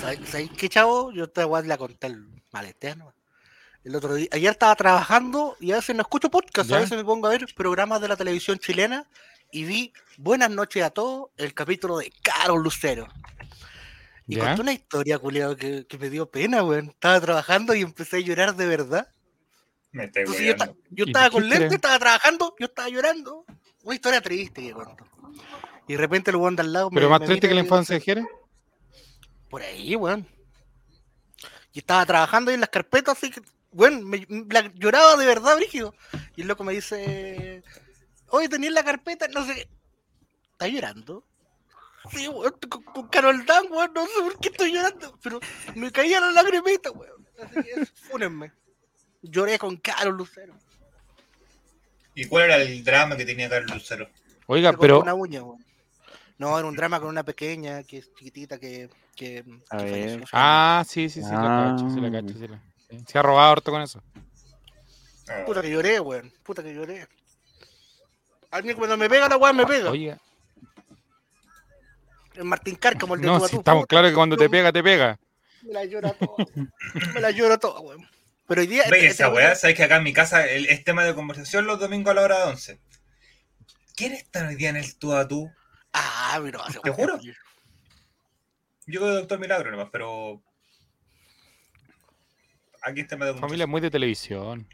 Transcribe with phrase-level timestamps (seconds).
[0.00, 1.12] ¿Sabes qué, chavo?
[1.12, 3.14] Yo esta weá la conté el maletero.
[3.84, 7.04] El otro día, ayer estaba trabajando y a veces no escucho podcast, a veces me
[7.04, 9.08] pongo a ver programas de la televisión chilena
[9.50, 13.08] y vi Buenas noches a todos, el capítulo de Carol Lucero.
[14.26, 16.90] Y contó una historia, culiado, que, me dio pena, weón.
[16.90, 19.08] Estaba trabajando y empecé a llorar de verdad.
[19.90, 20.10] Me
[20.90, 23.44] yo, estaba con lente, estaba trabajando, yo estaba llorando.
[23.82, 25.04] Una historia triste que contó.
[25.88, 26.90] Y de repente el weón de al lado.
[26.90, 28.26] ¿Pero más triste que la infancia de Jerez?
[29.52, 30.26] Por ahí, weón.
[31.74, 34.26] Y estaba trabajando ahí en las carpetas, así que, weón, me,
[34.76, 35.94] lloraba de verdad, brígido.
[36.36, 37.62] Y el loco me dice,
[38.30, 39.68] oye, tenías la carpeta, no sé,
[40.52, 41.22] ¿está llorando?
[42.10, 45.38] Sí, weón, con, Carol Dan, weón, no sé por qué estoy llorando, pero
[45.74, 47.28] me caían las lagrimitas, weón.
[47.38, 48.52] Así que, fúnenme.
[49.20, 50.54] Lloré con Carol Lucero.
[52.14, 54.08] ¿Y cuál era el drama que tenía Carol Lucero?
[54.46, 55.00] Oiga, pero.
[55.00, 55.62] Una uña, weón.
[56.38, 58.88] No, era un drama con una pequeña, que es chiquitita, que.
[59.16, 59.44] Que,
[60.32, 62.60] ah, sí, sí, sí, la cacho, sí, la cacho, sí, la...
[63.06, 64.02] Se ha robado harto con eso.
[65.28, 65.44] Ah.
[65.46, 66.32] Puta que lloré, weón.
[66.42, 67.06] Puta que lloré.
[68.50, 69.90] A mí cuando me pega la weón me pega.
[69.90, 70.18] Oiga.
[72.34, 74.82] El Martín Car como el de No, si estamos claros que cuando te pega, te
[74.82, 75.18] pega.
[75.62, 76.46] Me la llora toda.
[77.14, 78.06] me la llora toda, weón.
[78.46, 78.84] Pero hoy día.
[78.90, 81.78] Ve esa weá, sabes que acá en mi casa el, es tema de conversación los
[81.78, 82.80] domingos a la hora de 11.
[83.94, 85.50] ¿Quién está hoy día en el tú a tú?
[85.92, 87.20] Ah, pero ¿Te juro?
[88.86, 90.42] Yo soy Doctor Milagro nomás, pero.
[92.82, 94.66] Aquí está de Familia muy de televisión.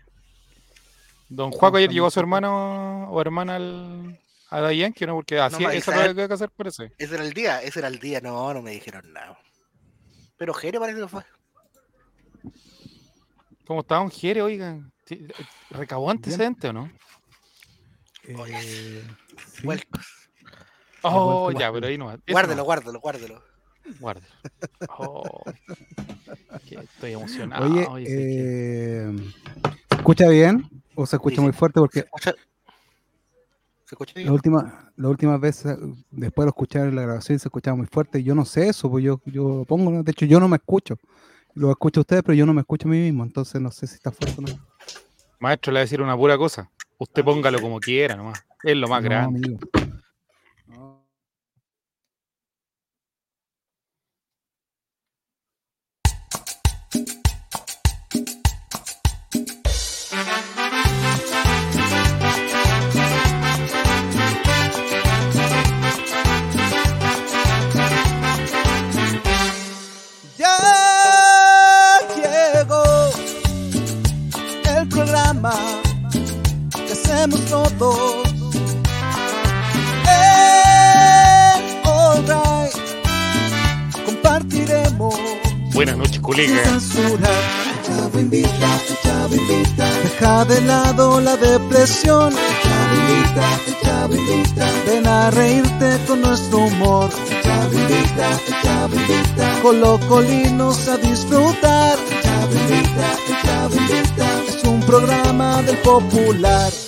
[1.29, 5.39] Don Juaco ayer llegó a su hermano o hermana al, a Dayan, que no, porque
[5.39, 6.93] así no, eso lo que hacer por ese.
[6.99, 9.39] Era el día, ese era el día, no, no me dijeron nada.
[10.39, 11.23] Pero Jere parece que fue.
[13.67, 14.91] ¿Cómo estaba un Jere, oigan?
[15.69, 16.91] ¿Recabó antecedente o no?
[18.27, 19.05] Eh,
[21.03, 22.17] Oh, ya, pero ahí no.
[22.27, 23.48] Guárdelo, guárdelo, guárdelo.
[24.01, 24.27] Guárdelo.
[24.99, 25.43] Oh,
[26.71, 27.93] estoy emocionado.
[27.93, 29.17] Oye, eh,
[29.91, 31.81] ¿se escucha bien o se escucha muy fuerte?
[31.81, 32.05] Porque
[33.85, 34.27] ¿Se escucha, bien?
[34.27, 35.77] La última, la última vez, eh,
[36.11, 38.23] después de escuchar la grabación, se escuchaba muy fuerte.
[38.23, 40.99] Yo no sé eso, pues yo, yo pongo, de hecho, yo no me escucho.
[41.55, 43.87] Lo escucho a ustedes, pero yo no me escucho a mí mismo, entonces no sé
[43.87, 44.69] si está fuerte o no.
[45.41, 46.71] Maestro, le voy a decir una pura cosa.
[46.99, 48.45] Usted póngalo como quiera nomás.
[48.63, 49.57] Es lo más grande.
[49.73, 49.89] que
[80.09, 81.53] Eh,
[82.27, 82.75] right.
[84.05, 85.15] Compartiremos.
[85.75, 86.63] Buenas noches, colega.
[87.87, 89.87] Chavo invita, chavo invita.
[90.03, 92.35] Deja de lado la depresión.
[92.63, 93.47] Chavo invita,
[93.83, 94.67] chavo invita.
[94.87, 97.11] Ven a reírte con nuestro humor.
[97.43, 99.61] Chavo invita, chavo invita.
[99.63, 101.99] Colocolinos a disfrutar.
[102.23, 103.99] Chavo invita, chavo invita
[104.89, 106.88] programa del popular.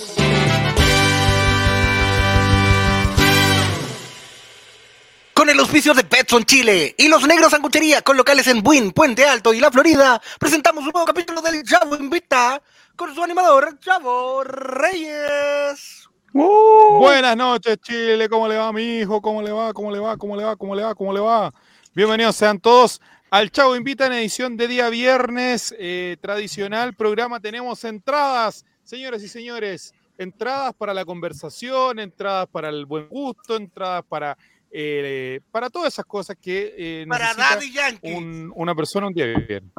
[5.41, 9.25] Con el auspicio de Petson Chile y Los Negros Sanguchería, con locales en Buin, Puente
[9.25, 12.61] Alto y La Florida, presentamos un nuevo capítulo del Chavo Invita
[12.95, 16.07] con su animador, Chavo Reyes.
[16.31, 16.99] Uh.
[16.99, 18.29] Buenas noches, Chile.
[18.29, 19.19] ¿Cómo le va, mi hijo?
[19.19, 19.73] ¿Cómo le va?
[19.73, 20.15] ¿Cómo le va?
[20.15, 20.55] ¿Cómo le va?
[20.55, 20.93] ¿Cómo le va?
[20.93, 21.51] ¿Cómo le va?
[21.95, 27.39] Bienvenidos sean todos al Chavo Invita en edición de día viernes, eh, tradicional programa.
[27.39, 34.03] Tenemos entradas, señores y señores, entradas para la conversación, entradas para el buen gusto, entradas
[34.07, 34.37] para,
[34.71, 38.49] eh, para todas esas cosas que eh, para Daddy Yankee.
[38.55, 39.71] una persona un día viernes.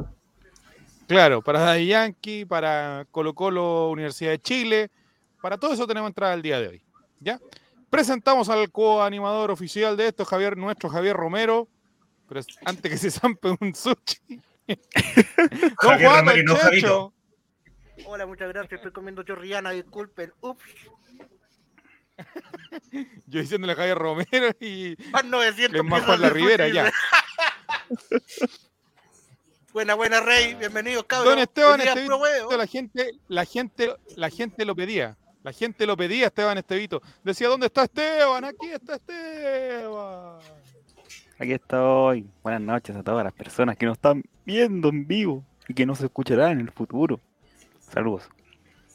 [1.07, 4.91] Claro, para Daddy Yankee, para Colo Colo Universidad de Chile,
[5.41, 6.83] para todo eso tenemos entrada el día de hoy.
[7.21, 7.41] ¿Ya?
[7.91, 11.69] Presentamos al coanimador oficial de esto, Javier, nuestro Javier Romero
[12.33, 14.41] pero antes que se zampe un sushi.
[16.47, 17.13] no,
[18.07, 18.73] Hola, muchas gracias.
[18.73, 20.33] Estoy comiendo chorrillana, disculpen.
[20.41, 20.65] Ups.
[23.27, 24.97] Yo diciéndole a Javier Romero y.
[25.11, 26.93] Más 900 es más Juan la Rivera, ya.
[29.73, 30.55] buena, buena, Rey.
[30.55, 31.35] Bienvenido, cabrón.
[31.35, 35.17] Don Esteban Estevito, la gente, la, gente, la gente lo pedía.
[35.43, 37.03] La gente lo pedía, Esteban Estevito.
[37.25, 38.45] Decía, ¿dónde está Esteban?
[38.45, 40.39] Aquí está Esteban.
[41.39, 42.27] Aquí estoy.
[42.43, 46.01] Buenas noches a todas las personas que nos están viendo en vivo y que nos
[46.01, 47.19] escucharán en el futuro.
[47.81, 48.29] Saludos.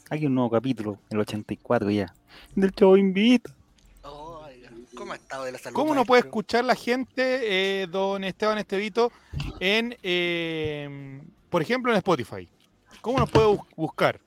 [0.09, 2.13] Aquí un nuevo capítulo, el 84 ya,
[2.56, 3.51] del show Invita.
[4.95, 5.75] ¿Cómo ha estado de la salud?
[5.75, 9.12] ¿Cómo no puede escuchar la gente, eh, don Esteban Estevito,
[9.59, 12.48] en, eh, por ejemplo, en Spotify?
[13.01, 14.19] ¿Cómo nos puede buscar?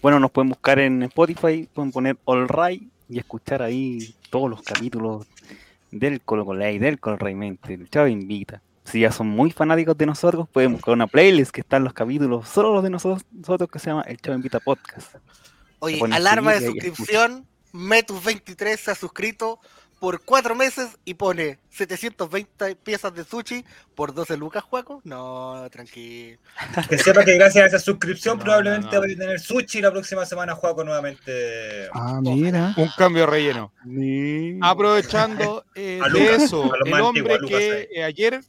[0.00, 4.62] Bueno, nos pueden buscar en Spotify, pueden poner All Right y escuchar ahí todos los
[4.62, 5.26] capítulos
[5.90, 8.62] del Colo Colay, del Colo Mente, del Chavo Invita.
[8.84, 12.48] Si ya son muy fanáticos de nosotros, pueden buscar una playlist que están los capítulos,
[12.48, 15.16] solo los de nosotros, nosotros que se llama El Chavo Invita Podcast.
[15.78, 19.60] Oye, alarma de suscripción, Metus23 se ha suscrito,
[20.00, 25.02] por cuatro meses y pone 720 piezas de sushi por 12 lucas, Juaco.
[25.04, 26.38] No, tranquilo.
[26.88, 30.54] Que sepa que gracias a esa suscripción probablemente voy a tener sushi la próxima semana,
[30.54, 31.88] Juaco, nuevamente.
[31.92, 32.74] Ah, mira.
[32.78, 33.72] Un cambio relleno.
[34.62, 38.40] Aprovechando eh, de eso, el hombre que eh, ayer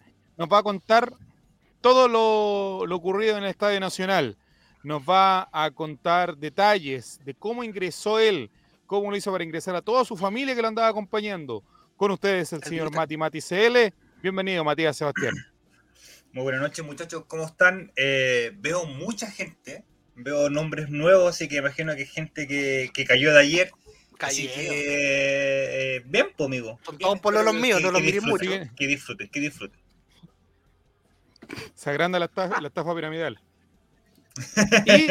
[0.42, 1.14] nos va a contar
[1.82, 4.38] todo lo, lo ocurrido en el Estadio Nacional.
[4.84, 8.50] Nos va a contar detalles de cómo ingresó él
[8.92, 11.64] cómo lo hizo para ingresar a toda su familia que lo andaba acompañando.
[11.96, 13.94] Con ustedes el señor Mati Mati CL.
[14.22, 15.34] Bienvenido, Matías Sebastián.
[16.34, 17.24] Muy buenas noches, muchachos.
[17.26, 17.94] ¿Cómo están?
[17.96, 19.86] Eh, veo mucha gente,
[20.16, 23.72] veo nombres nuevos, así que imagino que gente que, cayó de ayer.
[24.20, 26.78] Así que, eh, bien, pues, amigo.
[26.84, 28.52] Son todos por los míos, no los miren mucho.
[28.76, 29.80] Que disfruten, que disfruten.
[31.74, 33.40] Se agranda la la estafa piramidal.
[34.86, 35.08] Y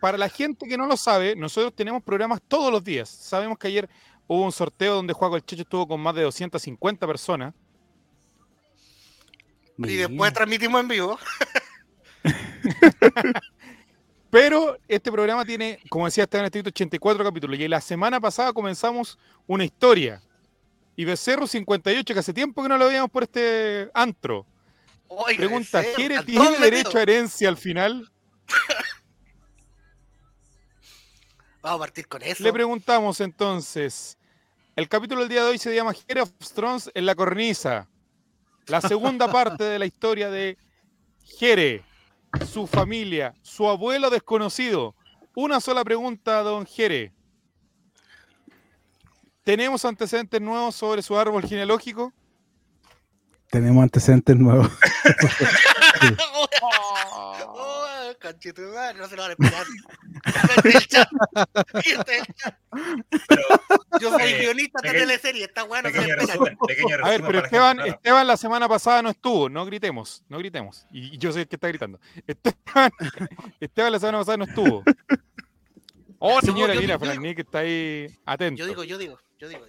[0.00, 3.08] para la gente que no lo sabe, nosotros tenemos programas todos los días.
[3.08, 3.88] Sabemos que ayer
[4.26, 7.54] hubo un sorteo donde Juaco el Checho estuvo con más de 250 personas.
[9.78, 11.18] Y después transmitimos en vivo.
[14.30, 17.58] Pero este programa tiene, como decía Esteban Estrito, 84 capítulos.
[17.58, 20.22] Y la semana pasada comenzamos una historia.
[20.94, 24.46] Y Becerro 58, que hace tiempo que no lo veíamos por este antro.
[25.36, 28.08] Pregunta, ¿quiere tiene derecho a herencia al final?
[31.62, 32.40] Vamos a partir con eso.
[32.42, 34.16] Le preguntamos entonces.
[34.76, 37.88] El capítulo del día de hoy se llama Jere of Thrones en la cornisa.
[38.66, 40.56] La segunda parte de la historia de
[41.24, 41.84] Jere,
[42.50, 44.94] su familia, su abuelo desconocido.
[45.34, 47.12] Una sola pregunta, don Jere.
[49.42, 52.12] ¿Tenemos antecedentes nuevos sobre su árbol genealógico?
[53.50, 54.68] Tenemos antecedentes nuevos.
[58.96, 59.66] no se lo van a esperar.
[64.00, 65.88] yo soy guionista de teleserie, está bueno.
[65.88, 70.86] a ver, pero Esteban, Esteban la semana pasada no estuvo, no gritemos, no gritemos.
[70.92, 72.00] Y, yo soy el que está gritando.
[72.26, 72.92] Esteban,
[73.60, 74.82] Esteban la semana pasada no estuvo.
[76.22, 78.58] Oh, señora, mira, Fran que está ahí atento.
[78.58, 79.64] Yo digo, yo digo, yo digo.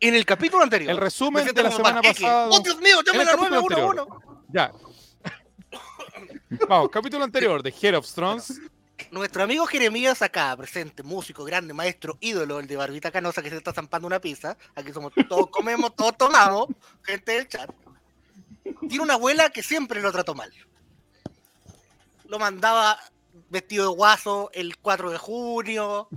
[0.00, 0.90] En el capítulo anterior.
[0.90, 2.48] El resumen de la semana pasada.
[2.50, 3.00] ¡Oh, Dios mío!
[3.04, 4.02] ¡Llame la 911!
[4.52, 4.72] Ya,
[6.68, 8.60] Vamos, capítulo anterior de Head of Thrones.
[9.10, 13.56] Nuestro amigo Jeremías acá, presente, músico, grande, maestro, ídolo, el de Barbita Canosa que se
[13.56, 14.56] está zampando una pizza.
[14.74, 16.68] Aquí somos todos comemos, todos tomamos,
[17.02, 17.70] gente del chat.
[18.88, 20.52] Tiene una abuela que siempre lo trató mal.
[22.26, 22.98] Lo mandaba
[23.50, 26.08] vestido de guaso el 4 de junio,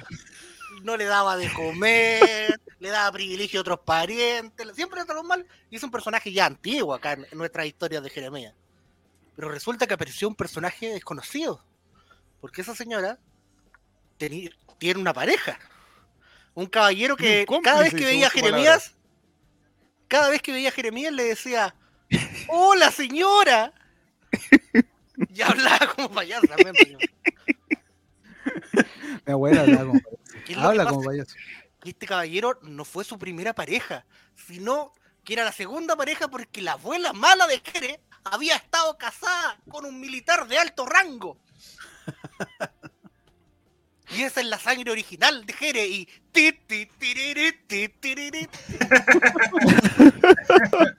[0.84, 5.76] no le daba de comer, le daba privilegio a otros parientes, siempre trató mal y
[5.76, 8.54] es un personaje ya antiguo acá en nuestras historias de Jeremías.
[9.36, 11.64] Pero resulta que apareció un personaje desconocido.
[12.42, 13.18] Porque esa señora
[14.18, 15.58] tiene una pareja.
[16.54, 18.96] Un caballero que cada vez que veía a Jeremías,
[20.10, 21.74] cada vez que veía a Jeremías le decía,
[22.50, 23.74] ¡Hola señora!
[25.34, 26.48] y hablaba como payaso.
[29.26, 30.19] Mi abuela hablaba como payaso.
[30.58, 31.36] Habla como payaso.
[31.84, 36.74] Este caballero no fue su primera pareja, sino que era la segunda pareja porque la
[36.74, 41.38] abuela mala de Jerez había estado casada con un militar de alto rango.
[44.12, 46.10] Y esa es la sangre original de Jere y...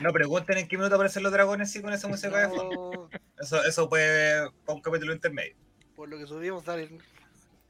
[0.00, 3.10] No pregunten en qué minuto aparecen los dragones y con esa música de fondo.
[3.38, 5.56] Eso, eso puede para un capítulo intermedio.
[5.94, 7.02] Por lo que subimos en,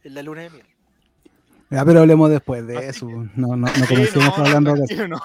[0.05, 0.67] en la luna de miel.
[1.71, 3.07] Ya, pero hablemos después de eso.
[3.07, 5.09] No, no, no comencemos hablando de eso.
[5.09, 5.21] No.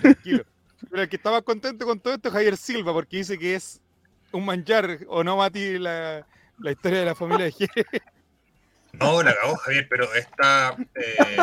[0.00, 0.44] Tranquilo.
[0.90, 3.80] Pero el que estaba contento con todo esto es Javier Silva, porque dice que es
[4.32, 6.26] un manchar, ¿o no, Mati, la,
[6.58, 8.02] la historia de la familia de Jerez?
[8.92, 11.36] No, la cagó Javier, pero está eh,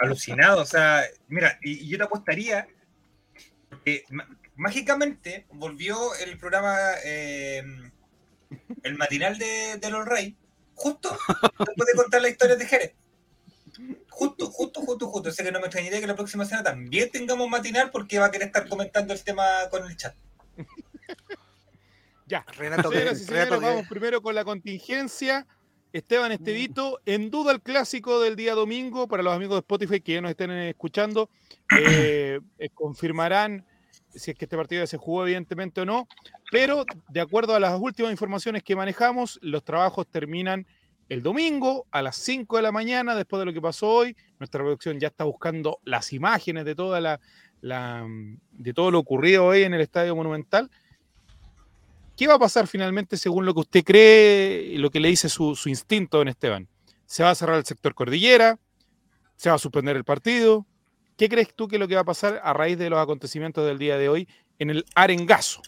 [0.00, 0.62] alucinado.
[0.62, 2.66] O sea, mira, y, yo te apostaría
[3.84, 4.04] que
[4.56, 7.62] mágicamente volvió el programa, eh,
[8.82, 10.34] el matinal de, de los Reyes,
[10.78, 11.10] justo
[11.58, 12.94] después de contar la historia de Jerez.
[14.10, 15.30] Justo, justo, justo, justo.
[15.30, 18.30] Sé que no me extrañaría que la próxima semana también tengamos matinal porque va a
[18.30, 20.14] querer estar comentando el tema con el chat.
[22.26, 22.44] ya.
[22.56, 25.46] Renato, Renato vamos primero con la contingencia.
[25.92, 30.14] Esteban Estevito, en duda el clásico del día domingo, para los amigos de Spotify que
[30.14, 31.30] ya nos estén escuchando,
[31.78, 33.64] eh, eh, confirmarán
[34.14, 36.08] si es que este partido se jugó evidentemente o no,
[36.50, 40.66] pero de acuerdo a las últimas informaciones que manejamos, los trabajos terminan
[41.08, 44.16] el domingo a las 5 de la mañana, después de lo que pasó hoy.
[44.38, 47.20] Nuestra producción ya está buscando las imágenes de toda la,
[48.52, 50.70] de todo lo ocurrido hoy en el Estadio Monumental.
[52.16, 55.28] ¿Qué va a pasar finalmente según lo que usted cree y lo que le dice
[55.28, 56.68] su, su instinto, don Esteban?
[57.06, 58.58] ¿Se va a cerrar el sector cordillera?
[59.36, 60.66] ¿Se va a suspender el partido?
[61.18, 63.66] ¿Qué crees tú que es lo que va a pasar a raíz de los acontecimientos
[63.66, 64.28] del día de hoy
[64.60, 65.60] en el Arengazo?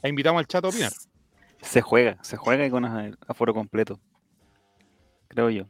[0.00, 0.92] La invitamos al chat a opinar.
[1.62, 2.84] Se juega, se juega con
[3.26, 3.98] aforo completo.
[5.26, 5.64] Creo yo.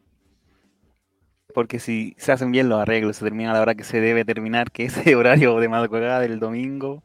[1.55, 4.71] Porque si se hacen bien los arreglos, se termina la hora que se debe terminar,
[4.71, 7.03] que es el horario de madrugada del domingo,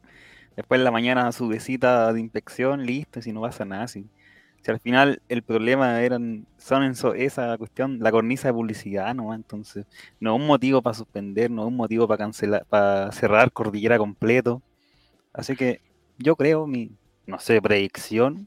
[0.56, 4.10] después en la mañana su visita de inspección, listo, y si no pasa nada, sí.
[4.62, 9.34] Si al final el problema eran, son esa cuestión, la cornisa de publicidad, ¿no?
[9.34, 9.86] Entonces,
[10.20, 13.98] no es un motivo para suspender, no es un motivo para cancelar, para cerrar cordillera
[13.98, 14.62] completo.
[15.32, 15.80] Así que
[16.18, 16.92] yo creo, mi,
[17.26, 18.46] no sé, predicción,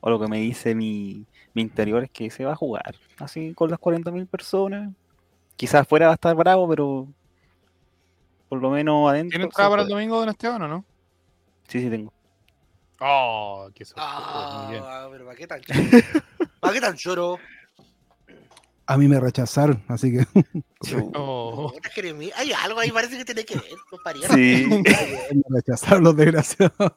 [0.00, 3.52] o lo que me dice mi, mi interior es que se va a jugar, así
[3.54, 4.92] con las 40.000 personas.
[5.56, 7.08] Quizás fuera va a estar bravo, pero
[8.48, 9.30] por lo menos adentro.
[9.30, 10.84] ¿Tiene entrada para el domingo, don Esteban, o no?
[11.66, 12.12] Sí, sí, tengo.
[13.00, 14.10] Oh, qué sorpresa.
[14.10, 15.60] Ah, pero ¿para qué tan
[16.60, 17.38] ¿Para qué tan choro?
[18.86, 20.26] A mí me rechazaron, así que.
[21.14, 21.72] Oh.
[22.36, 24.66] Hay algo ahí, parece que tiene que ver, Sí.
[25.34, 26.92] me rechazaron los desgraciados.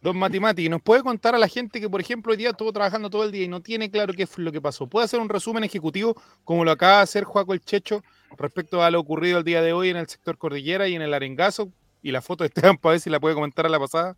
[0.00, 3.10] Don Matimati, ¿nos puede contar a la gente que, por ejemplo, hoy día estuvo trabajando
[3.10, 4.86] todo el día y no tiene claro qué fue lo que pasó?
[4.86, 6.14] ¿Puede hacer un resumen ejecutivo
[6.44, 8.04] como lo acaba de hacer Juaco el Checho
[8.36, 11.14] respecto a lo ocurrido el día de hoy en el sector Cordillera y en el
[11.14, 11.72] Arengazo?
[12.00, 14.16] Y la foto de Esteban para ver si la puede comentar a la pasada.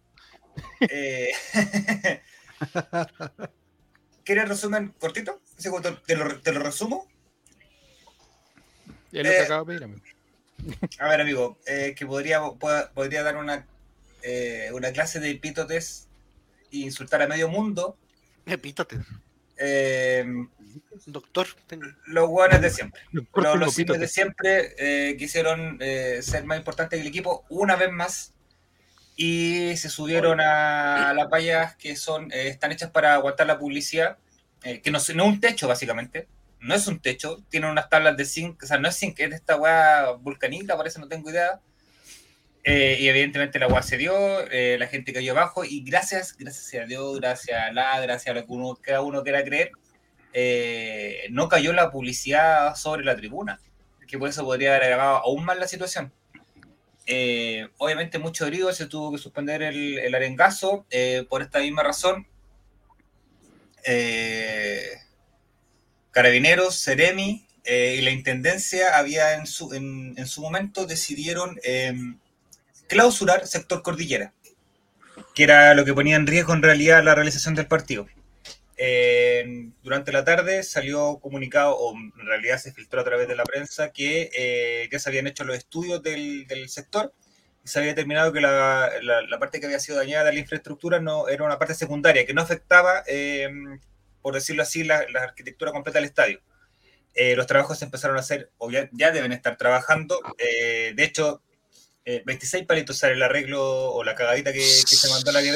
[0.81, 1.31] Eh...
[4.25, 5.40] ¿Quieres resumen cortito?
[6.07, 7.09] ¿Te lo, te lo resumo?
[9.12, 10.02] Es lo que eh, acabo de pedir, amigo.
[10.99, 12.40] A ver, amigo, eh, que podría,
[12.95, 13.67] podría dar una,
[14.23, 16.09] eh, una clase de epítotes
[16.71, 17.97] e insultar a medio mundo.
[18.47, 19.00] Epítotes.
[19.57, 20.25] Eh,
[21.07, 21.47] Doctor.
[22.07, 23.02] Los guanes de siempre.
[23.12, 23.26] los,
[23.57, 28.33] los de siempre eh, quisieron eh, ser más importantes que el equipo una vez más
[29.23, 34.17] y se subieron a, las vallas que son eh, están hechas para aguantar la publicidad,
[34.62, 36.27] que no, es un techo básicamente,
[36.59, 39.29] no es un techo, tienen unas tablas de zinc, o sea, no es zinc, es
[39.29, 41.61] de esta weá vulcanita, parece, no tengo idea.
[42.65, 44.15] y evidentemente la agua se dio,
[44.50, 48.47] la gente cayó abajo y gracias, gracias a Dios, gracias a la, gracias a lo
[48.47, 49.73] que uno, cada uno quiera creer,
[50.33, 53.61] eh, no cayó la publicidad sobre la tribuna,
[54.09, 56.11] que por eso podría haber agravado aún más la situación.
[57.12, 62.26] Eh, obviamente mucho herido, se tuvo que suspender el, arengazo eh, por esta misma razón.
[66.12, 71.59] Carabineros, Ceremi y la Intendencia había en su, en su momento decidieron
[72.87, 74.33] clausurar sector cordillera,
[75.35, 78.07] que era lo que ponía en riesgo en realidad la realización del partido
[79.82, 83.92] durante la tarde salió comunicado, o en realidad se filtró a través de la prensa,
[83.92, 87.12] que eh, ya se habían hecho los estudios del, sector
[87.62, 88.90] y se había determinado que la,
[89.38, 92.40] parte que había sido dañada de la infraestructura no era una parte secundaria, que no
[92.40, 93.78] afectaba, em,
[94.22, 96.40] por decirlo así, la, arquitectura completa del estadio.
[97.14, 100.20] Eh, los trabajos se empezaron a hacer, o ya, deben estar trabajando.
[100.38, 101.42] Eh, de hecho,
[102.25, 105.52] 26 palitos sale el arreglo o la cagadita que, que se mandó la que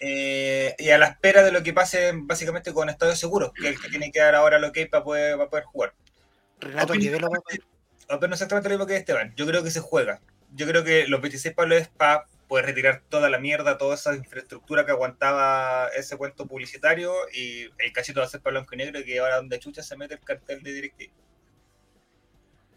[0.00, 3.76] eh, y a la espera de lo que pase básicamente con Estadio Seguro, que es
[3.76, 5.94] el que tiene que dar ahora lo que para poder, para poder jugar.
[6.60, 6.94] Renato
[8.28, 9.32] no exactamente lo mismo que Esteban.
[9.36, 10.20] Yo creo que se juega.
[10.54, 14.14] Yo creo que los 26 palos es para poder retirar toda la mierda, toda esa
[14.14, 18.78] infraestructura que aguantaba ese cuento publicitario y el cachito va a ser para blanco y
[18.78, 21.14] negro y que ahora donde chucha se mete el cartel de directivo.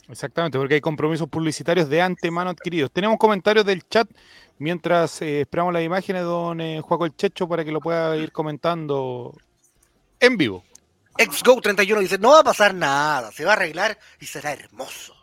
[0.07, 2.91] Exactamente, porque hay compromisos publicitarios de antemano adquiridos.
[2.91, 4.07] Tenemos comentarios del chat
[4.59, 8.31] mientras eh, esperamos las imágenes don eh, Juaco el Checho para que lo pueda ir
[8.31, 9.35] comentando
[10.19, 10.63] en vivo.
[11.17, 15.15] XGO31 dice, no va a pasar nada, se va a arreglar y será hermoso.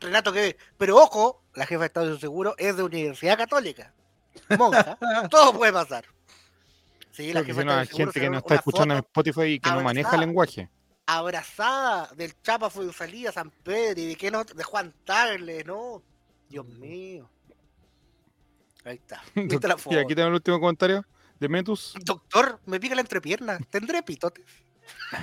[0.00, 3.92] Renato que pero ojo, la jefa de Estado de Seguro es de Universidad Católica.
[4.56, 4.96] Monja,
[5.30, 6.04] todo puede pasar.
[7.10, 10.14] Sí, la jefa de gente que no está escuchando en Spotify y que no maneja
[10.14, 10.70] el lenguaje
[11.08, 16.02] abrazada del Chapa fue salida San Pedro y de que no de Juan Tagle, ¿no?
[16.50, 16.80] Dios mm.
[16.80, 17.30] mío.
[18.84, 19.22] Ahí está.
[19.90, 21.06] Y aquí tengo el último comentario
[21.40, 21.94] de Metus.
[22.04, 23.58] Doctor, me pica la entrepierna.
[23.70, 24.44] ¿Tendré pitotes?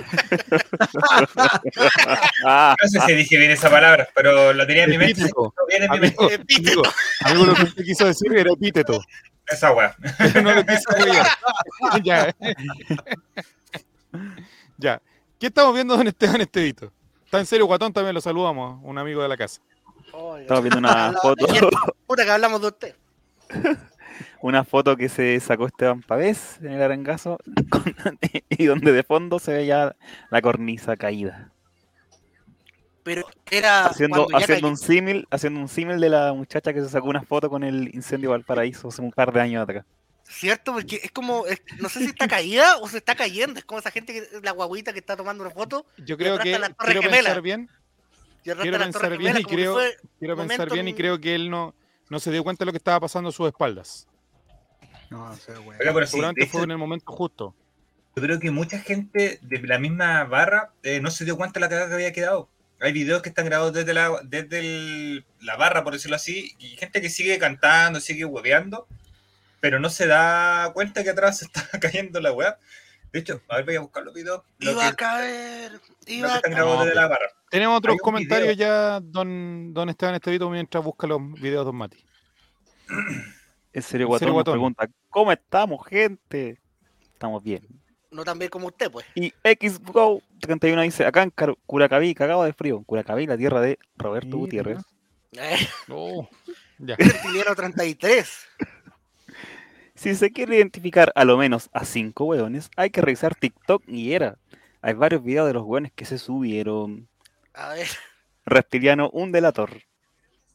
[2.44, 5.30] no sé si dije bien esa palabra, pero lo tenía en mi mente.
[5.68, 6.18] Viene en mi mente.
[6.56, 6.82] Amigo,
[7.22, 9.04] amigo, lo que usted quiso decir era epíteto.
[9.48, 9.96] Esa weá.
[10.44, 10.90] no lo quiso
[12.04, 12.36] ya.
[14.78, 15.02] Ya.
[15.40, 16.92] ¿Qué estamos viendo don Esteban Estevito?
[17.26, 19.62] Está en serio, Guatón, también lo saludamos, un amigo de la casa.
[20.40, 21.46] Estamos viendo una foto.
[22.08, 22.96] Puta que hablamos de usted.
[24.42, 27.38] una foto que se sacó Esteban Pavés en el arengazo
[28.50, 29.96] y donde de fondo se veía
[30.30, 31.52] la cornisa caída.
[33.04, 37.10] Pero era haciendo, haciendo un símil, haciendo un símil de la muchacha que se sacó
[37.10, 39.86] una foto con el incendio Valparaíso hace un par de años atrás.
[40.28, 41.46] Cierto, porque es como,
[41.80, 44.52] no sé si está caída o se está cayendo, es como esa gente que la
[44.52, 45.86] guaguita que está tomando una foto.
[45.98, 47.70] Yo creo que quiero pensar bien.
[48.44, 49.78] Quiero pensar bien y creo,
[50.20, 51.74] quiero pensar bien y creo que él no,
[52.10, 54.08] no se dio cuenta de lo que estaba pasando a sus espaldas.
[55.10, 55.78] No, no sé, güey.
[56.06, 57.56] Seguramente fue en el momento justo.
[58.16, 61.62] Yo creo que mucha gente de la misma barra eh, no se dio cuenta de
[61.62, 62.50] la cagada que había quedado.
[62.80, 67.02] Hay videos que están grabados desde la, desde la barra, por decirlo así, y gente
[67.02, 68.88] que sigue cantando, sigue hueveando,
[69.66, 72.60] pero no se da cuenta que atrás se está cayendo la weá.
[73.12, 74.44] De hecho, a ver, voy a buscar los videos.
[74.60, 75.82] Iba a caer.
[76.06, 76.64] Iba a caer.
[76.64, 77.26] desde la barra.
[77.50, 81.98] Tenemos otros comentarios ya, don, don Esteban Estevito, mientras busca los videos, don Mati.
[83.74, 86.60] En serio, Guatón, pregunta, ¿cómo estamos, gente?
[87.02, 87.66] Estamos bien.
[88.12, 89.08] No tan bien como usted, pues.
[89.16, 91.34] Y XGO31 dice, acá en
[91.66, 92.84] Curacaví, cagado de frío.
[92.84, 94.78] Curacaví, la tierra de Roberto Gutiérrez.
[95.32, 95.68] Eh.
[95.90, 96.30] Oh,
[96.78, 96.98] ya.
[97.56, 98.48] 33.
[100.06, 104.14] Si se quiere identificar a lo menos a cinco hueones, hay que revisar TikTok y
[104.14, 104.38] era.
[104.84, 107.10] Hay varios videos de los hueones que se subieron.
[107.56, 107.88] A ver.
[108.46, 109.82] Reptiliano, un delator.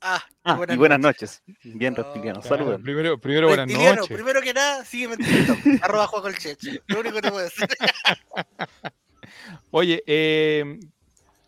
[0.01, 1.43] Ah, ah buenas y buenas noches.
[1.65, 2.43] Bien, reptiliano.
[2.43, 2.81] Saludos.
[2.81, 4.07] Primero, primero buenas noches.
[4.07, 5.59] Primero que nada, sígueme en TikTok.
[5.83, 6.83] arroba juego el cheche.
[6.87, 7.67] Lo único que te puedo decir.
[9.73, 10.79] Oye, eh,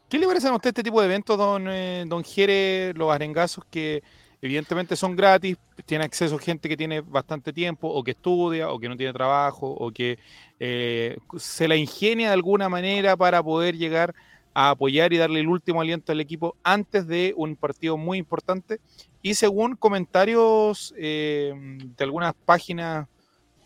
[0.08, 3.64] ¿qué le parecen a usted este tipo de eventos, don, eh, don Jere, los arengazos
[3.70, 4.02] que
[4.42, 5.56] evidentemente son gratis,
[5.86, 9.68] tiene acceso gente que tiene bastante tiempo, o que estudia, o que no tiene trabajo,
[9.68, 10.18] o que
[10.58, 14.14] eh, se la ingenia de alguna manera para poder llegar
[14.52, 18.80] a apoyar y darle el último aliento al equipo antes de un partido muy importante.
[19.22, 21.54] Y según comentarios eh,
[21.96, 23.06] de algunas páginas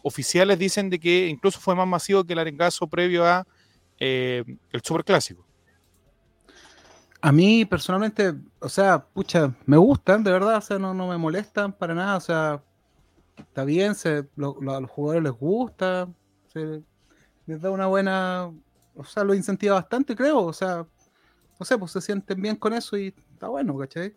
[0.02, 3.46] oficiales, dicen de que incluso fue más masivo que el arengazo previo a
[3.98, 5.45] eh, el Superclásico.
[7.20, 11.16] A mí personalmente, o sea, pucha, me gustan, de verdad, o sea, no, no me
[11.16, 12.62] molestan para nada, o sea,
[13.36, 16.08] está bien, se, a los jugadores les gusta,
[16.48, 16.82] se,
[17.46, 18.52] les da una buena,
[18.94, 20.86] o sea, lo incentiva bastante, creo, o sea,
[21.58, 24.14] no sé, pues se sienten bien con eso y está bueno, ¿cachai?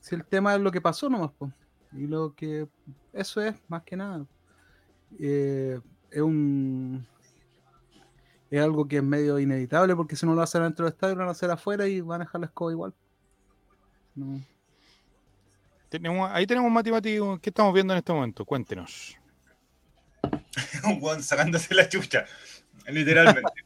[0.00, 1.52] Si el tema es lo que pasó nomás, pues,
[1.92, 2.68] y lo que,
[3.12, 4.26] eso es, más que nada,
[5.18, 7.06] eh, es un,
[8.52, 11.20] es algo que es medio inevitable porque si no lo hacen dentro del estadio, lo
[11.20, 12.94] van a hacer afuera y van a dejar la escoba igual.
[15.88, 18.44] Tenemos, ahí tenemos Mati Mati, ¿qué estamos viendo en este momento?
[18.44, 19.16] Cuéntenos.
[20.84, 22.26] Un guan sacándose la chucha,
[22.86, 23.52] literalmente.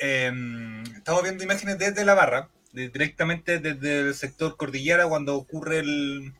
[0.00, 6.34] Em, estamos viendo imágenes desde la barra, directamente desde el sector cordillera cuando ocurre el,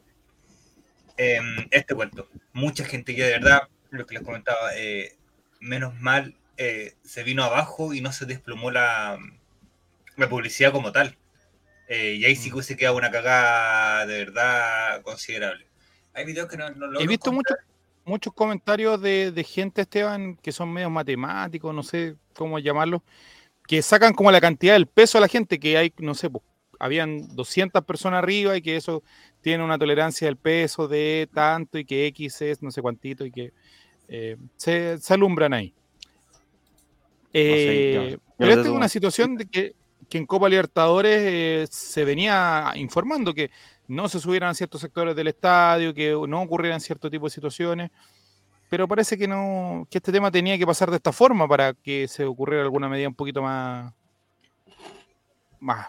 [1.17, 2.29] em, este cuento.
[2.53, 5.17] Mucha gente que de verdad, lo que les comentaba, eh,
[5.59, 9.18] menos mal eh, se vino abajo y no se desplomó la,
[10.16, 11.16] la publicidad como tal.
[11.88, 12.57] Eh, y ahí sí mm.
[12.57, 15.66] que se queda una cagada de verdad considerable.
[16.12, 16.66] Hay videos que no,
[17.01, 17.57] He visto muchos
[18.05, 23.05] muchos comentarios de, de, gente, Esteban, que son medios matemáticos, no sé cómo llamarlo,
[23.66, 26.42] que sacan como la cantidad del peso a la gente, que hay, no sé, pues,
[26.79, 29.03] habían 200 personas arriba y que eso
[29.40, 33.31] tiene una tolerancia del peso de tanto y que X es no sé cuántito y
[33.31, 33.53] que
[34.09, 35.75] eh, se, se, alumbran ahí.
[37.33, 39.75] Eh, pero esta es una situación de que,
[40.11, 43.51] en Copa Libertadores eh, se venía informando que
[43.88, 47.91] no se subieran a ciertos sectores del estadio, que no ocurrieran cierto tipo de situaciones,
[48.71, 52.09] pero parece que no, que este tema tenía que pasar de esta forma para que
[52.09, 53.93] se ocurriera alguna medida un poquito más,
[55.61, 55.88] más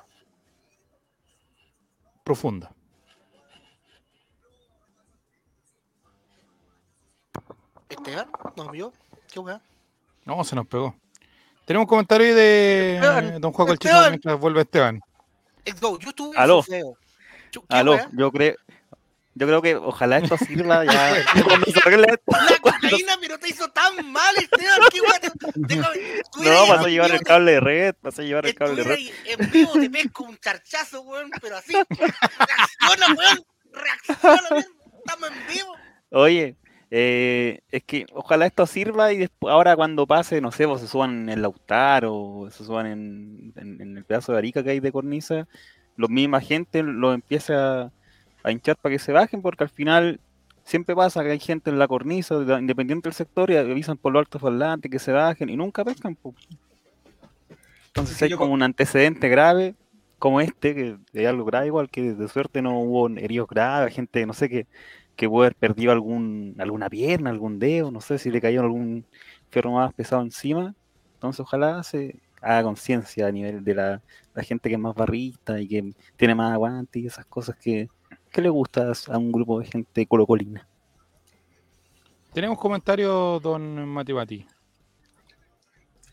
[2.23, 2.71] profunda.
[7.89, 8.93] Esteban, ¿nos vio?
[9.31, 9.41] ¿Qué
[10.25, 10.95] No, se nos pegó.
[11.69, 14.99] Tenemos un comentario de Don Juan Colchito mientras vuelve Esteban.
[15.79, 16.65] Yo estuve Aló.
[17.69, 18.55] Aló, yo creo,
[19.35, 21.13] yo creo que ojalá esto sirva ya.
[21.35, 24.79] La cocaína, pero te hizo tan mal, Esteban.
[25.67, 25.75] Qué
[26.43, 27.95] No, vas a llevar el cable de red.
[28.01, 28.99] Vas a llevar el cable de red.
[29.25, 31.73] En vivo te pesco un charchazo, weón, pero así.
[31.73, 33.45] Reacciona, weón.
[33.73, 34.65] Reacciona, weón.
[35.05, 35.75] Estamos en vivo.
[36.09, 36.55] Oye,
[36.91, 40.87] eh, es que ojalá esto sirva y después, ahora cuando pase, no sé, vos se
[40.87, 44.91] suban en el Lautaro o se suban en, el pedazo de Arica que hay de
[44.91, 45.47] cornisa,
[45.97, 47.91] la misma gente lo empieza
[48.43, 50.19] a, hinchar para que se bajen, porque al final
[50.63, 54.19] siempre pasa que hay gente en la cornisa, independiente del sector, y avisan por lo
[54.19, 56.17] alto adelante que se bajen y nunca pescan.
[57.87, 59.75] Entonces, si hay como un antecedente grave,
[60.17, 64.25] como este, que es algo grave, igual que de suerte no hubo heridos graves, gente,
[64.25, 64.67] no sé, que,
[65.19, 69.05] que puede haber perdido algún, alguna pierna, algún dedo, no sé si le cayó algún
[69.49, 70.73] fierro más pesado encima.
[71.15, 74.01] Entonces, ojalá se haga conciencia a nivel de la,
[74.37, 77.89] gente que es más barrista y que tiene más aguante y esas cosas que,
[78.31, 80.65] que le gusta a un grupo de gente colocolina.
[82.33, 84.47] Tenemos comentarios, don Mati Mati.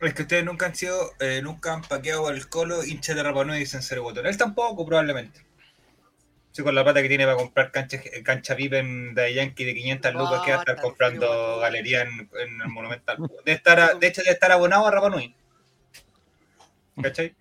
[0.01, 3.23] Es que ustedes nunca han sido, eh, nunca han paqueado por el colo, hincha de
[3.23, 4.27] Rapa Nui y dicen ser botón.
[4.27, 5.46] Él tampoco, probablemente.
[6.57, 9.75] Sí, con la plata que tiene para comprar cancha, cancha VIP en de Yankee de
[9.75, 12.31] 500 lucas que va a estar comprando galería en,
[12.63, 13.19] el Monumental.
[13.45, 15.35] De, estar de hecho, de estar abonado a Rapa Nui.
[17.03, 17.37] ¿Cachai?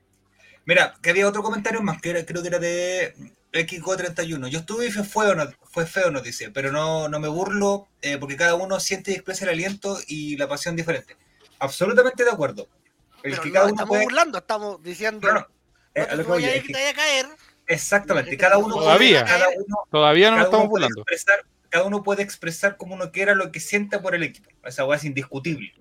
[0.66, 3.16] Mira, que había otro comentario más, que creo que era de
[3.54, 4.50] XGO31.
[4.50, 7.88] Yo estuve y fue feo, no, fue feo, nos dice, pero no, no me burlo
[8.02, 11.16] eh, porque cada uno siente y expresa el aliento y la pasión diferente.
[11.60, 12.68] Absolutamente de acuerdo.
[13.24, 15.32] El que cada uno estamos burlando, estamos diciendo.
[15.32, 15.48] No,
[15.94, 17.28] eh, lo que voy a, que te vaya a caer.
[17.68, 21.02] Exactamente, cada uno todavía, cada uno, todavía no nos estamos burlando.
[21.02, 24.50] Expresar, cada uno puede expresar como uno quiera lo que sienta por el equipo.
[24.64, 25.74] Esa hueá es indiscutible.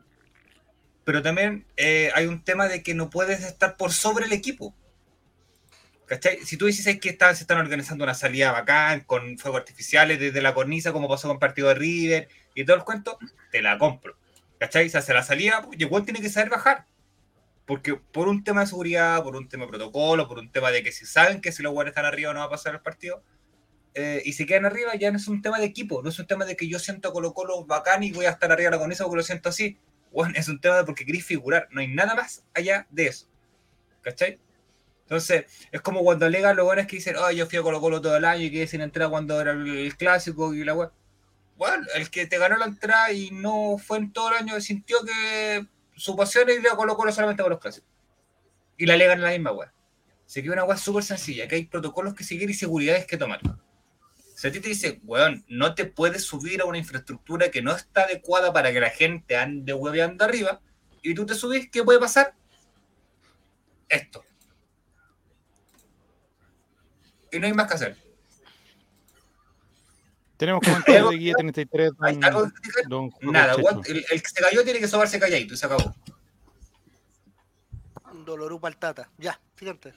[1.05, 4.75] Pero también eh, hay un tema de que no puedes estar por sobre el equipo.
[6.07, 6.45] ¿Cachai?
[6.45, 10.43] Si tú dices que está, se están organizando una salida bacán, con fuegos artificiales desde
[10.43, 13.19] la cornisa, como pasó con el partido de River y todo el cuento,
[13.51, 14.17] te la compro.
[14.59, 14.89] ¿Cachai?
[14.89, 16.87] Se hace la salida, y igual tiene que saber bajar.
[17.67, 20.83] Porque por un tema de seguridad, por un tema de protocolo, por un tema de
[20.83, 23.23] que si saben que si los jugadores están arriba no va a pasar el partido,
[23.95, 26.27] eh, y se quedan arriba, ya no es un tema de equipo, no es un
[26.27, 29.05] tema de que yo siento Colo Colo bacán y voy a estar arriba con eso
[29.05, 29.79] porque lo siento así.
[30.13, 33.29] Bueno, es un tema de porque queréis figurar, no hay nada más allá de eso.
[34.03, 34.39] ¿Cachai?
[35.03, 38.01] Entonces, es como cuando alegan los buenos que dicen, oh, yo fui a Colo Colo
[38.01, 40.91] todo el año y quedé sin entrada cuando era el, clásico y la web
[41.57, 44.99] bueno, el que te ganó la entrada y no fue en todo el año, sintió
[45.05, 45.67] que
[45.97, 47.89] su pasión es ir a Colo Colo solamente por los clásicos.
[48.77, 49.73] Y la legan en la misma weá.
[50.27, 53.41] Se queda una weá súper sencilla, que hay protocolos que seguir y seguridades que tomar.
[54.35, 57.73] Si a ti te dice, weón, no te puedes subir a una infraestructura que no
[57.73, 60.61] está adecuada para que la gente ande hueveando arriba,
[61.03, 62.35] y tú te subís, ¿qué puede pasar?
[63.89, 64.25] Esto.
[67.31, 68.04] Y no hay más que hacer.
[70.37, 71.93] Tenemos comentarios de guía 33.
[73.21, 75.95] Nada, el, que se cayó tiene que sobarse calladito y se acabó.
[78.13, 79.11] Un dolor para el tata.
[79.19, 79.93] Ya, fíjate.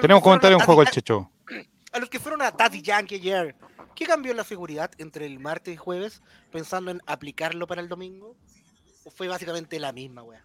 [0.00, 1.30] Tenemos comentarios en juego el Checho.
[1.92, 3.56] A los que fueron a Tati Yankee ayer,
[3.94, 6.20] ¿qué cambió en la seguridad entre el martes y jueves
[6.52, 8.36] pensando en aplicarlo para el domingo?
[9.04, 10.44] ¿O fue básicamente la misma, weá?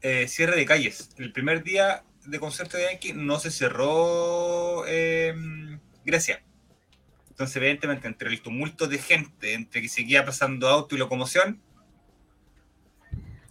[0.00, 1.10] Eh, cierre de calles.
[1.18, 4.86] El primer día de concierto de Yankee no se cerró.
[4.86, 5.34] Eh,
[6.08, 6.42] Grecia.
[7.28, 11.60] Entonces, evidentemente, entre el tumulto de gente, entre que seguía pasando auto y locomoción,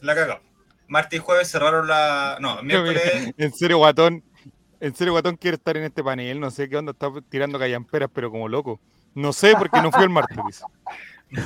[0.01, 0.41] la cagó.
[0.87, 2.37] Martes y jueves cerraron la.
[2.41, 3.33] No, miércoles.
[3.37, 4.23] En serio, guatón.
[4.79, 6.39] En serio, guatón quiere estar en este panel.
[6.39, 8.81] No sé qué onda, está tirando callamperas, pero como loco.
[9.13, 10.63] No sé porque no fui el martes.
[11.31, 11.41] pero,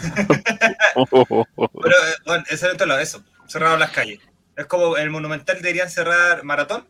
[0.96, 3.24] eh, bueno, eso es todo eso.
[3.48, 4.20] Cerraron las calles.
[4.56, 6.88] Es como el Monumental deberían cerrar maratón.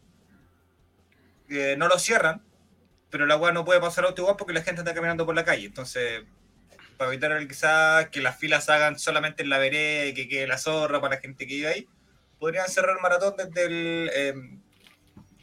[1.77, 2.41] no lo cierran
[3.11, 5.43] pero la agua no puede pasar auto igual porque la gente está caminando por la
[5.43, 5.65] calle.
[5.65, 6.23] Entonces,
[6.97, 10.57] para evitar quizás que las filas hagan solamente en la vereda y que quede la
[10.57, 11.87] zorra para la gente que vive ahí,
[12.39, 14.11] podrían cerrar el maratón desde el.
[14.15, 14.61] Em,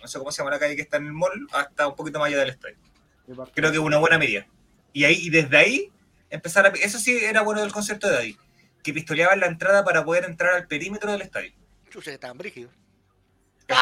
[0.01, 2.19] no sé cómo se llama la calle que está en el mall hasta un poquito
[2.19, 2.77] más allá del estadio.
[3.55, 4.47] Creo que es una buena medida.
[4.95, 5.93] Y ahí y desde ahí
[6.31, 6.71] empezar a.
[6.71, 8.39] Eso sí era bueno del concepto de ahí,
[8.83, 11.53] que pistoleaban la entrada para poder entrar al perímetro del estadio.
[11.91, 12.73] Chucha, estaban brígidos.
[13.67, 13.75] Te,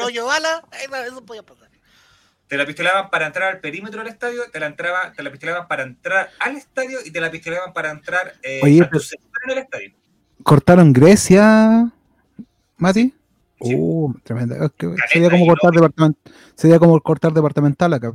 [0.00, 0.62] hoyo bala,
[1.06, 1.65] eso podía pasar te
[2.50, 5.82] la pistoleaban para entrar al perímetro del estadio, te la, entraba, te la pistoleaban para
[5.82, 9.58] entrar al estadio y te la pistoleaban para entrar eh, Oye, a tu en el
[9.58, 9.92] estadio.
[10.42, 11.90] ¿Cortaron Grecia,
[12.76, 13.12] Mati?
[13.58, 14.70] Uh, tremenda.
[15.10, 16.16] sería, como cortar departament,
[16.54, 18.12] sería como cortar departamental acá.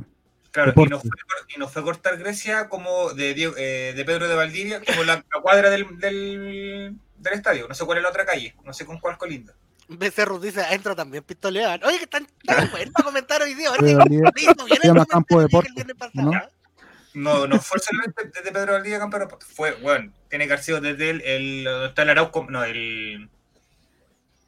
[0.52, 1.10] Claro, y no, fue,
[1.54, 5.70] y no, fue, cortar Grecia como de, eh, de Pedro de Valdivia, como la, cuadra
[5.70, 7.66] del, del, del, estadio.
[7.68, 9.54] No sé cuál es la otra calle, no sé con cuál colinda.
[9.98, 11.82] Becerro dice, entra también pistolean.
[11.84, 13.70] Oye, que están tan buenos para comentar hoy día.
[13.78, 15.70] Se llama Campo de Deporte.
[17.14, 17.46] ¿no?
[17.46, 19.46] no, fue solamente desde Pedro Valdivia Campo de Deporte.
[19.46, 23.28] Fue, bueno, tiene que haber sido desde el, el está el Arauco, no, el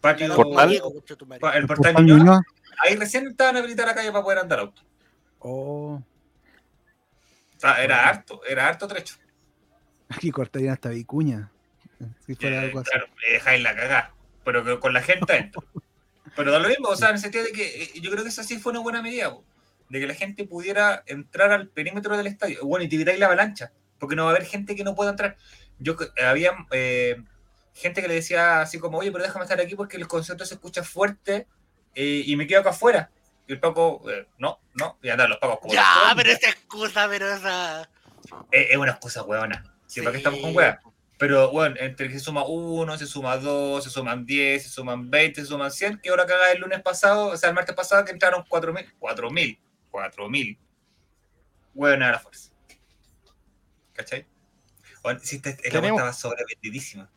[0.00, 0.72] patio, ¿El portal,
[1.54, 2.42] el portal
[2.84, 4.82] Ahí recién estaban a habilitar la calle para poder andar auto.
[5.38, 6.02] Oh.
[7.62, 9.16] Era harto, era harto trecho.
[10.08, 11.50] Aquí cortarían hasta Vicuña.
[12.26, 12.90] Si fuera algo así.
[12.90, 15.64] Claro, le dejáis la cagada pero con la gente adentro.
[16.36, 18.30] Pero da lo mismo, o sea, en el sentido de que eh, yo creo que
[18.30, 19.32] esa sí fue una buena medida,
[19.88, 22.64] de que la gente pudiera entrar al perímetro del estadio.
[22.64, 25.10] Bueno, y te evitáis la avalancha, porque no va a haber gente que no pueda
[25.10, 25.36] entrar.
[25.78, 27.16] Yo había, eh,
[27.74, 30.54] gente que le decía así como, oye, pero déjame estar aquí porque el concierto se
[30.54, 31.46] escucha fuerte
[31.94, 33.10] eh, y me quedo acá afuera.
[33.46, 35.74] Y el Paco, eh, no, no, y andan los Pacos como.
[35.74, 37.88] Ya, pero esa excusa, pero esa.
[38.50, 39.64] Es, una excusa huevona.
[39.86, 40.80] Sí, ¿Para qué estamos con hueá?
[41.18, 45.10] Pero bueno, entre que se suma uno, se suma dos, se suman diez, se suman
[45.10, 48.04] veinte, se suman cien, que ahora haga el lunes pasado, o sea, el martes pasado
[48.04, 49.58] que entraron cuatro mil, cuatro mil,
[49.90, 50.58] cuatro mil.
[51.74, 52.50] Huevona a la fuerza.
[53.92, 54.26] ¿Cachai?
[55.02, 55.98] Bueno, si el Tenemos...
[55.98, 57.08] estaba sobrevendidísima.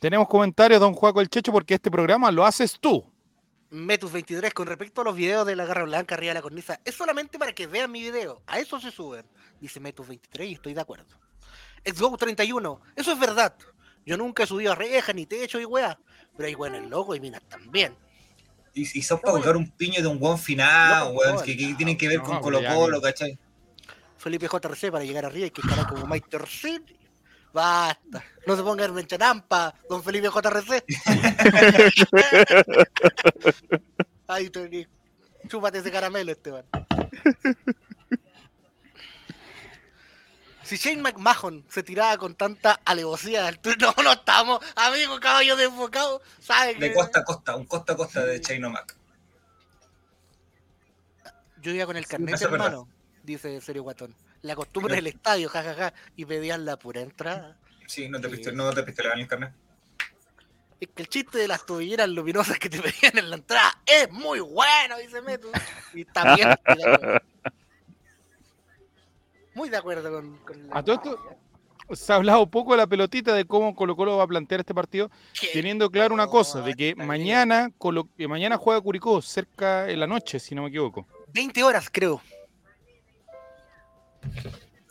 [0.00, 3.04] Tenemos comentarios, don Juaco el Checho, porque este programa lo haces tú.
[3.70, 6.94] Metus23, con respecto a los videos de la garra blanca arriba de la cornisa, es
[6.94, 8.42] solamente para que vean mi video.
[8.46, 9.24] A eso se suben.
[9.60, 11.20] Dice Metus23 y estoy de acuerdo.
[11.84, 13.54] Xbox31, eso es verdad.
[14.04, 15.98] Yo nunca he subido a reja, ni techo y weá.
[16.36, 17.96] Pero hay weá en el logo y minas también.
[18.74, 21.96] Y, y son para colgar un piño de un buen final, weón, que, que, tienen
[21.96, 23.38] que ver con Colo Colo, ¿cachai?
[24.16, 26.96] Felipe JRC para llegar arriba hay que escalar como Mike City.
[27.52, 28.24] Basta.
[28.46, 30.84] No se ponga en champa, don Felipe JRC.
[34.28, 34.86] Ay, Tony.
[35.48, 36.64] Chúpate ese caramelo, Esteban.
[40.70, 46.78] Si Shane McMahon se tiraba con tanta alevosía no, no estamos, amigo, caballo desfocado, ¿sabes?
[46.78, 48.96] De costa a costa, un costa a costa de Shane O'Mac.
[51.60, 52.86] Yo iba con el carnet, hermano,
[53.24, 57.56] dice Serio Guatón la costumbre del estadio, jajaja, y pedían la pura entrada.
[57.88, 59.52] Sí, no te, piste, no te el carnet.
[60.78, 64.08] Es que el chiste de las tobilleras luminosas que te pedían en la entrada es
[64.12, 65.50] muy bueno, dice Meto.
[65.94, 66.50] Y también.
[69.54, 71.18] muy de acuerdo con, con A todo esto,
[71.94, 74.74] se ha hablado poco de la pelotita de cómo Colo Colo va a plantear este
[74.74, 75.10] partido,
[75.52, 80.06] teniendo claro una cosa, de que mañana, Colo, que mañana juega Curicó cerca en la
[80.06, 81.06] noche, si no me equivoco.
[81.32, 82.20] 20 horas, creo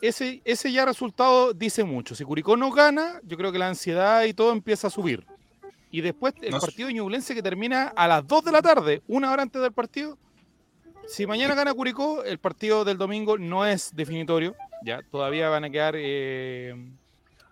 [0.01, 2.15] ese, ese ya resultado dice mucho.
[2.15, 5.25] Si Curicó no gana, yo creo que la ansiedad y todo empieza a subir.
[5.91, 9.43] Y después el partido ñublense que termina a las 2 de la tarde, una hora
[9.43, 10.17] antes del partido.
[11.09, 14.55] Si mañana gana Curicó, el partido del domingo no es definitorio.
[14.85, 16.75] Ya todavía van a quedar eh,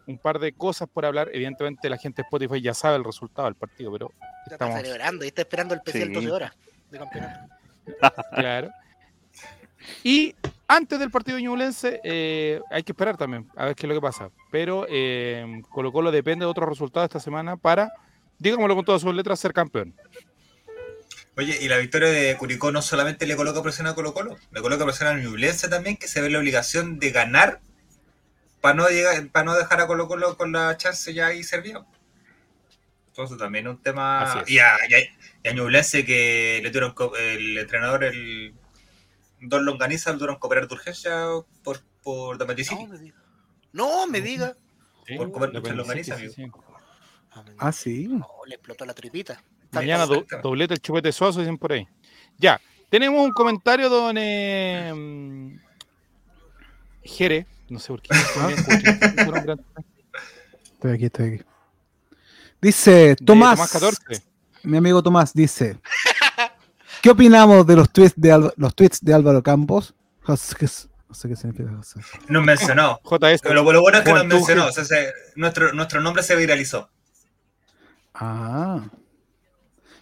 [0.05, 1.31] un par de cosas por hablar.
[1.33, 4.11] Evidentemente la gente de Spotify ya sabe el resultado del partido, pero
[4.45, 6.51] estamos celebrando y está esperando el PC 12 horas
[6.91, 7.55] de campeonato.
[8.35, 8.69] claro.
[10.03, 10.35] Y
[10.67, 14.01] antes del partido ñublense eh, hay que esperar también a ver qué es lo que
[14.01, 14.29] pasa.
[14.51, 17.91] Pero eh, Colo Colo depende de otros resultados esta semana para,
[18.37, 19.95] digámoslo con todas sus letras, ser campeón.
[21.38, 24.62] Oye, y la victoria de Curicó no solamente le coloca presión a Colo Colo, le
[24.62, 27.62] coloca presión al Ñublense también, que se ve la obligación de ganar
[28.60, 31.86] para no, llegar, para no dejar a Colo Colo con la chance ya ahí servido.
[33.10, 34.43] Entonces también es un tema...
[34.47, 38.56] Y a, y, a, Ñublense que le tuvieron el entrenador el
[39.39, 41.28] Don Longaniza duraron cooperar de urgencia
[41.63, 43.23] por, por No me diga.
[43.73, 44.58] No me diga.
[45.17, 46.63] por comer mucha longaniza, amigo.
[47.60, 48.08] Ah, sí.
[48.08, 49.43] No, le explotó la tripita.
[49.71, 50.06] Mañana
[50.43, 51.88] doblete el chupete suazo, dicen por ahí.
[52.38, 55.60] Ya, tenemos un comentario, don eh,
[57.03, 57.45] Jere.
[57.69, 58.15] No sé por qué.
[60.63, 61.43] estoy aquí, estoy aquí.
[62.62, 63.58] Dice Tomás.
[63.58, 64.23] Tomás 14.
[64.63, 65.80] Mi amigo Tomás dice:
[67.01, 69.93] ¿Qué opinamos de los tweets de, los tweets de Álvaro Campos?
[70.27, 70.56] No sé
[71.30, 72.01] qué significa José.
[72.27, 72.99] Nos mencionó.
[73.03, 73.41] JS.
[73.41, 74.67] Pero lo, bueno es que nos mencionó.
[74.67, 74.86] O sea,
[75.36, 76.89] nuestro, nuestro nombre se viralizó.
[78.13, 78.89] Ah.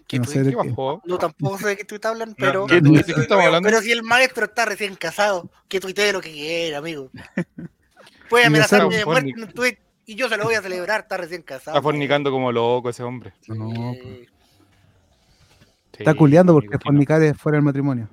[0.07, 0.75] ¿Qué, no, sé de qué.
[1.05, 2.67] no, tampoco sé de qué tweet hablan, pero.
[2.67, 2.91] ¿Qué, no,
[3.41, 3.67] hablando?
[3.67, 7.09] Pero si el maestro está recién casado, que tuitee lo que quiera, amigo.
[8.29, 11.17] Puede amenazarme de muerte en un tweet y yo se lo voy a celebrar, está
[11.17, 11.75] recién casado.
[11.75, 13.33] Está fornicando como loco ese hombre.
[13.47, 14.29] No, pues.
[15.97, 18.09] Está culeando porque fornicar es fuera del matrimonio.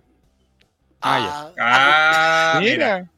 [1.00, 1.62] Ah, ya.
[1.62, 3.10] Ah, ah mira.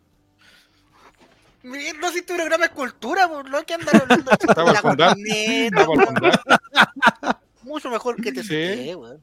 [1.62, 4.30] No sé si tu programa es cultura, por lo que andan hablando
[5.16, 8.94] de la Mucho mejor que te sí.
[8.94, 9.20] weón.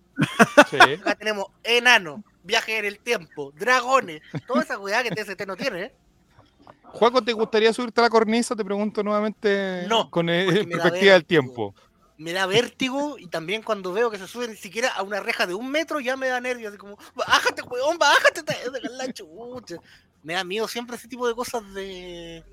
[0.70, 0.78] Sí.
[0.78, 5.84] Acá tenemos enano, viaje en el tiempo, dragones, toda esa weá que TST no tiene,
[5.84, 5.96] ¿eh?
[6.84, 8.56] Juaco, ¿te gustaría subirte a la cornisa?
[8.56, 11.74] Te pregunto nuevamente no, con perspectiva del tiempo
[12.22, 15.48] me da vértigo y también cuando veo que se sube ni siquiera a una reja
[15.48, 18.44] de un metro ya me da nervios, así como, bájate, weón, bájate,
[18.92, 19.78] la chucha.
[20.22, 22.44] Me da miedo siempre ese tipo de cosas de...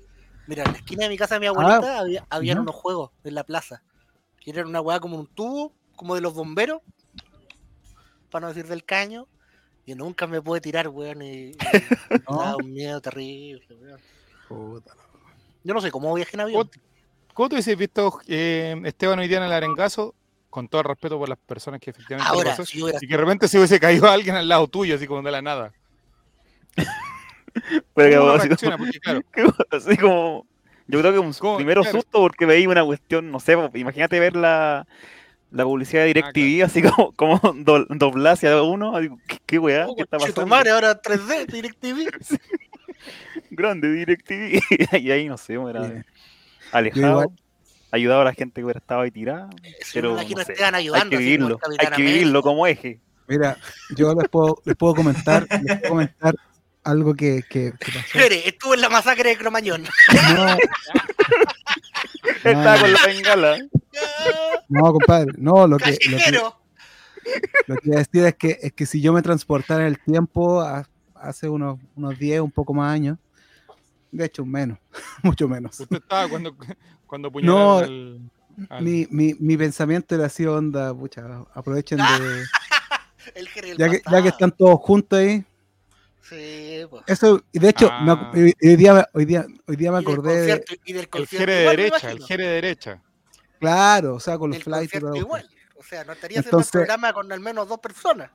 [0.47, 3.35] Mira, en la esquina de mi casa de mi abuelita ah, había, unos juegos en
[3.35, 3.83] la plaza.
[4.39, 6.81] Que eran una weá como un tubo, como de los bomberos,
[8.31, 9.27] para no decir del caño.
[9.85, 13.67] Y nunca me pude tirar, weón, y, me da un miedo terrible,
[14.49, 14.83] weón.
[15.63, 16.69] Yo no sé cómo viajé en avión.
[17.33, 20.15] ¿Cómo te hubiese visto eh, Esteban hoy día en el arengazo?
[20.49, 23.57] Con todo el respeto por las personas que efectivamente Ahora, y que de repente se
[23.57, 25.73] hubiese caído alguien al lado tuyo, así como de la nada.
[27.93, 28.85] Pero que así, como,
[29.71, 30.47] así como
[30.87, 34.87] Yo creo que un primero susto porque veía una cuestión, no sé, imagínate ver la,
[35.51, 38.93] la publicidad de DirecTV, así como, como do, doblar hacia uno.
[39.27, 39.87] ¿Qué, qué weá?
[39.95, 40.45] ¿Qué está pasando?
[40.45, 42.09] Madre, ahora 3D, DirecTV.
[43.51, 44.61] Grande DirecTV.
[44.99, 46.03] y ahí no sé, era
[46.71, 47.31] alejado.
[47.91, 49.49] Ayudado a la gente que estaba ahí tirada.
[49.93, 52.99] pero no sé, hay que vivirlo, hay que vivirlo como eje.
[53.27, 53.57] Mira,
[53.95, 56.35] yo les puedo, les puedo comentar, les puedo comentar
[56.89, 58.19] algo que, que, que pasó.
[58.19, 59.83] estuvo en la masacre de Cromañón.
[60.35, 60.57] No.
[62.43, 63.57] Estaba con la bengala.
[64.69, 66.31] No, compadre, no, lo que, lo que,
[67.67, 69.99] lo que voy a decir es que, es que si yo me transportara en el
[69.99, 70.61] tiempo
[71.15, 73.17] hace unos, unos 10, un poco más años,
[74.11, 74.77] de hecho, menos,
[75.23, 75.79] mucho menos.
[75.79, 76.55] Usted estaba cuando,
[77.05, 77.81] cuando no,
[78.81, 82.05] mi, mi, mi, pensamiento era así, onda, pucha, aprovechen de...
[83.77, 85.45] ya, que, ya que están todos juntos ahí,
[86.29, 87.03] Sí, pues.
[87.07, 88.31] Eso, y de hecho, ah.
[88.33, 92.43] hoy, día, hoy, día, hoy día me acordé de, el jere de derecha, el jere
[92.45, 93.01] de derecha.
[93.59, 94.93] Claro, o sea, con los flights.
[95.15, 95.49] igual.
[95.75, 98.29] O sea, no estaría haciendo un programa con al menos dos personas.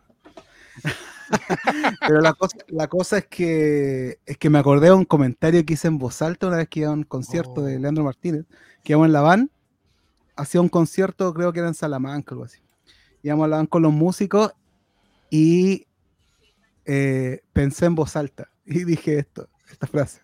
[2.01, 5.75] Pero la cosa, la cosa es que es que me acordé de un comentario que
[5.75, 7.79] hice en voz alta una vez que iba a un concierto de oh.
[7.79, 8.45] Leandro Martínez,
[8.83, 9.51] que íbamos en la van,
[10.37, 12.61] hacía un concierto, creo que era en Salamanca o algo así.
[13.23, 14.53] Íbamos a la van con los músicos
[15.31, 15.87] y
[16.87, 20.21] eh, pensé en voz alta y dije esto, esta frase.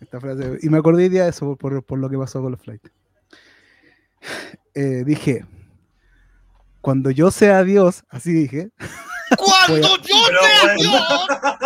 [0.00, 0.58] Esta frase.
[0.62, 2.90] Y me acordé de eso por, por, lo que pasó con los flights.
[4.74, 5.44] Eh, dije,
[6.80, 8.70] cuando yo sea Dios, así dije.
[9.36, 11.02] Cuando yo sea Dios.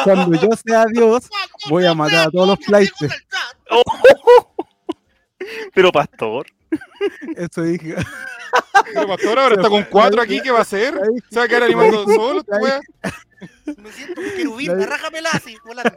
[0.04, 1.28] Cuando yo sea Dios,
[1.68, 2.94] voy a matar a todos los flights.
[5.74, 6.46] Pero pastor.
[7.36, 7.94] Eso dije.
[8.92, 10.98] Pero pastor ahora está con cuatro aquí, ¿qué va a hacer?
[11.30, 12.42] ¿Se va a quedar animando solo?
[13.76, 15.92] Me siento un querubín, arrájamela así, volando.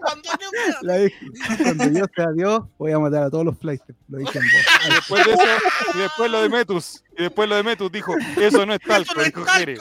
[0.00, 0.50] Cuando yo
[0.82, 1.30] sea dije,
[1.62, 3.84] cuando yo sea Dios, voy a matar a todos los flights.
[4.08, 4.66] Lo dije en voz.
[4.86, 5.42] Y después de eso,
[5.94, 9.22] y después lo de Metus, y después lo de Metus dijo, eso no es talco,
[9.22, 9.76] dijo Jere.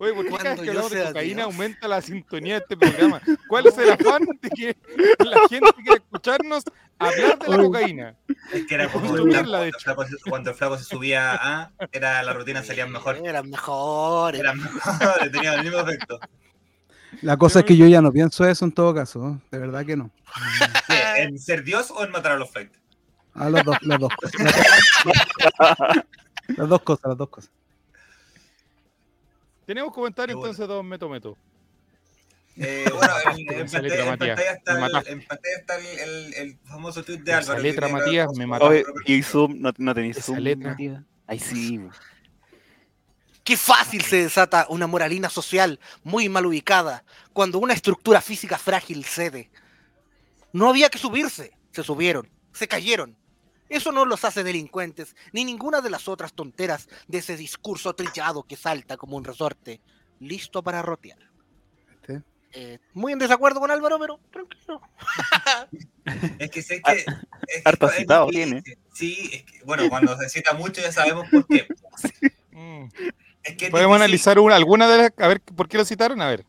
[0.00, 3.20] Oye, ¿por qué cada vez que hablamos de cocaína aumenta la sintonía de este programa?
[3.46, 4.76] ¿Cuál es el afán de que
[5.18, 6.64] la gente quiera escucharnos
[6.98, 8.16] hablar de la cocaína?
[8.50, 9.30] Es que era como el
[9.78, 13.18] flaco, cuando el flaco se subía a, era, la rutina salía mejor.
[13.22, 14.40] Eran mejores.
[14.40, 16.18] Eran mejores, tenían el mismo efecto.
[17.20, 19.98] La cosa es que yo ya no pienso eso en todo caso, de verdad que
[19.98, 20.10] no.
[21.18, 22.48] ¿En ser Dios o en matar a los?
[22.56, 22.60] A
[23.34, 24.42] ah, las dos, las dos cosas.
[26.56, 27.50] Las dos cosas, las dos cosas.
[29.70, 31.38] Tenemos comentarios entonces, don Meto Meto.
[32.56, 34.72] Eh, bueno, en, pantalla, está,
[35.06, 37.52] el, está el, el, famoso tweet de Álvaro.
[37.52, 38.72] Esa letra, Matías, me mató.
[39.06, 40.70] y Zoom, no, no tenéis Zoom, letra.
[40.70, 41.04] Matías.
[41.28, 41.80] Ahí sí.
[43.44, 49.04] Qué fácil se desata una moralina social muy mal ubicada cuando una estructura física frágil
[49.04, 49.52] cede.
[50.52, 53.16] No había que subirse, se subieron, se cayeron,
[53.70, 58.42] eso no los hace delincuentes, ni ninguna de las otras tonteras de ese discurso trillado
[58.42, 59.80] que salta como un resorte,
[60.18, 61.18] listo para rotear.
[62.52, 64.80] Eh, muy en desacuerdo con Álvaro, pero tranquilo.
[66.40, 67.04] es que sé que.
[67.46, 67.62] Es
[68.30, 68.64] tiene.
[68.92, 71.68] Sí, es que, bueno, cuando se cita mucho ya sabemos por qué.
[72.50, 72.88] Mm.
[73.70, 75.12] Podemos analizar una, alguna de las.
[75.18, 76.20] A ver, ¿por qué lo citaron?
[76.20, 76.44] A ver.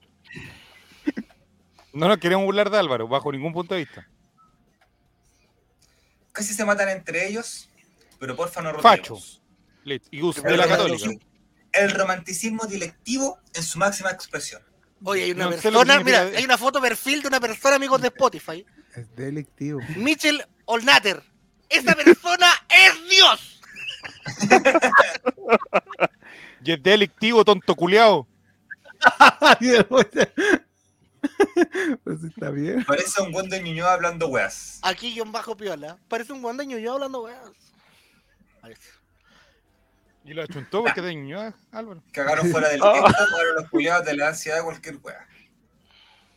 [1.94, 4.11] No nos queremos burlar de Álvaro, bajo ningún punto de vista
[6.32, 7.70] casi se matan entre ellos,
[8.20, 9.18] pero porfa no Facho.
[9.86, 11.10] Y de la católica.
[11.74, 14.62] El romanticismo dilectivo en su máxima expresión.
[15.04, 18.66] Oye, hay una persona, mira, hay una foto perfil de una persona, amigos de Spotify.
[18.96, 19.80] Es delictivo.
[19.96, 21.24] Mitchell Olnater.
[21.70, 23.62] Esa persona es Dios.
[26.64, 28.28] y es delictivo, tonto culiao.
[32.04, 32.84] pues está bien.
[32.86, 34.80] Parece un buen de Ñuñoa hablando weas.
[34.84, 35.98] Aquí yo bajo piola.
[36.08, 37.52] Parece un buen de Ñuñoa hablando weas.
[40.24, 42.04] Y lo achuntó porque de Ñuñoa, Álvaro.
[42.12, 42.86] Cagaron fuera del oh.
[42.86, 43.14] ahora
[43.56, 45.28] los culiados de la ansiedad de cualquier wea.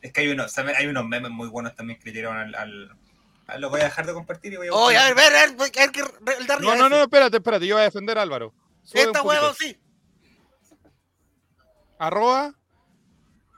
[0.00, 3.60] Es que hay unos, hay unos memes muy buenos también que le tiraron al, al...
[3.60, 4.72] lo voy a dejar de compartir y voy a.
[4.72, 7.84] Oh, a ver, ver, ver, el de No, no, no, espérate, espérate, yo voy a
[7.84, 8.54] defender a Álvaro.
[8.92, 9.78] Esta huevo sí.
[11.98, 12.54] Arroba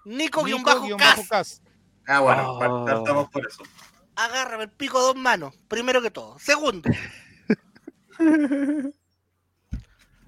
[0.06, 1.60] Nico-Cas.
[2.06, 3.62] Ah, bueno, estamos por eso.
[4.14, 6.38] Agárrame el pico de dos manos, primero que todo.
[6.38, 6.88] Segundo.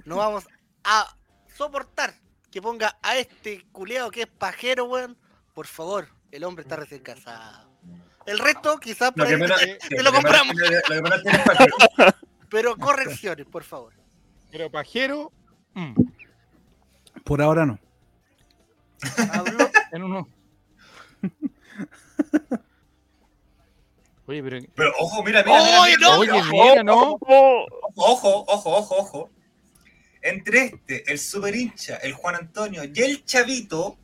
[0.05, 0.47] no vamos
[0.85, 1.17] a
[1.55, 2.15] soportar
[2.51, 5.17] que ponga a este culeado que es pajero, weón.
[5.55, 7.69] Por favor, el hombre está recién casado.
[8.27, 10.55] El resto, quizás lo, te lo compramos.
[12.51, 13.95] Pero correcciones, por favor.
[14.51, 15.33] Pero pajero.
[15.75, 15.95] Mm.
[17.25, 17.79] Por ahora no.
[19.33, 20.29] Hablo en uno.
[24.27, 24.61] Oye, pero...
[24.75, 25.81] pero ojo, mira, mira.
[25.81, 27.19] Oye, no, oye, mira, no.
[27.23, 29.31] Ojo, ojo, ojo, ojo.
[30.21, 33.97] Entre este, el super hincha, el Juan Antonio y el Chavito.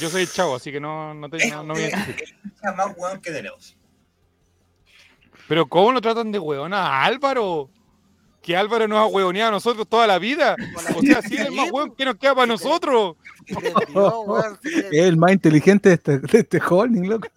[0.00, 2.72] Yo soy el chavo, así que no, no, te, este no, me Es el hincha
[2.72, 3.76] más hueón que tenemos.
[5.48, 7.68] Pero ¿cómo lo tratan de hueón a Álvaro?
[8.42, 10.56] Que Álvaro nos ha hueoneado a nosotros toda la vida.
[10.96, 13.16] O sea, sí es el más hueón que nos queda para nosotros.
[14.64, 17.28] Es el más inteligente de este, de este holding, loco.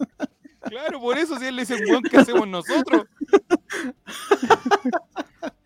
[0.61, 3.05] Claro, por eso si él es el buen que hacemos nosotros.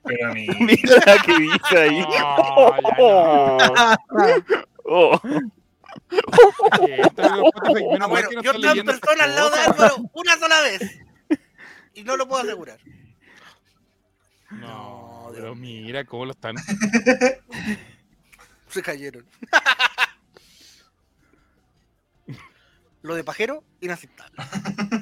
[0.03, 0.47] Pero mí.
[0.59, 2.05] Mira que dice ahí.
[4.91, 5.21] Oh,
[8.09, 10.81] bueno, yo estoy en persona al lado de Álvaro una sola vez.
[11.93, 12.79] Y no lo puedo asegurar.
[14.49, 16.55] No, pero mira cómo lo están.
[18.69, 19.25] Se cayeron.
[23.01, 24.35] Lo de pajero, inaceptable.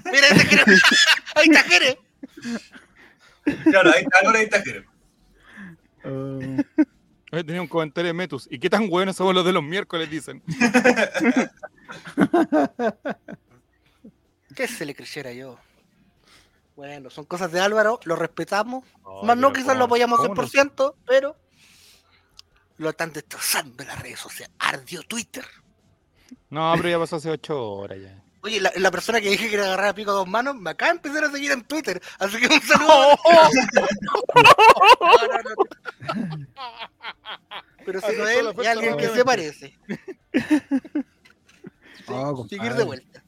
[0.05, 0.63] Mira, ese Jere.
[1.35, 1.97] ahí está Jere.
[3.63, 4.85] Claro, ahí está, ahora ahí está Jere.
[6.03, 6.61] Uh,
[7.43, 8.47] tenía un comentario de Metus.
[8.51, 10.11] ¿Y qué tan buenos somos los de los miércoles?
[10.11, 10.43] Dicen.
[14.55, 15.57] ¿Qué se le creyera yo?
[16.77, 18.85] Bueno, son cosas de Álvaro, lo respetamos.
[19.23, 21.35] Más no, quizás lo apoyamos 100%, pero
[22.77, 24.55] lo están destrozando en las redes sociales.
[24.59, 25.43] Ardió Twitter.
[26.51, 28.21] No, pero ya pasó hace ocho horas ya.
[28.41, 30.97] Oye, la, persona que dije que le agarraba pico a dos manos me acaba de
[30.97, 31.99] empezar a seguir en Twitter.
[32.19, 33.17] Así que un saludo.
[37.85, 39.75] Pero si no es él, es alguien que se parece.
[42.49, 43.23] seguir de vuelta.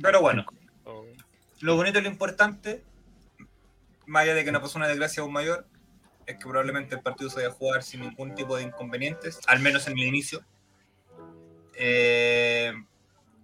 [0.00, 0.46] Pero bueno.
[1.62, 2.84] Lo bonito y lo importante,
[4.06, 5.66] más allá de que no pasó una desgracia aún mayor,
[6.26, 9.60] es que probablemente el partido se vaya a jugar sin ningún tipo de inconvenientes, al
[9.60, 10.44] menos en el inicio.
[11.74, 12.72] Eh,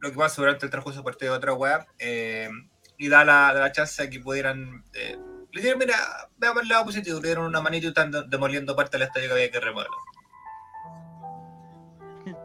[0.00, 2.50] lo que pasa durante el transcurso partido de otra web eh,
[2.98, 5.16] y da la, da la chance a que pudieran eh,
[5.52, 5.96] le dieron, mira,
[6.36, 9.32] veamos el lado positivo, le dieron una manito y están demoliendo parte del estadio que
[9.32, 9.90] había que remodelar.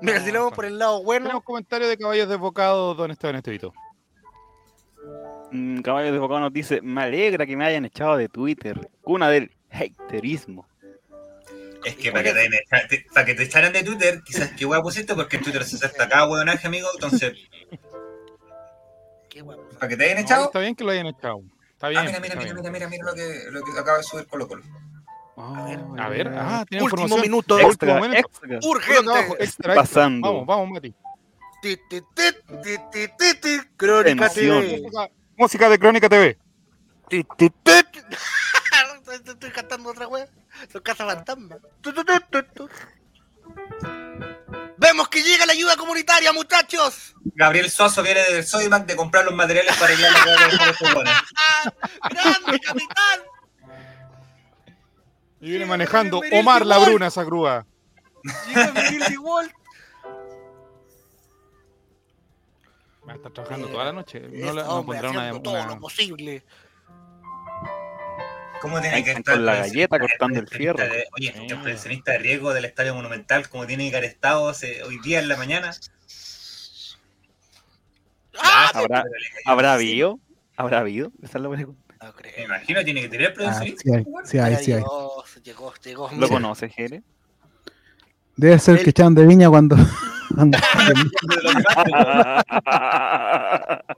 [0.01, 1.25] Mira, si lo vamos por el lado bueno.
[1.25, 3.73] Tenemos comentario de Caballos Desbocados, don Esteban Estevito.
[5.53, 8.89] Mm, Caballos Desbocados nos dice: Me alegra que me hayan echado de Twitter.
[9.03, 10.67] Cuna del haterismo.
[11.85, 15.13] Es que para que, te, para que te echaran de Twitter, quizás que hueá pusiste,
[15.13, 17.33] porque en Twitter se acepta cada hueonaje, amigo, entonces.
[19.29, 20.45] ¿Qué ¿Para que te hayan echado?
[20.45, 21.41] está bien que lo hayan echado.
[21.71, 22.01] Está bien.
[22.01, 24.47] Ah, mira, mira, mira, mira, mira, mira, lo que, lo que acaba de subir Colo
[24.47, 24.63] Colo.
[25.35, 27.21] a ver, a ver, ah, tiene último información.
[27.21, 28.59] minuto, extra, último extra.
[28.63, 30.27] urgente, extra, pasando.
[30.27, 30.95] Vamos, vamos, Mati.
[33.77, 34.81] Crónica TV.
[35.37, 36.37] Música de Crónica TV.
[39.13, 40.27] Estoy cantando otra wea.
[40.71, 41.57] Son casa fantasma.
[44.77, 47.15] Vemos que llega la ayuda comunitaria, muchachos.
[47.35, 51.03] Gabriel Suazo viene del Soymac de comprar los materiales para arreglar la de
[52.09, 53.19] ¡Grande, capitán!
[55.41, 57.65] Y viene manejando Omar la Bruna esa grúa.
[58.47, 59.53] Llega Virgil Walt.
[63.13, 64.19] Va a estar trabajando toda la noche.
[64.19, 66.43] No, la, no pondrá una, todo lo posible.
[68.59, 70.83] ¿Cómo tiene que estar con la galleta cortando el fierro?
[71.17, 74.53] oye, el presionista de riesgo del Estadio Monumental, como tiene que estar estado
[74.87, 75.71] hoy día en la mañana.
[78.41, 78.71] ¡Ah!
[78.73, 79.03] ¿Habrá,
[79.45, 80.19] ¿Habrá habido?
[80.55, 81.11] ¿Habrá habido?
[81.21, 81.95] Esa es la pregunta.
[82.01, 82.33] No creo.
[82.37, 83.83] Me imagino tiene que tener ah, presionista.
[84.23, 84.83] sí hay, sí hay.
[85.43, 87.03] Llegó, llegó, ¿Lo conoces, Jere?
[88.35, 89.75] Debe ser el que echaban de viña cuando...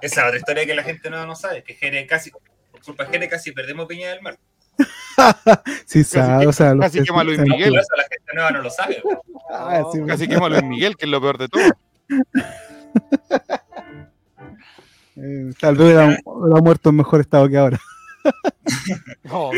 [0.00, 2.30] Esa otra historia que la gente no, no sabe, que Jere casi
[2.84, 4.38] culpa Jere casi perdemos Piña del Mar.
[5.86, 7.72] sí, sabe, o sea, casi quema Luis Miguel.
[7.72, 9.02] la gente nueva no lo sabe.
[9.50, 11.62] Ah, sí, casi quema Luis Miguel, que es lo peor de todo.
[15.16, 17.80] eh, tal vez hubiera, muerto en mejor estado que ahora.
[19.22, 19.52] ¿Todo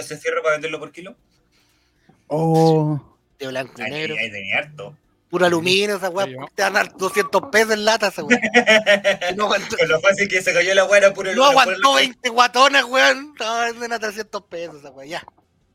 [0.00, 1.16] ese cierre para venderlo por kilo?
[2.28, 3.00] Oh.
[3.38, 4.14] De blanco y negro.
[4.18, 4.96] Ahí tenía harto.
[5.30, 6.26] Puro aluminio, esa weá.
[6.54, 8.40] Te van a dar 200 pesos en lata, esa weá.
[9.36, 9.76] No aguantó.
[9.76, 13.34] Con lo fácil que se cayó la weá, puro No aguantó 20 guatonas, weón.
[13.38, 15.26] No, venden a 300 pesos, esa weá, ya.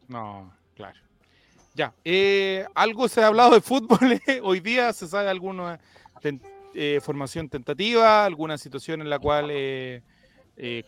[0.07, 0.99] No, claro.
[1.75, 1.93] Ya.
[2.03, 4.39] Eh, algo se ha hablado de fútbol eh.
[4.43, 4.91] hoy día.
[4.91, 5.79] ¿Se sabe alguna
[6.73, 8.25] eh, formación tentativa?
[8.25, 10.01] ¿Alguna situación en la cual eh,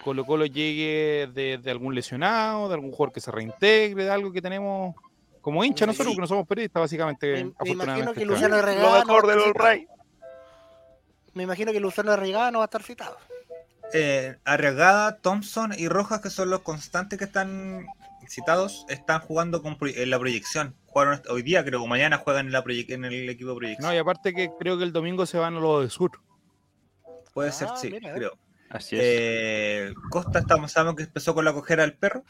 [0.04, 4.32] Colo Colo llegue de, de, algún lesionado, de algún jugador que se reintegre, de algo
[4.32, 4.96] que tenemos
[5.46, 7.54] como hincha nosotros, porque no somos periodistas, básicamente.
[7.64, 9.06] Me, imagino que Luciano Regano.
[9.06, 9.88] mejor de los Rey.
[11.36, 13.16] Me imagino que Luciano Regano va a estar citado.
[13.94, 17.86] Eh, Arriagada, Thompson y Rojas, que son los constantes que están
[18.28, 20.74] citados, están jugando con en la proyección.
[20.88, 23.88] Jugaron hoy día, creo, que mañana juegan en, la en el equipo de proyección.
[23.88, 26.10] No, y aparte que creo que el domingo se van a los de sur.
[27.36, 28.36] Puede ser, ah, sí, creo.
[28.72, 29.02] Así es.
[29.04, 32.24] Eh, Costa, estamos, sabemos que empezó con la cojera del perro.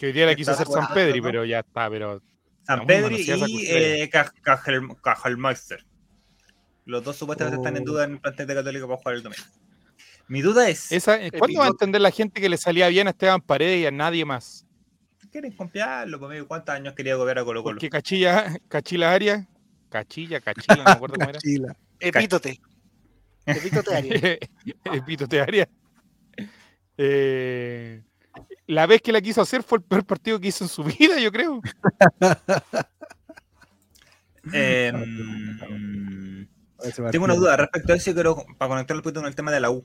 [0.00, 2.22] Que hoy día le quiso hacer San Pedri, pero ya está, pero.
[2.62, 4.10] San Pedri y eh,
[5.02, 5.84] Cajelmeister.
[6.86, 9.44] Los dos supuestamente están en duda en el plantel de Católica para jugar el domingo.
[10.26, 10.90] Mi duda es.
[10.90, 13.86] Esa, ¿Cuándo va a entender la gente que le salía bien a Esteban Paredes y
[13.86, 14.64] a nadie más?
[15.30, 16.48] Quieren confiarlo, conmigo.
[16.48, 17.74] ¿Cuántos años quería gobernar a Colo Colo?
[17.74, 19.46] Porque Cachilla, Cachila Arias,
[19.90, 21.40] Cachilla, Cachila, no me acuerdo cómo era.
[22.00, 22.58] Epítote.
[23.44, 24.38] Epítote Arias.
[24.84, 25.68] Epítote Arias.
[26.96, 28.02] Eh,
[28.66, 31.18] la vez que la quiso hacer fue el peor partido que hizo en su vida,
[31.18, 31.60] yo creo.
[34.52, 34.92] eh,
[37.10, 39.60] tengo una duda respecto a eso, pero para conectar un poquito con el tema de
[39.60, 39.84] la U.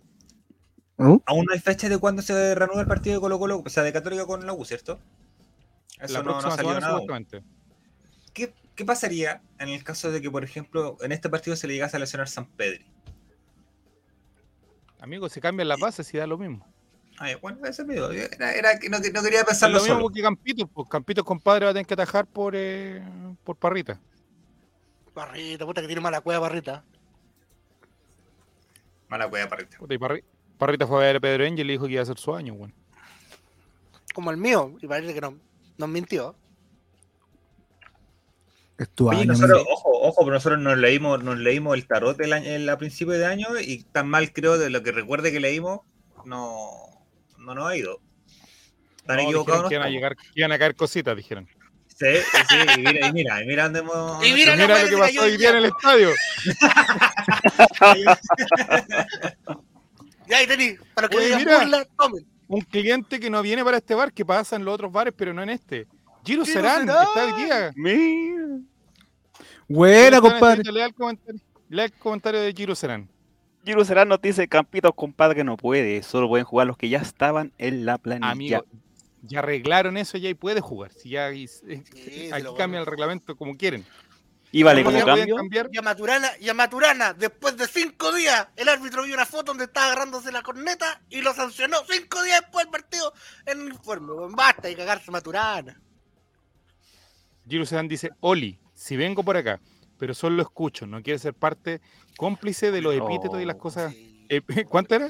[0.98, 1.20] ¿Uh?
[1.26, 3.84] Aún no hay fecha de cuándo se reanuda el partido de Colo Colo, o sea,
[3.84, 5.00] de Católica con la U, ¿cierto?
[6.00, 7.02] Eso la no, no salió nada.
[8.34, 11.74] ¿Qué, ¿Qué, pasaría en el caso de que, por ejemplo, en este partido se le
[11.74, 12.84] llegase a lesionar San Pedro?
[15.00, 16.66] Amigo, se cambian las bases y da lo mismo.
[17.18, 18.12] Ay, bueno, ese medio.
[18.12, 21.72] Era, era que no, no, quería pensarlo lo mismo que Campito, pues Campito compadre va
[21.72, 23.02] a tener que atajar por, eh,
[23.44, 24.00] por Parrita.
[25.14, 26.84] Parrita, puta que tiene mala cueva Parrita.
[29.08, 29.78] Mala cueva Parrita.
[29.78, 29.98] Puta, y
[30.58, 32.36] Parrita fue a ver a Pedro Angel y le dijo que iba a hacer su
[32.36, 32.74] año, bueno.
[34.14, 35.38] Como el mío, y parece que no,
[35.78, 36.36] nos mintió.
[38.78, 42.34] Es tu año, nosotros, ojo, ojo, pero nosotros nos leímos, nos leímos el tarot el
[42.34, 45.80] año, a principio de año y tan mal creo de lo que recuerde que leímos,
[46.26, 47.05] no,
[47.46, 48.02] no nos ha ido.
[48.98, 49.70] Están equivocados.
[49.70, 51.48] Que iban, a llegar, iban a caer cositas, dijeron.
[51.88, 52.08] Sí,
[52.50, 55.38] sí, y mira, y mira, y mira, andemos, y mira, mira lo que pasó hoy
[55.38, 56.10] día en el estadio.
[60.28, 62.28] ya ahí tení, para que Oye, mira, burla, tomen.
[62.48, 65.34] Un cliente que no viene para este bar, que pasa en los otros bares, pero
[65.34, 65.88] no en este.
[66.26, 67.72] Giro Serán, está hoy día.
[67.76, 68.60] Mira.
[69.68, 70.64] Buena, compadre.
[70.72, 73.10] Lea el, comentario, lea el comentario de Giro Serán.
[73.66, 76.04] Giro Serán nos dice, Campito, compadre, no puede.
[76.04, 78.32] Solo pueden jugar los que ya estaban en la planilla.
[78.32, 78.66] Amigo,
[79.24, 80.92] ya arreglaron eso ya y puede jugar.
[80.92, 81.48] Si ya aquí
[82.58, 83.86] cambia el reglamento como quieren.
[84.52, 85.36] Y vale, como cambio.
[85.72, 89.46] Y a, Maturana, y a Maturana, después de cinco días, el árbitro vio una foto
[89.46, 93.14] donde estaba agarrándose la corneta y lo sancionó cinco días después del partido
[93.46, 94.14] en el informe.
[94.30, 95.82] Basta y cagarse Maturana.
[97.48, 99.60] Giro Sedan dice, Oli, si vengo por acá,
[99.98, 101.82] pero solo lo escucho, no quiere ser parte
[102.18, 103.94] cómplice de los epítetos y las cosas.
[104.70, 105.10] ¿Cuánto era?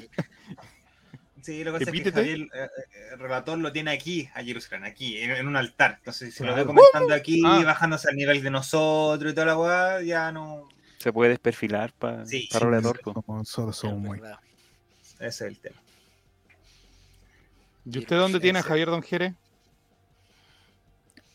[1.41, 2.69] Sí, lo que pasa es que Javier, eh, eh,
[3.13, 5.97] el relator lo tiene aquí, a Jerusalén, aquí, en, un altar.
[5.99, 7.61] Entonces, si lo ve comentando aquí, ah.
[7.63, 10.67] bajándose al nivel de nosotros y toda la weá, ya no.
[10.97, 12.99] Se puede desperfilar para sí, para relator.
[13.01, 14.19] Como solo somos muy.
[15.19, 15.79] Ese es el tema.
[17.85, 19.35] ¿Y usted dónde tiene a Javier Don Jere?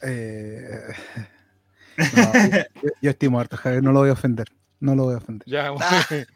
[0.02, 0.88] Eh,
[3.00, 4.48] yo, estimo harto, Javier, no lo voy a ofender.
[4.80, 5.46] No lo voy a ofender.
[5.48, 5.86] Ya, bueno.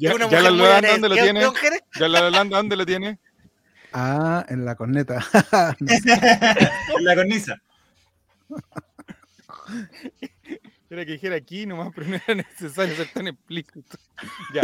[0.00, 1.40] ¿Ya, ya la Holanda dónde lo tiene?
[1.98, 3.18] ¿Ya la Holanda dónde lo tiene?
[3.92, 5.24] Ah, en la corneta.
[5.80, 7.62] en la cornisa.
[10.90, 13.96] Era que dijera aquí nomás, pero no era necesario ser tan explícito.
[14.52, 14.62] Ya,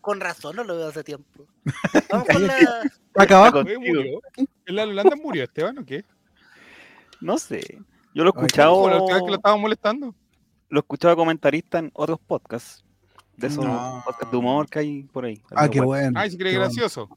[0.00, 1.46] con, razón no lo veo hace tiempo.
[2.10, 2.56] Vamos con la...
[3.16, 3.64] Acá abajo.
[3.64, 4.20] ¿Murió?
[4.66, 6.04] ¿En la Holanda murió Esteban o qué?
[7.20, 7.78] No sé.
[8.14, 8.88] Yo lo he escuchado.
[8.88, 10.14] La última vez que lo estaba molestando.
[10.68, 12.84] Lo escuchaba comentarista en otros podcasts.
[13.36, 15.42] De esos de humor que hay por ahí.
[15.54, 16.18] Ah, qué bueno.
[16.18, 17.08] Ay, si cree gracioso.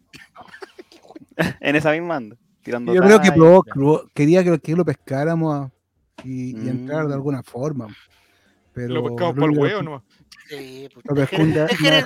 [1.60, 2.36] en esa misma anda.
[2.64, 3.64] Tirando Yo creo que probó,
[4.14, 5.70] quería que, lo pescáramos
[6.24, 7.14] y, entrar de mm.
[7.14, 7.88] alguna forma.
[8.74, 10.04] Pero lo pescamos por el huevo, ¿no?
[10.50, 12.06] Sí, pues, usted, Jerez,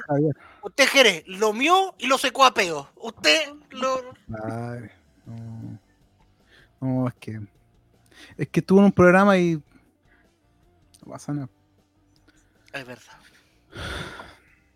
[0.63, 2.89] usted, Jerez, lo mío y lo secó a peo.
[2.95, 4.13] Usted lo.
[4.43, 4.89] Ay,
[5.25, 5.79] no.
[6.81, 7.39] no, es que.
[8.41, 9.61] Es que estuvo en un programa y.
[11.05, 11.47] No pasa nada.
[12.73, 13.13] Es verdad.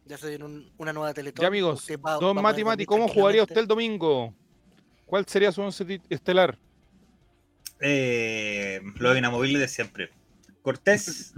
[0.05, 1.41] Ya se viene una nueva teletón.
[1.41, 1.87] Ya amigos,
[2.19, 4.35] don Mati Mati, ¿cómo jugaría usted el domingo?
[5.07, 6.59] ¿Cuál sería su once estelar?
[7.79, 10.11] Eh, lo inamovible de siempre.
[10.61, 11.33] Cortés,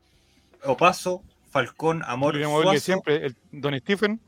[0.64, 4.18] Opaso, Falcón, Amor, Lo inamovible de siempre, el Don Stephen.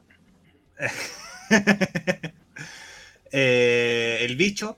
[3.33, 4.77] eh, el Bicho,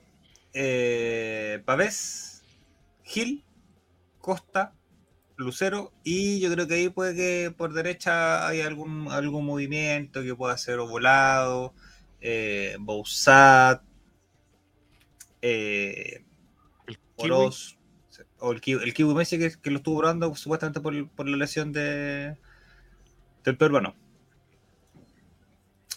[0.54, 2.29] eh, Pavés,
[3.10, 3.44] Gil,
[4.20, 4.72] Costa,
[5.36, 10.36] Lucero y yo creo que ahí puede que por derecha hay algún, algún movimiento que
[10.36, 11.74] pueda ser volado,
[12.20, 13.82] eh, Bousat,
[15.42, 16.24] eh,
[17.16, 17.78] Oroz,
[18.38, 21.36] o el Kiwi, el Kiwi Messi que, que, lo estuvo probando supuestamente por, por la
[21.36, 22.36] lesión de
[23.42, 23.96] del peruano.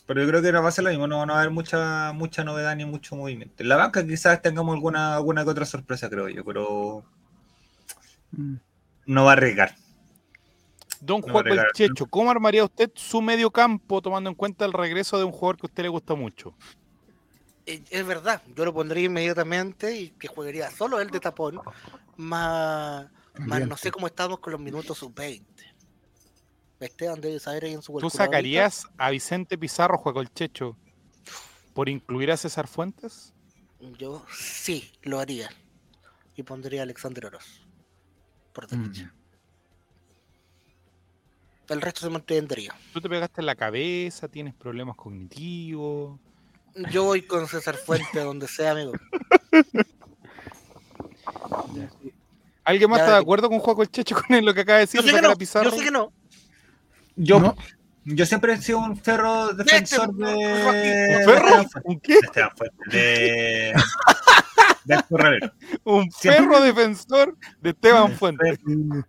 [0.06, 2.12] Pero yo creo que no va a ser lo mismo, no, va a haber mucha,
[2.14, 3.64] mucha novedad ni mucho movimiento.
[3.64, 7.04] En la banca quizás tengamos alguna, alguna que otra sorpresa, creo yo, pero...
[8.32, 8.56] Mm
[9.06, 9.76] no va a arriesgar.
[11.00, 15.18] Don Juan el Checho, ¿cómo armaría usted su medio campo tomando en cuenta el regreso
[15.18, 16.56] de un jugador que a usted le gusta mucho?
[17.66, 21.60] Es verdad, yo lo pondría inmediatamente y que jugaría solo él de tapón,
[22.18, 25.44] más, no sé cómo estamos con los minutos sub-20.
[27.40, 30.78] Saber en su ¿Tú sacarías a Vicente Pizarro, juego el Checho,
[31.74, 33.34] por incluir a César Fuentes?
[33.98, 35.50] Yo sí, lo haría.
[36.36, 37.64] Y pondría a Alexander Oroz
[38.54, 39.04] por derecha.
[39.04, 39.12] Mm.
[41.70, 42.76] El resto se mantendría.
[42.92, 44.28] ¿Tú te pegaste en la cabeza?
[44.28, 46.20] ¿Tienes problemas cognitivos?
[46.92, 48.94] Yo voy con César Fuente donde sea, amigo.
[52.64, 55.02] ¿Alguien más está de acuerdo con Juan Checho con lo que acaba de decir?
[55.02, 55.34] Yo sé que no.
[55.38, 56.12] Yo sé que no.
[57.16, 57.56] Yo,
[58.06, 61.18] yo siempre he sido un ferro defensor este, de.
[61.18, 61.66] ¿Un ferro?
[61.84, 62.20] ¿Un qué?
[62.88, 63.74] De.
[64.86, 65.52] de
[65.84, 68.60] Un perro defensor de Esteban Fuentes.
[68.60, 69.06] Siempre,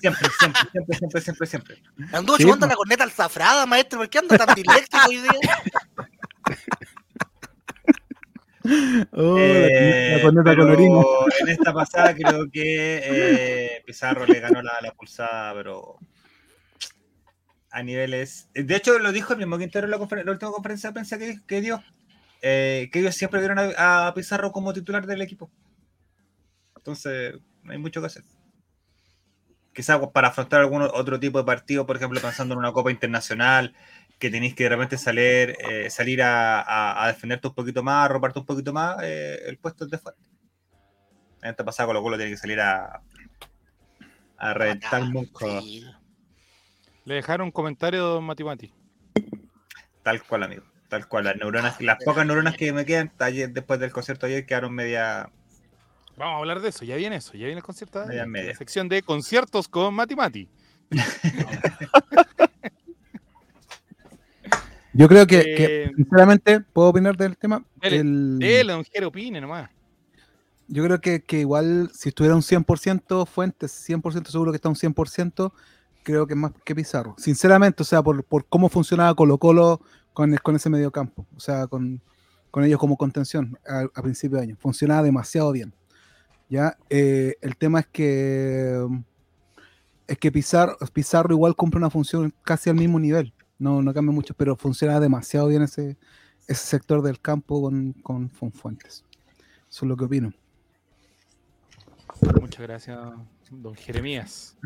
[0.00, 1.82] siempre, siempre, siempre, siempre, siempre.
[2.12, 4.00] Ando chupando la corneta al zafrada, maestro.
[4.00, 5.62] ¿Por qué anda tan diléctico hoy día?
[9.12, 15.54] Oh, eh, pero en esta pasada creo que eh, Pizarro le ganó la, la, pulsada,
[15.54, 15.98] pero
[17.70, 18.48] a niveles.
[18.54, 21.40] De hecho, lo dijo el mismo Quintero en la, la última conferencia de prensa que,
[21.46, 21.82] que dio.
[22.42, 25.50] Eh, que ellos siempre vieron a, Pizarro como titular del equipo.
[26.76, 28.22] Entonces, no hay mucho que hacer.
[29.72, 33.74] Quizás para afrontar algún otro tipo de partido, por ejemplo, pensando en una Copa Internacional,
[34.18, 38.38] que tenéis que de repente salir, eh, salir a, defenderte un poquito más, a robarte
[38.38, 40.22] un poquito más, eh, el puesto es de fuerte.
[41.42, 43.02] En esta pasada Colo Colo tiene que salir a,
[44.38, 45.46] a reventar mucho.
[47.06, 48.70] Le dejaron un comentario, Mati Mati.
[50.02, 50.64] Tal cual, amigo.
[50.88, 51.24] Tal cual.
[51.24, 55.30] Las neuronas, las pocas neuronas que me quedan ayer, después del concierto ayer quedaron media.
[56.16, 58.04] Vamos a hablar de eso, ya viene eso, ya viene el concierto.
[58.06, 58.50] Media, media.
[58.50, 60.48] La sección de conciertos con Mati Mati.
[64.92, 67.64] Yo creo que, eh, sinceramente, ¿puedo opinar del tema?
[67.76, 68.38] Dele, el...
[68.40, 69.70] dele don Jero, opine nomás.
[70.68, 75.52] Yo creo que, igual, si estuviera un 100% Fuentes, 100% seguro que está un 100%,
[76.06, 77.16] creo que más que Pizarro.
[77.18, 79.80] Sinceramente, o sea, por, cómo funcionaba Colo Colo
[80.12, 82.00] con, con ese medio campo, o sea, con,
[82.62, 84.56] ellos como contención a, principio de año.
[84.58, 85.74] Funcionaba demasiado bien.
[86.48, 86.78] ¿ya?
[86.88, 88.86] Eh, el tema es que
[90.06, 94.12] es que Pizarro, Pizarro igual cumple una función casi al mismo nivel no, no cambia
[94.12, 95.96] mucho, pero funciona demasiado bien ese,
[96.46, 99.04] ese sector del campo con, con Fuentes.
[99.68, 100.32] Eso es lo que opino.
[102.40, 102.98] Muchas gracias,
[103.50, 104.56] don Jeremías.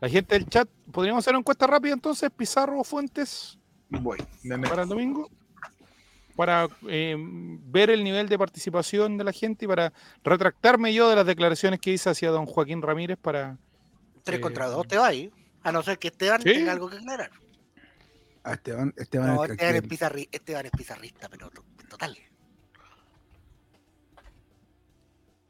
[0.00, 2.30] La gente del chat, ¿podríamos hacer una encuesta rápida entonces?
[2.30, 3.58] ¿Pizarro o Fuentes?
[3.88, 4.18] Voy.
[4.68, 5.28] Para el domingo.
[6.36, 9.92] Para eh, ver el nivel de participación de la gente y para
[10.22, 13.58] retractarme yo de las declaraciones que hice hacia don Joaquín Ramírez para.
[14.22, 15.30] Tres eh, contra dos te va ahí.
[15.62, 17.30] A no ser que Esteban tenga algo que aclarar.
[18.42, 19.76] A Esteban, Esteban, no, Esteban,
[20.66, 21.50] es pizarrista, pero
[21.90, 22.16] total.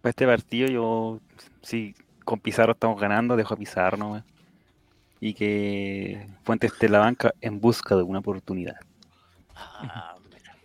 [0.00, 1.20] Para este partido yo,
[1.62, 4.24] si con Pizarro estamos ganando, dejo a Pizarro nomás.
[5.20, 8.76] Y que Fuentes esté en la banca en busca de una oportunidad.
[9.54, 10.56] Ah, mira.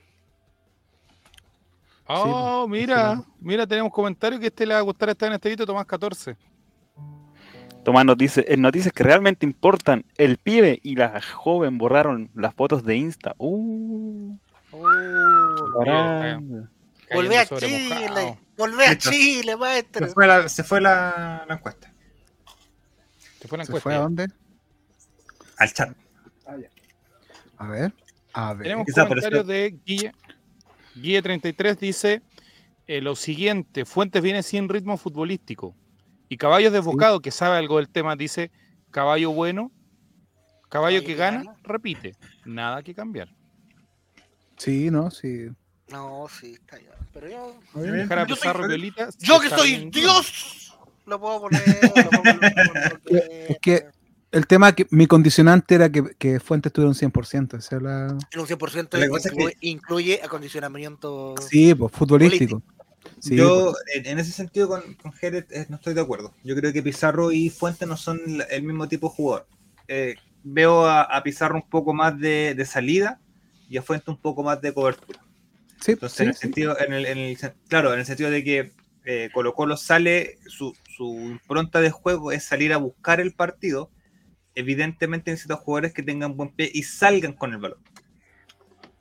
[2.08, 5.66] Oh, mira, mira, tenemos comentarios que este le va a gustar estar en este video,
[5.66, 6.38] Tomás 14.
[7.84, 12.54] Tomás nos dice, en noticias que realmente importan, el pibe y la joven borraron las
[12.56, 13.36] fotos de Insta.
[13.38, 14.38] Uh.
[17.14, 20.08] Volvé a Chile, volvé a Chile, maestro.
[20.08, 21.94] Se fue la, se fue la, encuesta.
[23.40, 23.78] ¿Se fue la encuesta?
[23.78, 24.28] ¿Se fue a dónde?
[25.58, 25.96] Al chat.
[26.46, 26.56] Ah,
[27.58, 27.94] a ver,
[28.34, 28.64] a ver.
[28.64, 30.12] Tenemos comentarios de Guille.
[30.96, 32.22] Guille33 dice
[32.88, 35.76] eh, lo siguiente, Fuentes viene sin ritmo futbolístico
[36.30, 38.52] y Caballos Desbocado, que sabe algo del tema, dice,
[38.92, 39.72] caballo bueno,
[40.70, 43.30] caballo que gana, repite, nada que cambiar.
[44.58, 45.50] Sí, no, sí.
[45.90, 46.96] No, sí, está ya.
[47.14, 47.82] Pero yo...
[47.82, 51.64] Dejar a Pizarro Violita, yo que soy Dios, lo puedo poner.
[53.50, 53.88] es que
[54.32, 57.58] el tema, que mi condicionante era que, que Fuentes tuviera un 100%.
[57.58, 58.08] Esa la...
[58.12, 62.62] un 100% incluye, incluye, acondicionamiento sí, pues, futbolístico.
[63.24, 66.34] Yo, en ese sentido, con, con Jerez eh, no estoy de acuerdo.
[66.44, 68.20] Yo creo que Pizarro y Fuente no son
[68.50, 69.48] el mismo tipo de jugador.
[69.88, 73.20] Eh, veo a, Pizarro un poco más de, salida
[73.70, 75.20] y a Fuente un poco más de cobertura.
[75.82, 78.72] Sí, Entonces, en el sentido, en el, claro, en el sentido de que
[79.06, 83.92] eh, Colo Colo sale, su, su impronta de juego es salir a buscar el partido.
[84.56, 87.80] Evidentemente necesita jugadores que tengan buen pie y salgan con el balón.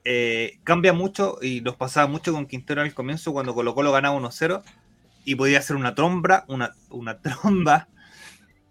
[0.04, 4.18] Eh, cambia mucho y nos pasaba mucho con Quintero al comienzo cuando Colo Colo ganaba
[4.18, 4.62] 1-0
[5.24, 7.88] y podía hacer una tromba, una, una tromba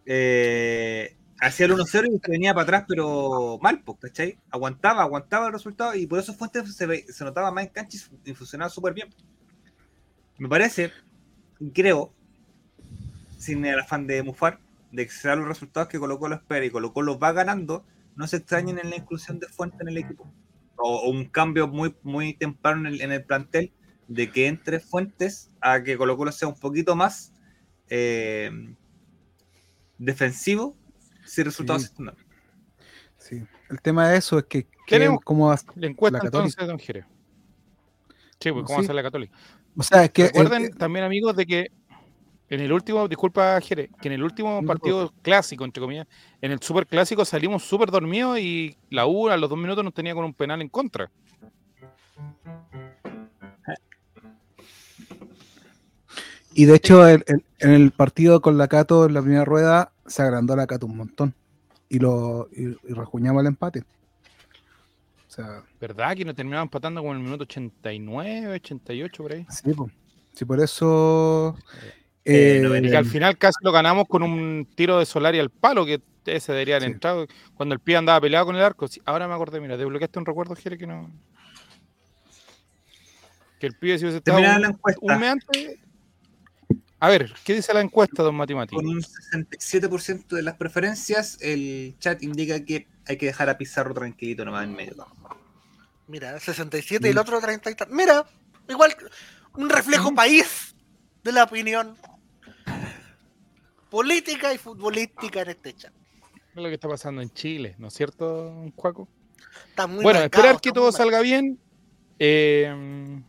[0.06, 4.38] eh, hacía el 1-0 y se venía para atrás, pero mal, ¿cachai?
[4.50, 8.34] Aguantaba, aguantaba el resultado y por eso Fuentes se, se notaba más en cancha y
[8.34, 9.10] funcionaba súper bien.
[10.38, 10.92] Me parece,
[11.74, 12.14] creo,
[13.38, 14.60] sin el afán de mufar,
[14.92, 17.86] de que sean los resultados que colocó los espera y colocó los va ganando,
[18.16, 20.32] no se extrañen en la inclusión de Fuentes en el equipo.
[20.78, 23.74] O, un cambio muy, muy temprano en el, plantel
[24.08, 27.34] de que entre Fuentes a que Colo Colo sea un poquito más
[27.90, 28.76] eh,
[29.98, 30.76] defensivo
[31.26, 32.04] si resultados sí.
[33.18, 33.44] sí.
[33.70, 37.06] El tema de eso es que ¿Cómo como la encuesta la entonces, don Jerez.
[38.40, 39.36] Sí, pues cómo hace la católica.
[39.76, 41.72] O sea, es que recuerden también amigos de que
[42.50, 46.08] en el último, disculpa Jere, que en el último partido clásico, entre comillas,
[46.42, 49.94] en el super clásico salimos súper dormidos y la U a los dos minutos nos
[49.94, 51.10] tenía con un penal en contra.
[56.56, 57.24] Y de hecho, en
[57.60, 61.34] el partido con la Cato en la primera rueda, se agrandó la Cato un montón.
[61.90, 63.80] Y lo y, rejuñamos el empate.
[63.80, 66.16] O sea, ¿Verdad?
[66.16, 69.46] Que nos terminaba empatando con el minuto 89, 88 por ahí.
[69.50, 69.92] Sí, pues.
[70.34, 71.56] Sí, por eso.
[72.26, 75.86] Eh, y que al final casi lo ganamos con un tiro de Solari al palo,
[75.86, 78.88] que ese debería haber entrado cuando el pie andaba peleado con el arco.
[79.06, 81.12] ahora me acordé, mira, desbloqueaste un recuerdo, Jere, que no.
[83.60, 85.78] Que el pibe si hubiese estado un, un mes antes,
[87.04, 88.74] a ver, ¿qué dice la encuesta, don Matimati?
[88.78, 93.94] Con un 67% de las preferencias, el chat indica que hay que dejar a Pizarro
[93.94, 95.06] tranquilito nomás en medio.
[96.08, 98.26] Mira, 67 y el otro 30 y Mira,
[98.70, 98.96] igual
[99.58, 100.78] un reflejo país
[101.26, 101.98] de la opinión
[103.90, 105.94] política y futbolística en este chat.
[106.56, 109.10] Es lo que está pasando en Chile, ¿no es cierto, Cuaco?
[110.02, 111.60] bueno, esperar que todo salga bien.
[112.18, 113.22] Eh,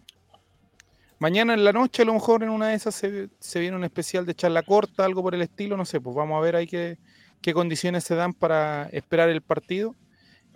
[1.25, 4.27] Mañana en la noche, a lo mejor en una de esas se, viene un especial
[4.27, 6.99] de charla corta, algo por el estilo, no sé, pues vamos a ver ahí qué,
[7.41, 9.95] qué condiciones se dan para esperar el partido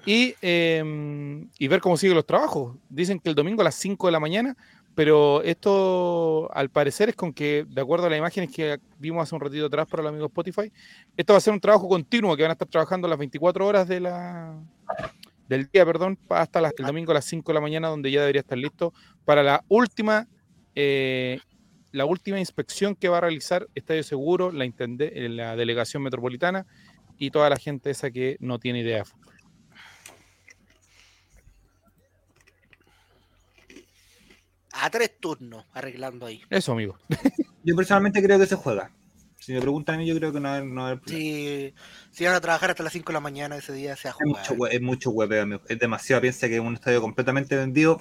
[0.05, 2.77] y, em, y ver cómo siguen los trabajos.
[2.91, 4.59] Dicen que el domingo a las 5 de la mañana,
[4.95, 9.35] pero esto al parecer es con que, de acuerdo a las imágenes que vimos hace
[9.35, 10.71] un ratito atrás para los amigos Spotify,
[11.17, 13.89] esto va a ser un trabajo continuo que van a estar trabajando las 24 horas
[13.89, 14.55] de la,
[15.49, 18.43] del día, perdón, hasta el domingo a las 5 de la mañana, donde ya debería
[18.43, 18.93] estar listo
[19.25, 20.29] para la última
[20.81, 21.41] eh,
[21.91, 26.67] la última inspección que va a realizar Estadio Seguro, la, eh, la delegación metropolitana
[27.19, 29.35] y toda la gente esa que no tiene idea de fútbol.
[34.71, 36.43] A tres turnos arreglando ahí.
[36.49, 36.97] Eso, amigo.
[37.65, 38.93] Yo personalmente creo que se juega.
[39.41, 41.73] Si me preguntan a mí, yo creo que no, no si,
[42.11, 44.67] si van a trabajar hasta las 5 de la mañana ese día, se ha jugado.
[44.67, 45.63] Es mucho, es amigo.
[45.67, 46.21] Es demasiado.
[46.21, 47.99] Piensa que es un estadio completamente vendido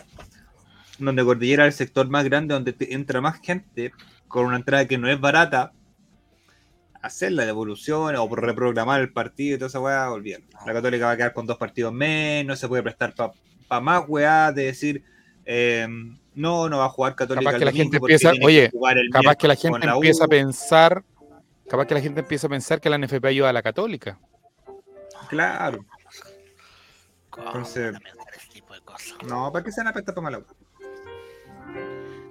[1.00, 3.92] donde Cordillera es el sector más grande, donde entra más gente,
[4.28, 5.72] con una entrada que no es barata,
[7.02, 10.46] hacer la devolución o reprogramar el partido y toda esa weá, olvídalo.
[10.66, 13.14] La Católica va a quedar con dos partidos menos, no se puede prestar
[13.68, 15.04] para más weá de decir,
[15.46, 17.46] em, no, no va a jugar Católica.
[17.46, 18.72] Capaz que la gente empieza, oye,
[19.12, 21.04] capaz que la gente empieza a pensar,
[21.70, 24.20] capaz que la gente empieza a pensar que la NFP ayuda a la Católica.
[25.30, 25.86] Claro.
[27.38, 27.96] Entonces,
[29.28, 30.44] no, ¿para qué se van a prestar para mala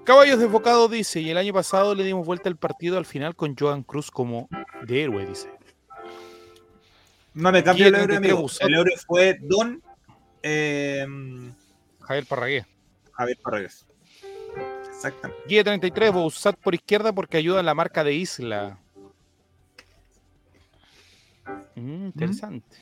[0.04, 3.56] Caballos desbocados dice, y el año pasado le dimos vuelta al partido al final con
[3.56, 4.48] Joan Cruz como
[4.86, 5.50] de héroe, dice.
[7.34, 8.46] No me cambio el héroe, amigo.
[8.60, 9.82] El héroe fue Don
[10.42, 11.06] eh,
[12.00, 12.66] Javier Parragués.
[13.12, 13.86] Javier Parragués.
[14.88, 15.42] Exactamente.
[15.48, 18.78] Guía 33, Bouzat por izquierda porque ayuda en la marca de Isla.
[21.74, 22.76] Mm, interesante.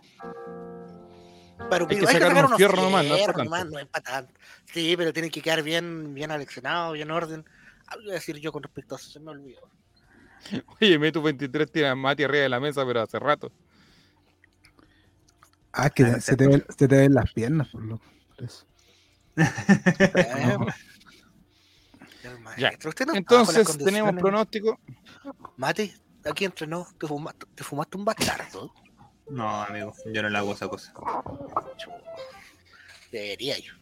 [1.70, 4.34] Pero hay que sacar, unos fierros nomás, no, es para tanto.
[4.66, 7.44] Sí, pero tiene que quedar bien, bien aleccionado, bien orden.
[7.86, 9.70] Algo a decir yo con respecto a eso, se me olvidó.
[10.80, 13.52] Oye, Metu 23 tiene a Mati arriba de la mesa, pero hace rato.
[15.72, 18.00] Ah, que ah, se, te ven, se te ven las piernas, por lo
[18.38, 18.66] eso.
[22.56, 22.68] ya.
[22.68, 24.78] Entonces, tenemos pronóstico.
[25.56, 25.92] Mati,
[26.24, 28.72] aquí entrenó, te fumaste, te fumaste un bastardo.
[29.28, 30.92] No, amigo, yo no le hago esa cosa.
[33.10, 33.72] Debería yo.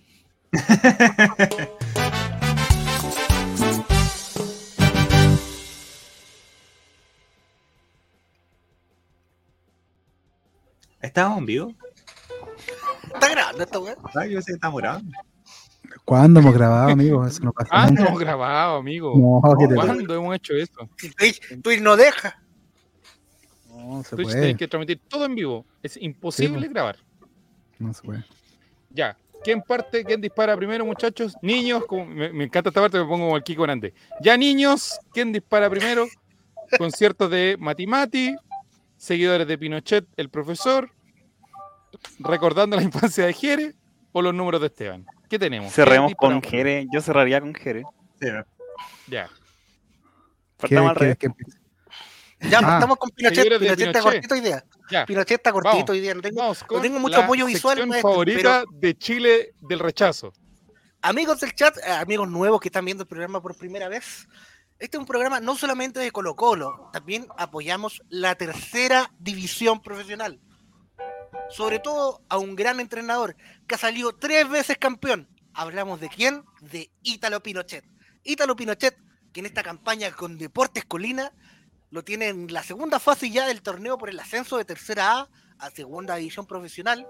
[11.01, 11.75] ¿Estamos en vivo?
[13.13, 13.97] ¿Está grabando esta weá?
[14.15, 15.11] Ah, yo sé que estamos grabando.
[16.05, 17.27] ¿Cuándo hemos grabado, amigo?
[17.27, 19.41] Eso no pasa ah, hemos grabado, amigo.
[19.41, 20.89] ¿Cuándo hemos hecho esto?
[21.63, 22.42] Twitch no deja.
[23.83, 24.57] No, se Twitch puede.
[24.57, 25.67] que transmitir todo en vivo.
[25.83, 26.97] Es imposible grabar.
[27.79, 28.25] No se puede.
[28.91, 29.17] Ya.
[29.43, 30.05] ¿Quién parte?
[30.05, 31.35] ¿Quién dispara primero, muchachos?
[31.43, 33.93] Niños, me, encanta esta parte, me pongo como el Kiko grande.
[34.21, 36.07] Ya, niños, ¿quién dispara primero?
[36.79, 38.37] Conciertos de Matimati,
[38.97, 40.91] seguidores de Pinochet, el profesor,
[42.21, 43.75] recordando la infancia de Jere
[44.13, 45.07] o los números de Esteban.
[45.29, 45.73] ¿Qué tenemos?
[45.73, 46.87] Cerremos con Jere.
[46.93, 47.83] Yo cerraría con Jere.
[49.09, 49.29] Ya.
[50.59, 51.19] Faltamos al
[52.51, 53.59] Ya, ah, estamos con Pinochet.
[53.59, 54.65] Pinochet, está cortito hoy día.
[55.07, 56.15] Pinochet está cortito hoy día.
[56.15, 57.79] No tengo, no tengo mucho apoyo visual.
[57.79, 60.33] Sección favorita de Chile del rechazo.
[61.05, 64.29] Amigos del chat, eh, amigos nuevos que están viendo el programa por primera vez,
[64.79, 70.41] este es un programa no solamente de Colo Colo, también apoyamos la tercera división profesional.
[71.51, 73.37] Sobre todo a un gran entrenador
[73.67, 75.29] que ha salido tres veces campeón.
[75.55, 76.45] Hablamos de quién?
[76.61, 77.85] De Ítalo Pinochet.
[78.23, 78.97] Ítalo Pinochet,
[79.33, 81.33] que en esta campaña con Deportes Colina
[81.93, 85.29] lo tiene en la segunda fase ya del torneo por el ascenso de tercera A
[85.59, 87.07] a segunda división profesional.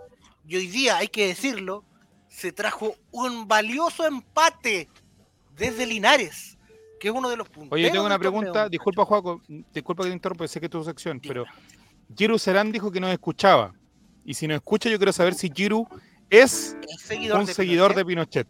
[0.47, 1.85] Y hoy día, hay que decirlo,
[2.29, 4.91] se trajo un valioso empate
[5.57, 6.59] desde Linares
[7.03, 7.73] que es uno de los puntos.
[7.73, 9.43] Oye, tengo una pregunta, disculpa Juaco,
[9.75, 11.45] disculpa que te interrumpa, sé que es tu sección, pero
[12.17, 13.75] Giru Serán dijo que nos escuchaba.
[14.25, 15.85] Y si nos escucha, yo quiero saber si Giru
[16.31, 16.77] es
[17.35, 18.47] un seguidor de Pinochet.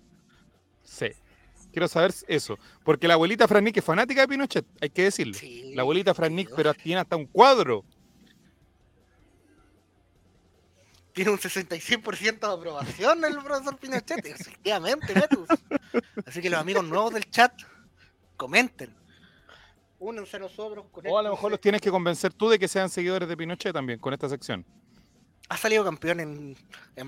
[1.72, 2.58] Quiero saber eso.
[2.84, 5.36] Porque la abuelita Frannick es fanática de Pinochet, hay que decirlo.
[5.74, 7.84] la abuelita Frannick, pero tiene hasta un cuadro.
[11.12, 15.48] Tiene un 66% de aprobación el profesor Pinochet, efectivamente, Metus.
[16.26, 17.52] Así que los amigos nuevos del chat,
[18.36, 18.94] comenten.
[19.98, 20.86] Únense a nosotros.
[21.04, 23.72] o a lo mejor los tienes que convencer tú de que sean seguidores de Pinochet
[23.72, 24.64] también con esta sección.
[25.53, 26.57] Ha salido campeón en,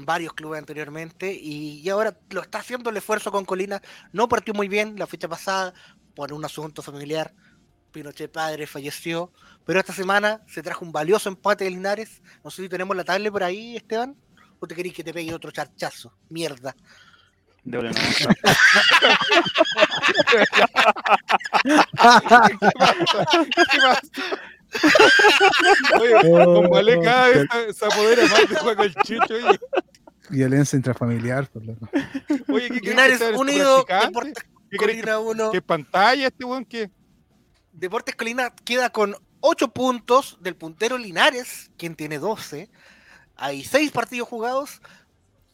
[0.05, 3.81] varios clubes anteriormente y, ahora lo está haciendo el esfuerzo con Colina.
[4.13, 5.73] No partió muy bien la fecha pasada
[6.15, 7.33] por un asunto familiar.
[7.91, 9.33] Pinochet padre falleció,
[9.65, 12.21] pero esta semana se trajo un valioso empate de Linares.
[12.45, 14.15] No sé si tenemos la tablet por ahí, Esteban,
[14.61, 16.15] o te queréis que te pegue otro charchazo.
[16.29, 16.77] Mierda.
[17.63, 17.93] Doble
[23.71, 24.01] ¿Qué pasa?
[26.01, 27.47] Oye, con Vale cada vez
[27.77, 29.35] se apodera más de juego el chicho.
[29.35, 29.61] Oye.
[30.31, 31.49] Violencia intrafamiliar.
[31.49, 31.77] Por lo...
[32.53, 35.51] Oye, ¿qué Linares Unido, Deportes ¿Qué Colina 1.
[35.51, 36.65] ¿Qué pantalla este weón?
[36.65, 36.91] ¿Qué?
[37.73, 42.71] Deportes Colina queda con 8 puntos del puntero Linares, quien tiene 12.
[43.37, 44.81] Hay 6 partidos jugados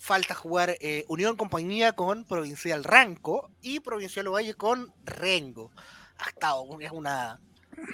[0.00, 5.70] falta jugar eh, Unión Compañía con Provincial Ranco y Provincial Ovalle con Rengo.
[6.16, 7.38] Ha estado, es una,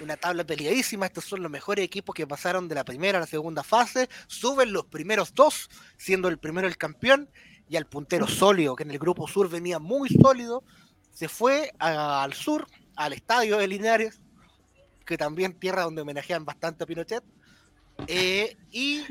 [0.00, 1.06] una tabla peleadísima.
[1.06, 4.08] Estos son los mejores equipos que pasaron de la primera a la segunda fase.
[4.26, 7.28] Suben los primeros dos, siendo el primero el campeón.
[7.68, 10.62] Y al puntero sólido, que en el grupo sur venía muy sólido,
[11.12, 14.20] se fue al sur, al estadio de Linares,
[15.04, 17.24] que también tierra donde homenajean bastante a Pinochet
[18.06, 19.02] eh, y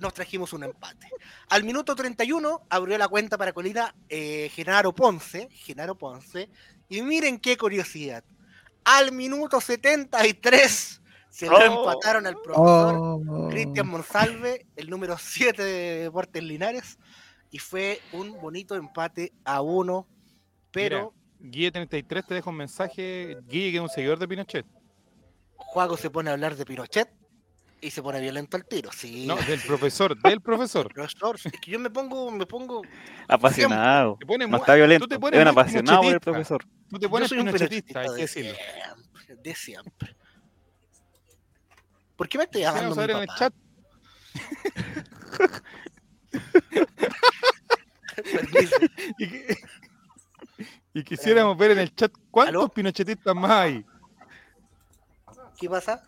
[0.00, 1.08] nos trajimos un empate.
[1.48, 6.50] Al minuto 31 abrió la cuenta para Colina eh, Genaro Ponce, Genaro Ponce,
[6.88, 8.24] y miren qué curiosidad.
[8.84, 11.62] Al minuto 73 se lo oh.
[11.62, 13.48] empataron al profesor oh.
[13.50, 16.98] Cristian Monsalve, el número 7 de Deportes Linares,
[17.50, 20.06] y fue un bonito empate a uno,
[20.70, 21.12] pero...
[21.40, 24.66] Guille 33 te dejo un mensaje, Guille que es un seguidor de Pinochet.
[25.56, 27.08] Juago se pone a hablar de Pinochet
[27.84, 29.26] y se pone violento al tiro, sí.
[29.26, 30.90] No, del profesor, del profesor.
[30.90, 32.80] profesor, es que yo me pongo, me pongo
[33.28, 34.16] apasionado.
[34.18, 36.64] Te pones no está violento, tú te pones es un apasionado por el profesor.
[36.88, 38.54] Tú te pones un pinochetista, hay que decirlo.
[39.42, 40.16] De siempre.
[42.16, 42.94] ¿Por qué me estoy llamando?
[42.94, 43.52] Vamos a ver en el chat.
[50.94, 53.84] y, y, quisiéramos ver en el chat cuántos pinochetistas más hay.
[55.58, 56.02] ¿Qué pasa?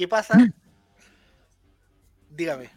[0.00, 0.34] ¿Qué pasa?
[0.34, 0.50] Mm.
[2.30, 2.70] Dígame.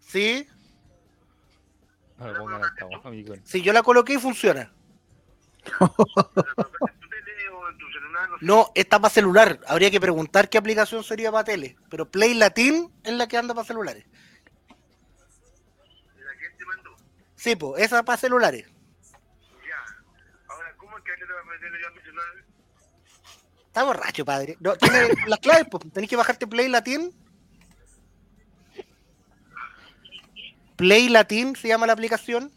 [0.00, 0.48] ¿Sí?
[3.44, 4.72] Si yo la coloqué y funciona.
[8.40, 9.60] No, está para celular.
[9.68, 11.76] Habría que preguntar qué aplicación sería para tele.
[11.88, 14.04] Pero Play Latin es la que anda para celulares.
[17.38, 18.66] Sí, pues, esa para celulares.
[18.66, 19.96] Ya.
[20.48, 22.26] Ahora, ¿cómo es que te va a meter yo a mi celular?
[23.68, 24.56] Está borracho, padre.
[24.58, 25.84] No, tiene las claves, pues.
[25.92, 27.14] Tenés que bajarte Play Latin.
[30.76, 32.50] Play Latin se llama la aplicación.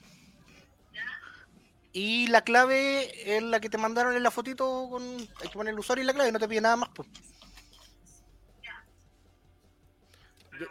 [1.94, 5.04] Y la clave es la que te mandaron en la fotito con.
[5.04, 7.08] Hay que poner el usuario y la clave, no te pide nada más, pues.
[10.50, 10.68] Pero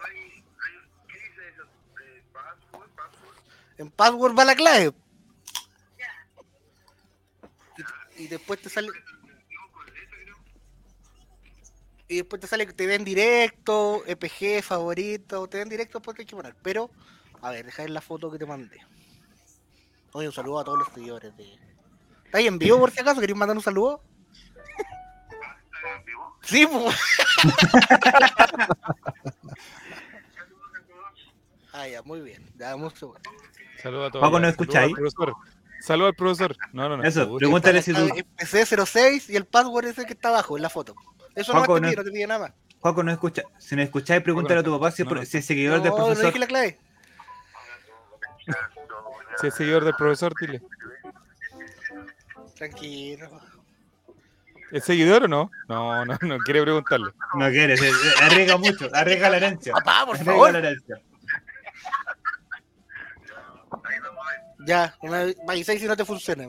[3.80, 4.92] En password va la clave.
[8.18, 8.88] Y, después te sale.
[12.06, 16.26] y después te sale que te ven directo, EPG, favorito, te ven directo porque hay
[16.26, 16.54] que poner.
[16.62, 16.90] Pero,
[17.40, 18.78] a ver, deja ver la foto que te mandé.
[20.12, 21.58] Oye, un saludo a todos los seguidores de.
[22.26, 23.18] ¿Está ahí en vivo por si acaso?
[23.18, 24.02] ¿Queréis mandar un saludo?
[25.96, 26.36] en vivo?
[26.42, 26.96] Sí, pues.
[31.72, 32.46] ah, ya, muy bien.
[32.58, 33.14] Ya, mucho
[33.82, 34.24] Saludos a todos.
[34.24, 34.92] Paco, ¿no escucháis?
[35.80, 36.56] Saludos al profesor.
[36.72, 37.04] No, no, no.
[37.04, 38.08] Eso, pregúntale si tú.
[38.36, 40.94] PC 06 y el password es el que está abajo en la foto.
[41.34, 42.52] Eso no, te pide, no te pide nada más.
[42.80, 43.42] Juaco, no escucha.
[43.58, 46.24] Si no escucháis, pregúntale a tu papá si, si es seguidor del profesor.
[46.24, 46.78] No, dije la clave.
[49.40, 50.62] Si es seguidor del profesor, dile.
[52.56, 53.40] Tranquilo.
[54.70, 55.50] ¿Es seguidor o no?
[55.68, 57.10] No, no, no quiere preguntarle.
[57.34, 57.90] No quiere, se,
[58.22, 59.72] arriesga mucho, arriesga la herencia.
[59.72, 60.52] Papá, por favor.
[60.52, 61.00] La herencia.
[64.66, 66.44] Ya, me avisáis si no te funciona.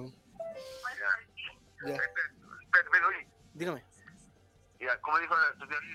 [1.86, 1.98] Ya.
[3.54, 3.84] Dígame.
[5.02, 5.36] ¿Cómo dijo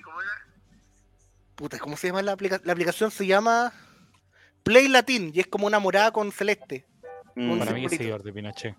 [0.05, 0.31] cómo era?
[1.55, 2.67] Puta, ¿cómo se llama la aplicación?
[2.67, 3.73] La aplicación se llama
[4.63, 6.87] Play Latin y es como una morada con celeste.
[7.35, 8.75] Mm, para mí es seguidor de Pinochet.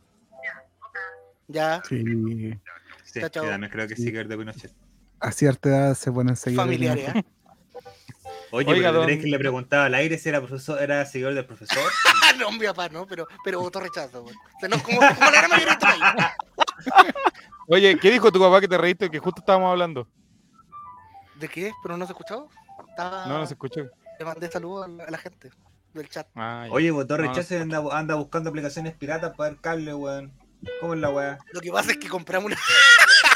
[1.47, 1.81] Ya.
[1.87, 2.59] Sí.
[3.03, 3.69] Sí, chao, chao.
[3.69, 4.73] creo que es seguidor de Pinochet.
[5.19, 6.65] A cierta edad se ponen seguidores.
[6.65, 7.25] Familiares, ¿eh?
[8.51, 9.07] Oye, Oiga, pero don...
[9.07, 11.77] que le preguntaba al aire si era profesor, era seguidor del profesor.
[12.39, 14.35] no, mi papá, no, pero, pero votó rechazo, güey.
[14.35, 15.77] O sea, no, como, como la gran mayoría.
[17.67, 20.07] Oye, ¿qué dijo tu papá que te reíste que justo estábamos hablando?
[21.35, 21.73] ¿De qué?
[21.83, 22.49] ¿Pero no se escuchó?
[22.89, 23.25] Estaba...
[23.25, 23.81] No, no se escuchó.
[24.19, 25.51] Le mandé saludos a la gente
[25.93, 26.27] del chat.
[26.35, 30.33] Ah, Oye, votó rechazo y anda, anda, buscando aplicaciones piratas para ver cable, weón.
[30.79, 31.37] ¿Cómo es la weá?
[31.51, 32.57] Lo que pasa es que compramos una.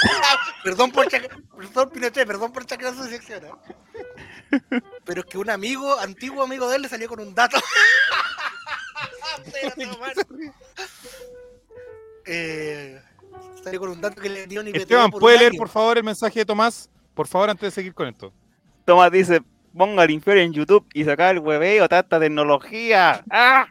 [0.63, 3.51] perdón por perdón, Pinochet, perdón por chacrar su sección, ¿eh?
[5.05, 7.57] Pero es que un amigo, antiguo amigo de él, le salió con un dato.
[12.25, 13.01] eh,
[13.63, 16.39] salió con un dato que le dio ni Esteban, ¿puede leer por favor el mensaje
[16.39, 16.89] de Tomás?
[17.13, 18.33] Por favor, antes de seguir con esto.
[18.85, 19.41] Tomás dice:
[19.75, 23.23] ponga el inferior en YouTube y saca el hueveo, tanta tecnología.
[23.29, 23.67] ¡Ah!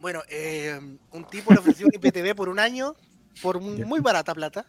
[0.00, 0.78] Bueno, eh,
[1.10, 2.94] un tipo le ofreció un IPTV por un año,
[3.42, 4.66] por muy barata plata.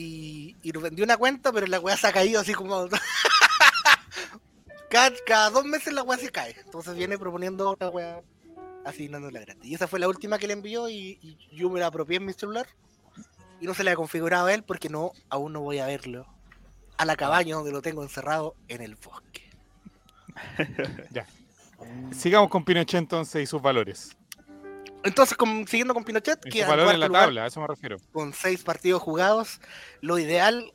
[0.00, 2.88] Y, y nos vendió una cuenta, pero la weá se ha caído así como.
[4.88, 6.54] cada, dos meses la weá se cae.
[6.64, 8.22] Entonces viene proponiendo otra weá
[8.84, 9.64] asignándola gratis.
[9.64, 12.32] Y esa fue la última que le envió y, yo me la apropié en mi
[12.32, 12.66] celular.
[13.60, 16.26] Y no se la he configurado a él porque no, aún no voy a verlo.
[16.96, 19.50] A la cabaña donde lo tengo encerrado en el bosque.
[21.10, 21.26] ya.
[22.12, 24.16] Sigamos con Pinochet entonces y sus valores.
[25.04, 25.36] Entonces,
[25.66, 27.98] siguiendo con Pinochet, que en la tabla, a eso me refiero.
[28.12, 29.60] Con seis partidos jugados,
[30.00, 30.72] lo ideal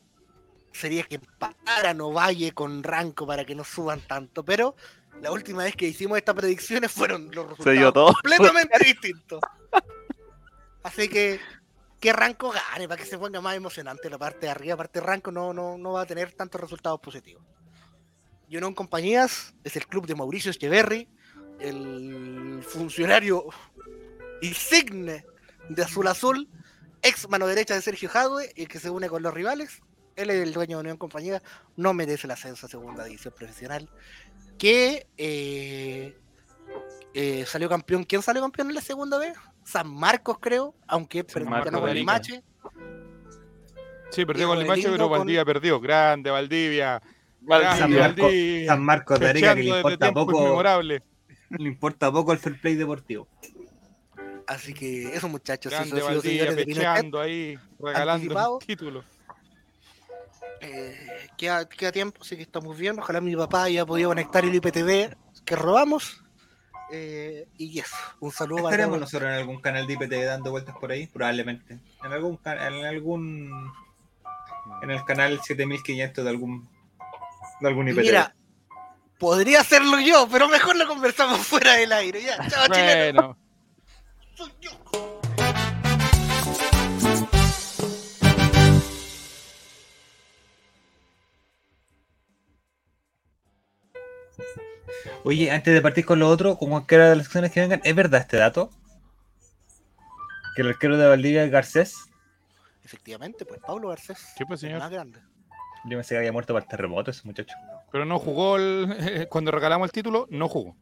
[0.71, 4.75] sería que empataran Valle con Ranco para que no suban tanto, pero
[5.21, 9.41] la última vez que hicimos estas predicciones fueron los resultados completamente distintos.
[10.83, 11.39] Así que
[11.99, 14.99] que Ranco gane para que se ponga más emocionante la parte de arriba, la parte
[14.99, 17.41] de Ranco no, no, no va a tener tantos resultados positivos.
[18.49, 21.07] En compañías es el club de Mauricio Echeverry,
[21.59, 23.45] el funcionario
[24.41, 25.25] insigne
[25.69, 26.49] de Azul Azul,
[27.01, 29.81] ex mano derecha de Sergio Jadwe, el que se une con los rivales.
[30.15, 31.41] Él es el dueño de Unión Compañía,
[31.75, 33.89] no merece el ascenso a segunda división profesional.
[34.57, 36.15] Que eh,
[37.13, 38.03] eh, salió campeón.
[38.03, 39.33] ¿Quién salió campeón en la segunda vez?
[39.63, 42.43] San Marcos, creo, aunque perdió con Limache.
[44.11, 45.79] Sí, perdió con Limache, pero Valdivia perdió.
[45.79, 47.01] Grande, Valdivia.
[47.47, 50.63] San, Marcos, de Arica, que le importa poco.
[51.49, 53.27] Le importa poco el fair play deportivo.
[54.47, 59.03] Así que esos muchachos, Grande, sí, Valdivia, pechando ahí, regalando el título.
[60.61, 62.97] Eh, queda, queda, tiempo, así que estamos bien.
[62.99, 65.15] Ojalá mi papá haya podido conectar el IPTV
[65.45, 66.23] que robamos.
[66.91, 70.91] Eh, y eso, un saludo ¿Estaremos nosotros en algún canal de IPTV dando vueltas por
[70.91, 71.07] ahí?
[71.07, 71.79] Probablemente.
[72.03, 73.73] En algún, en algún
[74.81, 76.69] en el canal 7500 de algún
[77.59, 78.01] de algún IPTV.
[78.01, 78.35] Mira,
[79.17, 82.21] podría hacerlo yo, pero mejor lo conversamos fuera del aire.
[82.21, 83.37] Ya, chao, bueno.
[84.35, 84.71] Soy yo.
[95.25, 97.95] Oye, antes de partir con lo otro, como cualquiera de las acciones que vengan, ¿es
[97.95, 98.69] verdad este dato?
[100.55, 102.09] Que el arquero de Valdivia es Garcés.
[102.83, 104.33] Efectivamente, pues Pablo Garcés.
[104.37, 104.79] ¿Qué pues, señor?
[104.79, 105.19] más grande.
[105.85, 107.55] Yo pensé que había muerto para el terremoto ese muchacho.
[107.91, 110.75] Pero no jugó el, cuando regalamos el título, no jugó.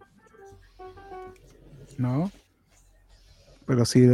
[1.97, 2.31] No.
[3.71, 4.05] Pero sí,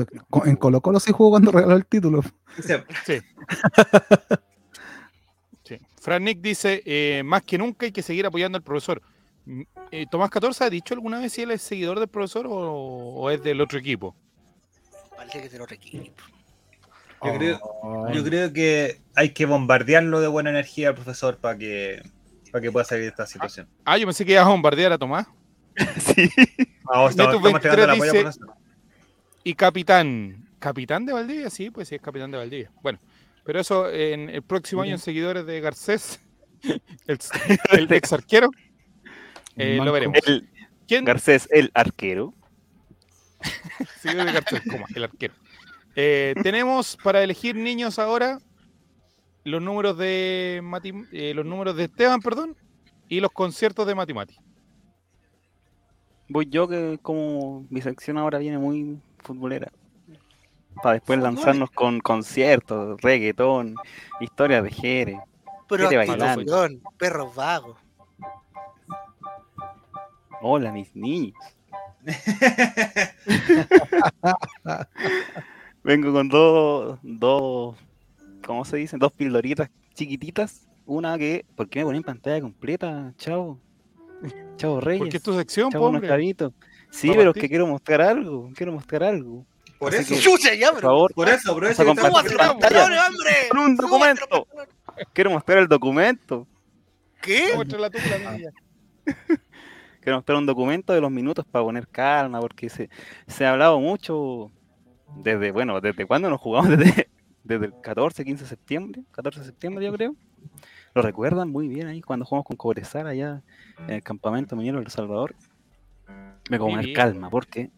[0.45, 2.21] en Colo Colo sí jugó cuando regaló el título.
[2.61, 2.73] Sí.
[5.63, 5.79] sí.
[5.99, 9.01] Fran Nick dice, eh, más que nunca hay que seguir apoyando al profesor.
[9.47, 13.31] Mm, eh, Tomás 14 ha dicho alguna vez si él es seguidor del profesor o,
[13.31, 14.15] es del otro equipo.
[15.15, 16.21] Parece que es del otro equipo.
[17.23, 18.13] Yo, creo, oh.
[18.13, 22.03] yo creo que hay que bombardearlo de buena energía al profesor para que,
[22.51, 23.67] para que pueda salir de esta situación.
[23.85, 25.25] Ah, yo pensé que ibas a bombardear a Tomás.
[25.97, 26.29] sí.
[26.83, 28.39] Vamos, estamos, estamos el apoyo dice,
[29.43, 30.47] Y capitán.
[30.59, 31.49] ¿Capitán de Valdivia?
[31.49, 32.71] Sí, pues sí, es capitán de Valdivia.
[32.81, 32.99] Bueno,
[33.43, 36.19] pero eso en el próximo año en seguidores de Garcés,
[37.05, 38.49] el, ex arquero,
[39.55, 40.17] eh, lo veremos.
[40.87, 41.05] ¿Quién?
[41.05, 42.33] Garcés, el arquero.
[44.01, 45.33] seguidor de Garcés, como el arquero.
[45.95, 48.39] Eh, tenemos para elegir niños ahora
[49.43, 50.61] los números de
[51.11, 52.55] eh, los números de Esteban, perdón,
[53.07, 54.35] y los conciertos de Matimati.
[56.27, 59.71] Voy yo que como mi sección ahora viene muy futbolera.
[60.81, 63.75] Para después lanzarnos con conciertos, reggaetón,
[64.19, 65.19] historias de Jerez.
[65.67, 65.89] Pero
[66.97, 67.77] perros vagos.
[70.41, 71.35] Hola, mis niños.
[75.83, 77.75] Vengo con dos, dos,
[78.45, 78.97] ¿cómo se dice?
[78.97, 80.67] Dos pildoritas chiquititas.
[80.85, 83.13] Una que, ¿por qué me ponen pantalla completa?
[83.17, 83.59] Chao.
[84.57, 84.99] Chao Reyes.
[84.99, 85.91] Porque es tu sección, Chao,
[86.97, 88.49] Sí, pero es que quiero mostrar algo.
[88.55, 89.45] Quiero mostrar algo.
[89.77, 90.15] Por eso.
[90.57, 91.13] ya, por favor.
[91.13, 91.85] Por eso, por eso.
[91.85, 94.47] Con un documento.
[95.13, 96.47] Quiero mostrar el documento.
[97.21, 97.51] ¿Qué?
[100.01, 102.89] Quiero mostrar un documento de los minutos para poner calma, porque se,
[103.27, 104.51] se ha hablado mucho
[105.17, 107.09] desde, bueno, desde cuando nos jugamos, desde,
[107.43, 110.15] desde el 14, 15 de septiembre, 14 de septiembre yo creo.
[110.95, 113.43] Lo recuerdan muy bien ahí cuando jugamos con Cobresal allá
[113.87, 115.35] en el campamento minero El Salvador.
[116.49, 117.71] Me como calma, porque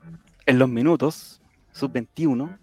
[0.45, 2.57] en los minutos sub-21,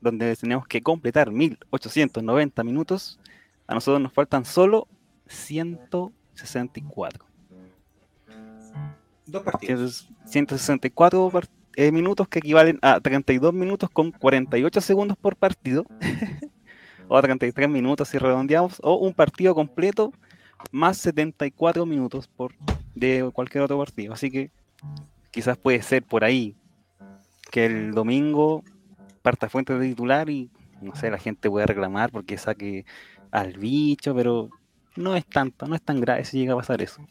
[0.00, 3.18] donde tenemos que completar 1890 minutos,
[3.66, 4.86] a nosotros nos faltan solo
[5.26, 7.24] 164.
[9.26, 10.08] Dos partidos.
[10.24, 15.84] 164 partidos eh, minutos que equivalen a 32 minutos con 48 segundos por partido,
[17.08, 20.10] o a 33 minutos si redondeamos, o un partido completo
[20.72, 22.54] más 74 minutos por
[22.94, 24.14] de cualquier otro partido.
[24.14, 24.50] Así que
[25.30, 26.56] quizás puede ser por ahí
[27.50, 28.62] que el domingo
[29.22, 32.84] parta fuente de titular y no sé, la gente puede reclamar porque saque
[33.30, 34.50] al bicho, pero
[34.96, 37.06] no es tanto, no es tan grave si llega a pasar eso.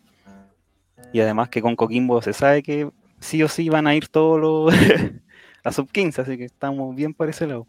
[1.13, 4.39] Y además que con Coquimbo se sabe que sí o sí van a ir todos
[4.39, 4.73] los
[5.63, 7.67] a sub 15, así que estamos bien por ese lado.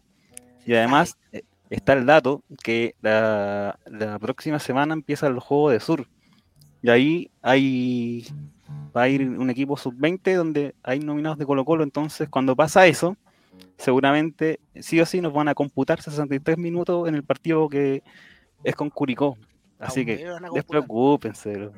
[0.65, 3.77] Y además eh, está el dato que la,
[4.19, 6.07] próxima semana empieza el juego de Sur.
[6.81, 8.27] Y ahí hay
[8.97, 12.87] va a ir un equipo sub-20 donde hay nominados de Colo Colo, entonces cuando pasa
[12.87, 13.15] eso,
[13.77, 18.03] seguramente sí o sí nos van a computar 63 minutos en el partido que
[18.63, 19.37] es con Curicó.
[19.79, 21.69] Así que despreocúpense.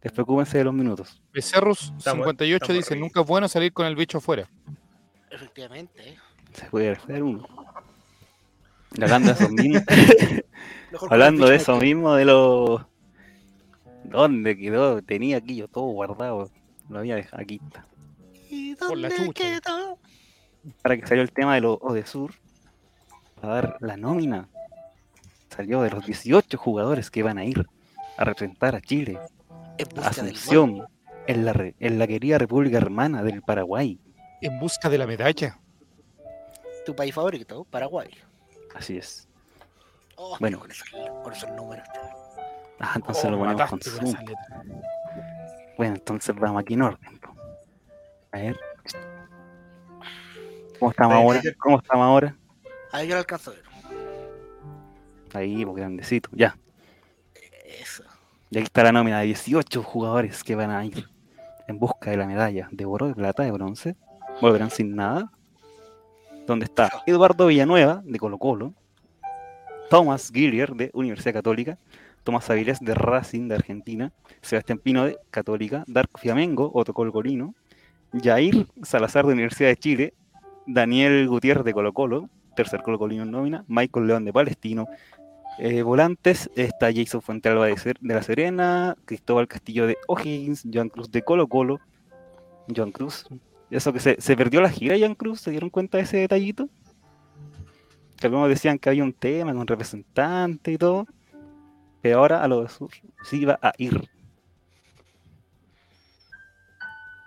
[0.00, 1.20] Despreocúpense de los minutos.
[1.32, 4.48] Becerrus 58 dice, nunca es bueno salir con el bicho afuera.
[5.30, 6.16] Efectivamente.
[6.52, 7.46] Se puede hacer uno.
[9.00, 9.80] Hablando de eso mismo.
[11.10, 12.82] hablando de eso mismo, de los...
[14.04, 15.02] ¿Dónde quedó?
[15.02, 16.48] Tenía aquí yo todo guardado.
[16.88, 17.60] Lo había dejado aquí.
[17.64, 17.86] Está.
[18.50, 19.98] ¿Y dónde quedó?
[20.82, 22.32] Para que salió el tema de los Odesur.
[23.42, 24.48] A dar la nómina.
[25.48, 27.66] Salió de los 18 jugadores que van a ir
[28.16, 29.18] a representar a Chile
[30.02, 30.86] Asunción,
[31.26, 34.00] en la, en la querida República Hermana del Paraguay.
[34.40, 35.58] En busca de la medalla.
[36.84, 38.10] Tu país favorito, Paraguay.
[38.74, 39.28] Así es.
[40.16, 41.86] Oh, bueno, con esos, números.
[42.80, 43.80] Ah, entonces oh, lo ponemos con
[45.78, 47.20] Bueno, entonces vamos aquí en orden.
[48.32, 48.56] A ver.
[50.78, 51.42] ¿Cómo estamos ahora?
[51.58, 52.36] ¿Cómo estamos ahora?
[52.92, 53.62] Ahí yo lo alcanzo a ver.
[55.34, 56.58] Ahí, grandecito, ya.
[58.50, 61.08] Y aquí está la nómina de 18 jugadores que van a ir
[61.68, 63.94] en busca de la medalla de oro, de plata, de bronce.
[64.40, 65.30] Volverán sin nada.
[66.46, 68.74] Donde está Eduardo Villanueva, de Colo Colo.
[69.90, 71.78] Thomas Gillier, de Universidad Católica.
[72.28, 74.12] Tomás Avilés, de Racing, de Argentina.
[74.42, 75.84] Sebastián Pino, de Católica.
[75.86, 77.54] Dark Fiamengo, otro colcolino.
[78.22, 80.14] Jair Salazar, de Universidad de Chile.
[80.66, 82.28] Daniel Gutiérrez, de Colo Colo.
[82.54, 83.64] Tercer colocolino en nómina.
[83.66, 84.84] Michael León, de Palestino.
[85.58, 91.10] Eh, volantes está Jason Fuentealba de, de La Serena, Cristóbal Castillo de O'Higgins, Joan Cruz
[91.10, 91.80] de Colo Colo.
[92.76, 93.26] Joan Cruz.
[93.70, 96.68] Eso que se, perdió la gira, Joan Cruz, ¿se dieron cuenta de ese detallito?
[98.18, 101.06] Que algunos decían que había un tema con representante y todo.
[102.12, 102.90] Ahora a lo de sur
[103.24, 104.08] sí iba a ir.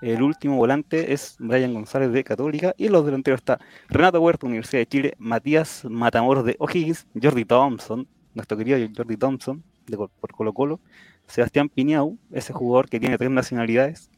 [0.01, 2.73] El último volante es Brian González de Católica.
[2.77, 8.07] Y los delanteros está Renato Huerta, Universidad de Chile, Matías Matamoros de O'Higgins, Jordi Thompson
[8.33, 10.79] nuestro querido Jordi Thompson, de, por Colo Colo,
[11.27, 14.09] Sebastián Piñau, ese jugador que tiene tres nacionalidades,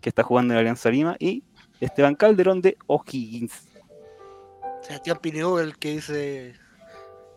[0.00, 1.44] que está jugando en la Alianza Lima, y
[1.80, 3.68] Esteban Calderón de O'Higgins.
[4.82, 6.54] Sebastián Piñau, el que dice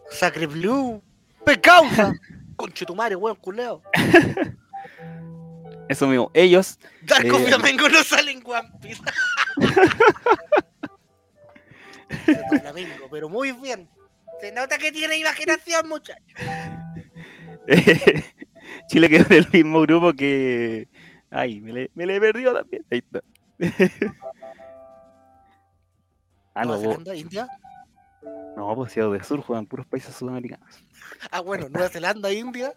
[0.09, 1.01] Sacre Blue.
[1.45, 2.13] Pecausa.
[2.55, 3.81] Conchetumare, weón, culeo.
[5.89, 6.79] Eso mismo, ellos.
[7.03, 9.01] Darko eh, Flamengo no sale en One Piece.
[12.61, 13.87] Flamengo, pero muy bien.
[14.41, 16.23] Se nota que tiene imaginación, muchacho.
[18.87, 20.87] Chile quedó en el mismo grupo que.
[21.29, 22.85] Ay, me le, me le perdió también.
[22.89, 23.21] Ahí está.
[26.55, 27.47] ah, no, India.
[28.55, 30.83] No, pues si de sur juegan puros países sudamericanos.
[31.29, 32.73] Ah, bueno, Nueva Zelanda, India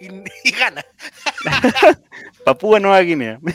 [0.00, 0.06] y,
[0.44, 0.84] y gana.
[2.44, 3.40] Papúa Nueva Guinea.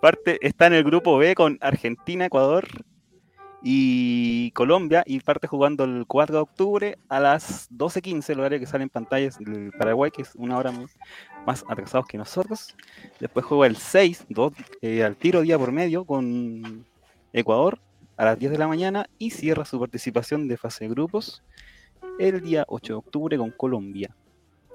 [0.00, 2.66] Parte, está en el grupo B con Argentina, Ecuador
[3.62, 8.66] y Colombia y parte jugando el 4 de octubre a las 12.15, el horario que
[8.66, 10.96] sale en pantallas del Paraguay, que es una hora más,
[11.46, 12.74] más atrasados que nosotros.
[13.20, 16.86] Después juega el 6, dos, eh, al tiro día por medio con
[17.34, 17.78] Ecuador
[18.20, 21.42] a las 10 de la mañana y cierra su participación de fase de grupos
[22.18, 24.14] el día 8 de octubre con Colombia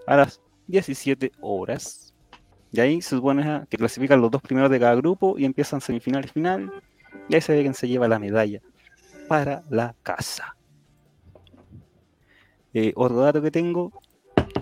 [0.08, 2.16] a las 17 horas.
[2.72, 6.26] Y ahí se supone que clasifican los dos primeros de cada grupo y empiezan semifinal
[6.26, 6.72] y final.
[7.30, 8.62] Y ahí se ve quién se lleva la medalla
[9.28, 10.58] para la casa.
[12.74, 13.92] Eh, otro dato que tengo,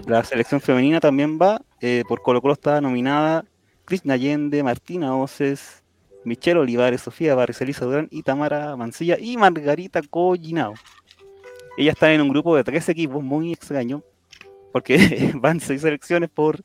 [0.08, 1.62] la selección femenina también va.
[1.80, 3.46] eh, por Colo Colo está nominada
[3.86, 5.83] Krishna Allende, Martina Oces,
[6.26, 10.74] Michelle Olivares, Sofía Barris, Elisa Durán y Tamara Mancilla y Margarita Collinao.
[11.78, 14.04] Ellas están en un grupo de tres equipos muy extraño,
[14.72, 16.62] porque van seis selecciones por,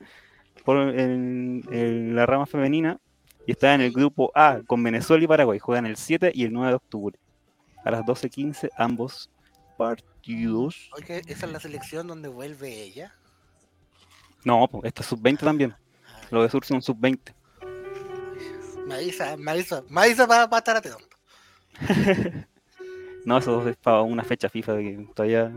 [0.65, 3.01] por en, en la rama femenina
[3.47, 5.59] y están en el grupo A con Venezuela y Paraguay.
[5.59, 7.19] Juegan el 7 y el 9 de octubre
[7.83, 9.31] a las 12.15 ambos
[9.79, 10.91] partidos.
[10.95, 13.15] Oye, esa es la selección donde vuelve ella.
[14.45, 15.75] No, esta es sub-20 también.
[16.07, 17.35] Ah, Los de Sur son sub-20.
[18.89, 20.99] Me avisa, me avisa, me avisa para estar atento.
[23.25, 25.53] No, eso es para una fecha FIFA de que todavía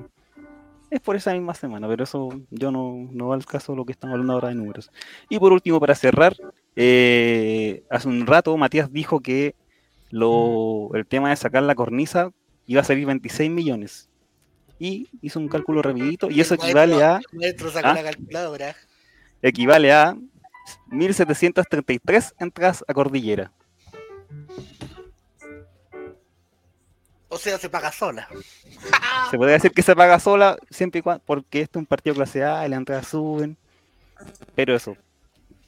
[0.89, 3.85] es por esa misma semana, pero eso yo no, no va al caso de lo
[3.85, 4.91] que estamos hablando ahora de números.
[5.29, 6.35] Y por último, para cerrar,
[6.75, 9.55] eh, hace un rato Matías dijo que
[10.09, 12.31] lo, el tema de sacar la cornisa
[12.65, 14.09] iba a salir 26 millones.
[14.77, 17.21] Y hizo un cálculo rapidito y eso El equivale a,
[17.83, 17.95] ¿Ah?
[19.41, 20.17] equivale a
[20.87, 23.51] 1733 entradas a cordillera.
[27.29, 28.27] O sea, se paga sola.
[29.31, 32.13] Se podría decir que se paga sola siempre y cuando, porque este es un partido
[32.15, 33.57] clase A y las entradas suben.
[34.55, 34.97] Pero eso,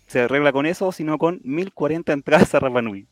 [0.08, 3.08] se arregla con eso, sino con 1040 entradas a Rapa Nui.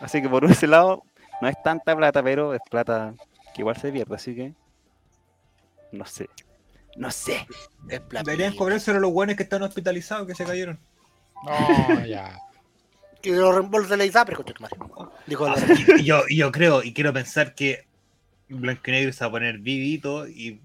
[0.00, 1.04] Así que por ese lado,
[1.40, 3.14] no es tanta plata, pero es plata
[3.54, 4.52] que igual se pierde, así que.
[5.92, 6.28] No sé.
[6.96, 7.46] No sé.
[8.24, 10.78] Deberían cobrárselo a los buenos que están hospitalizados que se cayeron.
[11.44, 12.38] No, ya.
[13.20, 14.76] Que lo reembolse la ISAPRE, coche tu madre.
[15.26, 15.54] Dijo la
[15.98, 17.86] y yo, yo creo y quiero pensar que
[18.48, 20.60] Blanco y Negro se va a poner vivito y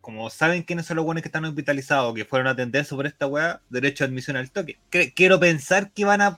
[0.00, 3.26] como saben quiénes son los buenos que están hospitalizados, que fueron a atenderse por esta
[3.26, 4.78] weá, derecho a admisión al toque.
[4.90, 6.36] Cre- quiero pensar que van a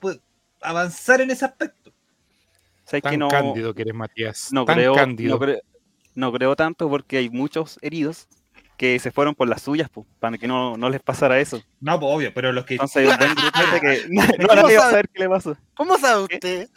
[0.61, 1.91] avanzar en ese aspecto.
[2.85, 4.49] ¿Sabes que Tan no, cándido que eres, Matías.
[4.53, 5.33] no Tan creo, cándido.
[5.33, 5.59] no, creo,
[6.13, 8.27] no creo tanto porque hay muchos heridos
[8.77, 11.63] que se fueron por las suyas, pues, para que no, no les pasara eso.
[11.79, 13.35] No, pues obvio, pero los que Entonces un buen
[13.81, 14.91] que no, no, ¿Cómo nadie va a sabe?
[14.91, 15.57] saber qué le pasó.
[15.75, 16.69] ¿Cómo sabe usted?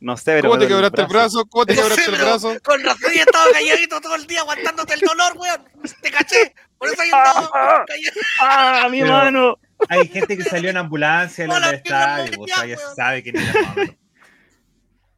[0.00, 0.48] No sé, pero.
[0.50, 1.44] ¿Cómo te quebraste el brazo?
[1.46, 2.56] ¿Cómo te quebraste el brazo?
[2.62, 5.64] Con razón yo estaba calladito todo el día aguantándote el dolor, weón.
[6.02, 6.54] Te caché.
[6.78, 8.20] Por eso yo estaba callado.
[8.40, 9.58] ¡Ah, mi Pero- mano!
[9.88, 13.32] hay gente que salió en ambulancia en no, estadios, o ya, sea, ya sabe que
[13.32, 13.94] ni la.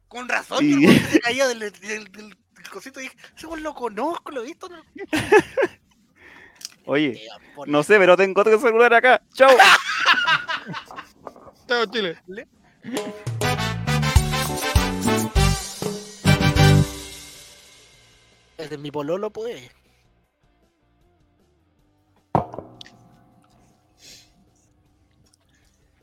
[0.07, 4.31] Con razón, yo se caía del, del, del- del cosito y dije, ese lo conozco,
[4.31, 4.67] lo he visto.
[4.69, 4.81] No,
[6.91, 7.21] Oye,
[7.67, 9.21] no sé, pero tengo otro celular acá.
[9.35, 9.51] ¡Chao!
[11.67, 12.17] Chao, Chile.
[18.57, 19.69] Desde mi pololo, pues.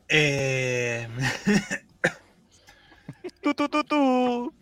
[0.07, 1.05] Eh,
[3.41, 4.56] ¡Tu, tu, tu, tu!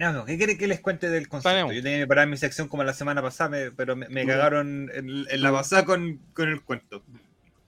[0.00, 1.50] No, no, ¿qué quiere que les cuente del concepto?
[1.54, 1.74] Tenemos.
[1.74, 4.90] Yo tenía que preparar mi sección como la semana pasada, me- pero me, me cagaron
[4.94, 7.02] en, en la pasada con, con el cuento.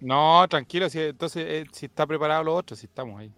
[0.00, 3.32] No, tranquilo, si, entonces eh, si está preparado los otros, si estamos ahí.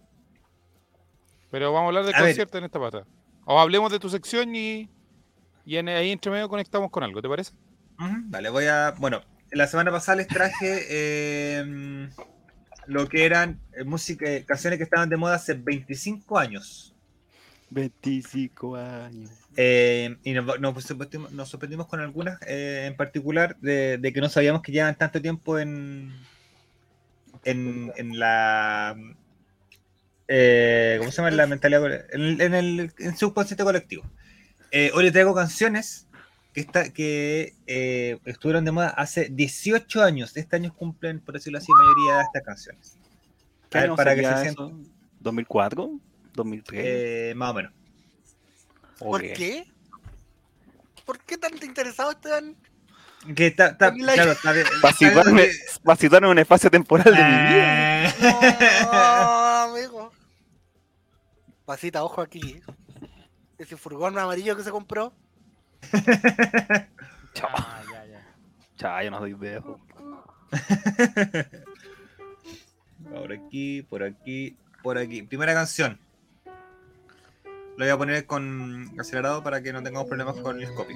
[1.50, 2.28] Pero vamos a hablar del A ver.
[2.30, 3.04] concierto en esta pata.
[3.44, 4.88] O hablemos de tu sección y,
[5.66, 7.52] y en, ahí entre medio conectamos con algo, ¿te parece?
[7.98, 8.92] Vale, voy a.
[8.98, 9.20] Bueno,
[9.52, 12.08] la semana pasada les traje eh,
[12.86, 16.93] lo que eran eh, música, eh, canciones que estaban de moda hace 25 años.
[17.74, 19.30] 25 años.
[19.56, 24.20] Eh, y nos, nos sorprendimos, nos sorprendimos con algunas eh, en particular de, de que
[24.20, 26.12] no sabíamos que llevan tanto tiempo en,
[27.44, 28.96] en, en la.
[30.28, 31.28] eh, ¿Cómo se llama?
[31.28, 32.06] En la mentalidad.
[32.14, 34.04] En, en el en subconsciente colectivo.
[34.94, 36.08] Hoy le traigo canciones
[36.52, 37.54] que, está, que
[38.24, 40.36] estuvieron de moda hace 18 años.
[40.36, 42.98] Este año cumplen, por decirlo así, la mayoría de estas canciones.
[43.72, 44.84] A ver, para que se sientan.
[45.22, 46.00] ¿2004?
[46.34, 46.62] ¿2003?
[46.72, 47.72] Eh, más o menos.
[48.98, 49.66] ¿Por qué?
[51.04, 52.56] ¿Por qué tan interesado Esteban?
[53.34, 54.52] Que está, está, claro, está,
[55.82, 58.14] para situarme en un espacio temporal de mi vida.
[58.82, 60.12] No, amigo.
[61.64, 62.60] Pasita, ojo aquí.
[63.56, 65.14] Ese furgón amarillo que se compró.
[67.34, 67.48] Chao.
[67.54, 68.20] Ah, ya, ya.
[68.76, 69.80] Chao, yo no soy viejo.
[73.10, 75.22] por aquí, por aquí, por aquí.
[75.22, 75.98] Primera canción.
[77.76, 80.94] Lo voy a poner con acelerado para que no tengamos problemas con el copy.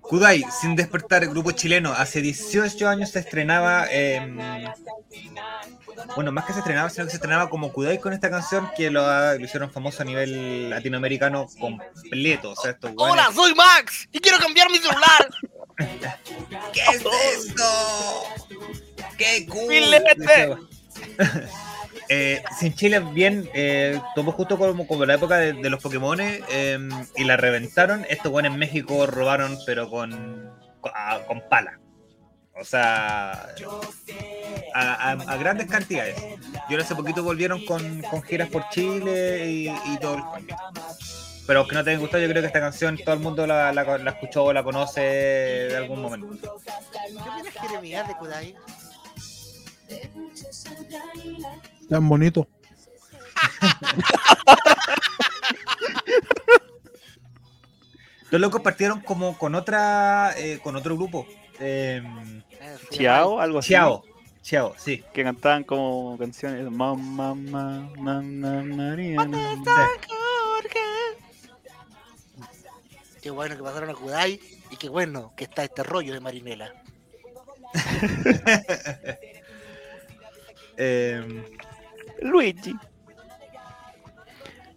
[0.00, 1.92] Kudai, sin despertar, el grupo chileno.
[1.92, 3.86] Hace 18 años se estrenaba.
[6.14, 8.90] bueno, más que se estrenaba, sino que se estrenaba como Kudai con esta canción que
[8.90, 12.54] lo, hicieron famoso a nivel latinoamericano completo.
[12.96, 15.28] Hola, soy Max y quiero cambiar mi celular.
[16.72, 17.04] ¿Qué es
[17.34, 17.64] esto?
[19.16, 19.72] ¡Qué cool!
[22.08, 26.88] Eh, sin Chile bien, eh, tomó justo como, como la época de, los Pokémon em,
[27.16, 28.06] y la reventaron.
[28.08, 31.80] Estos buenos en México robaron, pero con, con, pala.
[32.54, 33.48] O sea,
[34.74, 36.16] a, grandes cantidades.
[36.68, 40.22] Y ahora hace poquito volvieron con, con giras por Chile y, todo el
[41.46, 43.72] Pero que no te haya gustado, yo creo que esta canción todo el mundo la,
[43.72, 46.56] la, escuchó o la conoce de algún momento.
[47.68, 48.54] ¿Qué opinas, de Kudai?
[51.88, 52.48] Tan bonito.
[58.30, 61.26] Los locos partieron como con otra, eh, con otro grupo.
[61.60, 62.02] Eh,
[62.90, 63.68] Chiao, algo así.
[63.68, 64.04] Chiao,
[64.42, 65.04] Chiao, sí.
[65.12, 66.64] Que cantaban como canciones.
[66.70, 69.16] Mamá, mamá, mamá, María.
[73.22, 74.40] Qué bueno que pasaron a Kudai
[74.70, 76.72] y qué bueno que está este rollo de Marinela.
[80.76, 81.44] eh,
[82.22, 82.74] Luigi.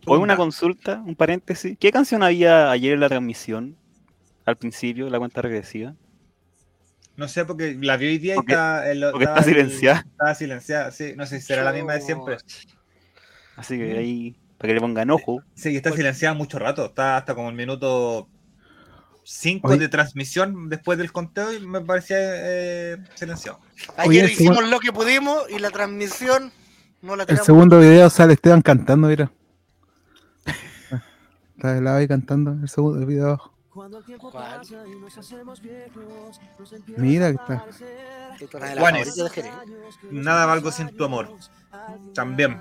[0.05, 1.77] Hoy una consulta, un paréntesis.
[1.80, 3.77] ¿Qué canción había ayer en la transmisión?
[4.45, 5.93] Al principio, la cuenta regresiva.
[7.15, 10.05] No sé, porque la vi hoy día y está, está silenciada.
[10.09, 11.13] Estaba silenciada, sí.
[11.15, 12.38] No sé si será la misma de siempre.
[13.55, 15.43] Así que ahí, para que le pongan ojo.
[15.53, 16.85] Sí, está silenciada mucho rato.
[16.85, 18.30] Está hasta como el minuto
[19.31, 23.60] 5 de transmisión después del conteo y me parecía eh, silenciado.
[23.97, 26.51] Ayer hicimos lo que pudimos y la transmisión
[27.27, 29.31] el segundo video sale Esteban cantando, mira.
[31.56, 33.53] Está de lado ahí cantando el segundo video abajo.
[36.97, 37.65] Mira que está.
[38.77, 39.15] Juanes,
[40.11, 41.30] nada valgo sin tu amor.
[42.14, 42.60] También.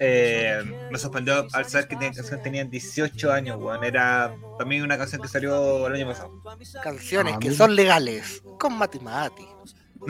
[0.00, 1.96] Eh, me sorprendió al saber que
[2.42, 3.82] tenían 18 años, weón.
[3.82, 6.42] Era también una canción que salió el año pasado.
[6.82, 9.46] Canciones ah, que son legales, con Mati Mati.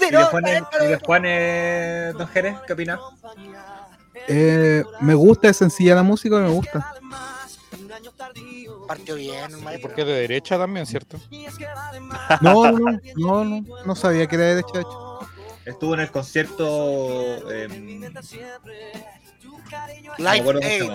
[0.00, 3.00] ¿Y de Juan, de Don Jerez, qué opinas?
[4.26, 6.94] Eh, me gusta, es sencilla la música, me gusta.
[8.86, 9.50] Partió bien,
[9.82, 11.18] Porque de derecha también, ¿cierto?
[12.40, 15.07] No, no, no, no, no sabía que era de derecha, de hecho.
[15.68, 17.52] Estuvo en el concierto.
[17.52, 17.68] Eh,
[20.16, 20.92] Live Aid,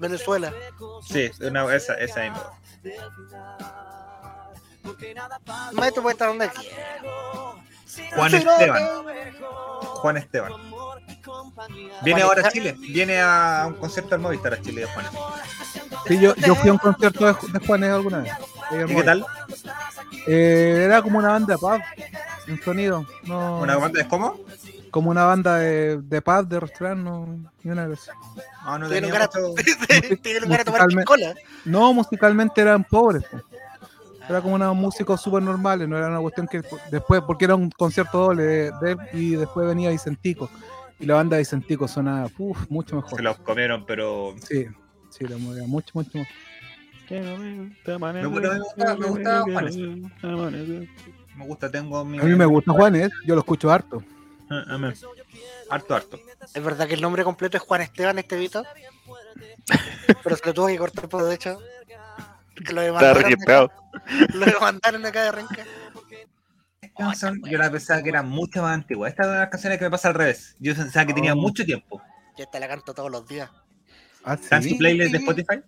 [0.00, 0.52] Venezuela.
[1.08, 2.52] Sí, una, esa, esa misma.
[5.72, 7.02] Maestro puede estar donde quiera.
[8.16, 8.82] Juan Esteban.
[9.80, 10.52] Juan Esteban.
[12.02, 12.74] Viene ahora a Chile.
[12.80, 15.06] Viene a un concierto del Movistar a Chile de Juan.
[16.08, 18.32] Sí, yo, yo fui a un concierto de, de Juanes alguna vez.
[18.70, 19.24] ¿Y qué tal?
[20.26, 21.80] Eh, era como una banda de pub,
[22.48, 23.06] un sonido.
[23.24, 24.38] ¿Una banda de cómo?
[24.90, 28.08] Como una banda de, de pub, de restaurante, no, ni una vez.
[28.62, 29.22] Ah, no tenía lugar,
[30.60, 31.34] a, tomar cola.
[31.64, 33.24] No, musicalmente eran pobres.
[34.28, 37.70] Era como unos músicos súper normales, no era una cuestión que después, porque era un
[37.70, 40.48] concierto doble de, y después venía Vicentico.
[41.00, 42.30] Y la banda de Vicentico sonaba
[42.68, 43.16] mucho mejor.
[43.16, 44.34] Se los comieron, pero.
[44.46, 44.66] Sí,
[45.08, 46.32] sí, lo movía mucho, mucho mejor.
[47.10, 48.58] Me gusta,
[48.96, 49.76] me gusta Juanes.
[49.76, 52.18] Me gusta, tengo mi...
[52.18, 54.02] A mí me gusta Juanes, yo lo escucho harto.
[54.48, 54.92] Ah,
[55.70, 56.20] harto, harto.
[56.54, 58.64] ¿Es verdad que el nombre completo es Juan Esteban Estevito?
[60.24, 61.60] Pero se lo tuvo que cortar por de hecho.
[62.64, 63.68] Que lo demandaron, acá,
[64.34, 65.64] lo demandaron acá de Renca.
[67.50, 69.08] yo la pensaba que era mucho más antigua.
[69.08, 70.56] Esta es una de las canciones que me pasa al revés.
[70.60, 71.36] Yo pensaba que tenía oh.
[71.36, 72.02] mucho tiempo.
[72.36, 73.50] Yo esta la canto todos los días.
[74.24, 74.74] ¿Ah, sí?
[74.74, 75.62] playlist de Spotify?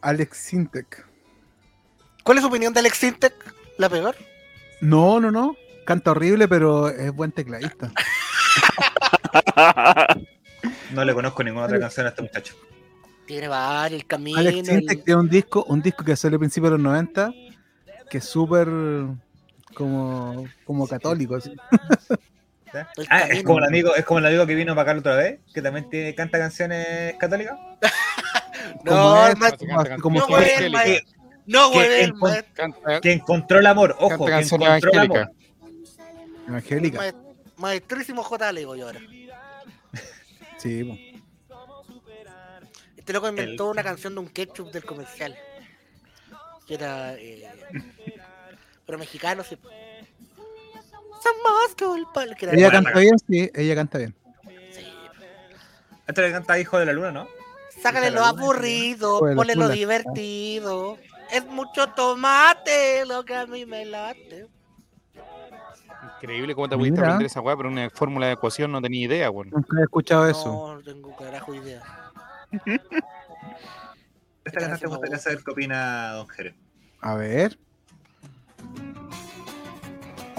[0.00, 1.06] Alex Sintek.
[2.22, 3.34] ¿Cuál es su opinión de Alex Sintek?
[3.78, 4.16] ¿La peor?
[4.80, 5.56] No, no, no.
[5.84, 7.90] Canta horrible, pero es buen tecladista.
[10.92, 12.54] no le conozco ninguna otra canción a este muchacho.
[13.26, 14.38] Tiene varios, el camino.
[14.38, 14.62] Alex
[15.04, 17.32] tiene un disco, un disco que salió a principios de los 90,
[18.10, 18.68] que es súper
[19.74, 21.36] como, como católico.
[21.36, 21.54] Así.
[23.08, 25.40] Ah, es como el amigo, es como el amigo que vino para acá otra vez,
[25.52, 27.58] que también tiene, canta canciones católicas.
[28.84, 29.28] no,
[30.00, 30.26] como, no,
[31.46, 32.12] no, güey,
[33.00, 35.32] que encontró el amor, ojo, que encontró el amor.
[36.46, 37.14] Evangélica.
[37.56, 38.52] Maestrísimo J.
[38.52, 39.00] Le digo yo ahora.
[40.58, 41.22] Sí,
[42.96, 45.36] Este loco inventó una canción de un ketchup del comercial.
[46.66, 47.14] Que era.
[47.14, 47.48] Eh,
[48.84, 49.56] pero mexicano, sí.
[51.22, 52.36] Somos culpables.
[52.52, 54.14] Ella canta bien, sí, ella canta bien.
[54.72, 54.86] Sí.
[56.06, 57.28] Este le canta Hijo de la Luna, ¿no?
[57.82, 60.98] Sácale lo aburrido, ponle lo divertido.
[61.30, 64.48] Es mucho tomate lo que a mí me late.
[66.16, 69.30] Increíble cómo te pudiste aprender esa weá, pero una fórmula de ecuación no tenía idea,
[69.30, 69.50] weón.
[69.50, 70.74] Nunca he escuchado eso.
[70.74, 71.82] No, tengo carajo idea.
[74.44, 76.54] Esta canción te gustaría saber qué opina Don Jerez.
[77.00, 77.58] A ver.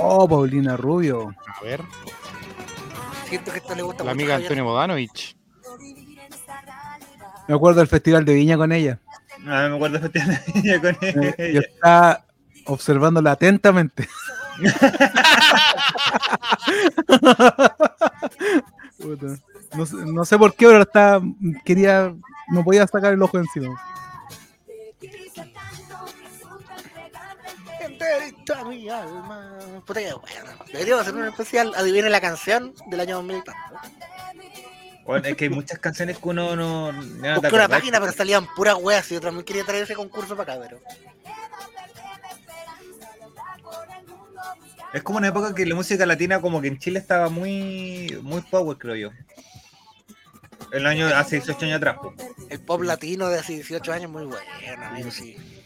[0.01, 1.35] Oh, Paulina Rubio.
[1.45, 1.83] A ver.
[3.27, 5.35] Siento que esto le gusta La amiga Antonio Bodanovich.
[7.47, 8.99] Me acuerdo del Festival de Viña con ella.
[9.39, 11.35] No, me acuerdo del Festival de Viña con ella.
[11.53, 12.25] Yo estaba
[12.65, 14.07] observándola atentamente.
[19.75, 21.21] no, sé, no, sé, por qué, pero estaba,
[21.65, 22.13] quería,
[22.49, 23.79] no podía sacar el ojo encima.
[28.65, 29.59] Mi alma.
[29.85, 30.65] Puta que bueno.
[30.67, 33.43] Deberíamos hacer un especial Adivine la canción del año 2000.
[35.05, 36.91] Bueno, es que hay muchas canciones que uno no.
[36.91, 39.09] no Busqué una página, pero salían puras weas.
[39.11, 40.79] Y yo también quería traer ese concurso para acá, pero.
[44.93, 48.41] Es como una época que la música latina, como que en Chile estaba muy, muy
[48.41, 49.09] power, creo yo.
[50.71, 51.97] El año hace 18 años atrás.
[52.49, 55.35] El pop latino de hace 18 años, muy bueno, amigo, sí.
[55.35, 55.58] Sí,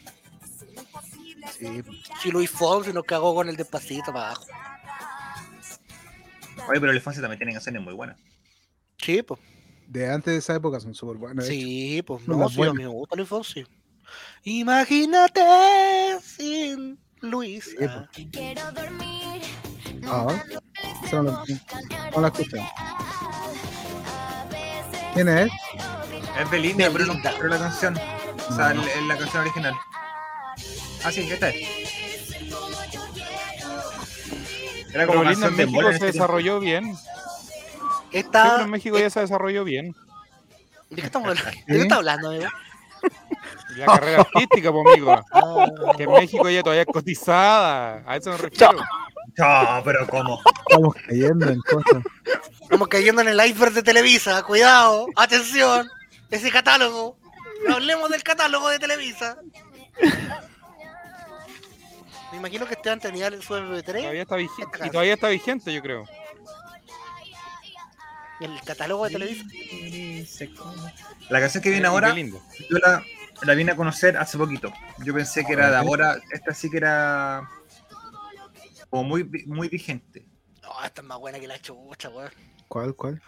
[1.52, 4.46] sí Luis Fonsi nos cagó con el despacito para abajo.
[6.70, 8.18] Oye, pero Luis Fonsi también tiene canciones muy buenas.
[8.98, 9.40] Sí, pues.
[9.88, 11.46] De antes de esa época son súper buenas.
[11.46, 13.66] Sí, pues no, sí, a mí me gusta Luis Fonsi.
[14.44, 15.42] Imagínate
[16.22, 17.76] sin Luis.
[18.32, 19.42] Quiero dormir.
[20.06, 20.44] Ah,
[21.12, 22.66] no, no la escuchan.
[25.14, 25.52] ¿Quién es?
[26.40, 27.96] Es Belinda, pero no pero la canción.
[28.50, 29.74] O sea, es la canción original.
[31.04, 31.68] Ah, sí, esta es.
[34.94, 36.96] Era como Belinda en México se desarrolló bien.
[38.12, 38.62] Esta...
[38.62, 39.96] en México ya se desarrolló bien.
[40.90, 41.52] ¿De qué estamos hablando?
[41.52, 42.50] ¿De qué está hablando, amigo?
[43.76, 45.26] La carrera artística, pues, amigo.
[45.32, 45.66] Ah.
[45.98, 48.04] Que en México ya todavía es cotizada.
[48.06, 48.78] A eso me refiero.
[49.36, 50.40] No, pero ¿cómo?
[50.70, 52.04] Estamos cayendo en cosas.
[52.62, 54.44] Estamos cayendo en el iceberg de Televisa.
[54.44, 55.90] Cuidado, atención.
[56.30, 57.18] Ese catálogo.
[57.68, 59.38] Hablemos del catálogo de Televisa.
[62.34, 63.86] Me imagino que Esteban tenía su MP3.
[63.86, 64.80] Todavía está vigente.
[64.84, 66.04] Y todavía está vigente, yo creo.
[68.40, 69.46] El catálogo de Televisa.
[71.30, 73.04] La canción que viene ahora, yo la,
[73.44, 74.74] la vine a conocer hace poquito.
[75.06, 77.48] Yo pensé que era de ahora, esta sí que era
[78.90, 80.26] como muy, muy vigente.
[80.64, 82.32] No, esta es más buena que la chucha, weón.
[82.68, 83.22] ¿Cuál, cuál?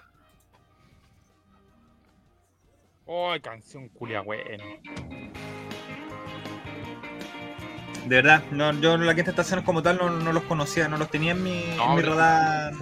[3.06, 4.64] Oh, canción culia buena.
[8.06, 11.10] De verdad, no, yo la quinta estación como tal no, no, los conocía, no los
[11.10, 12.74] tenía en mi, en mi radar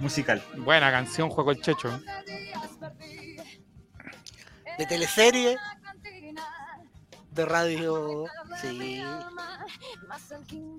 [0.00, 0.42] musical.
[0.56, 1.90] Buena canción, juego el checho
[4.78, 5.56] de teleserie,
[7.30, 8.26] de radio,
[8.60, 9.02] sí.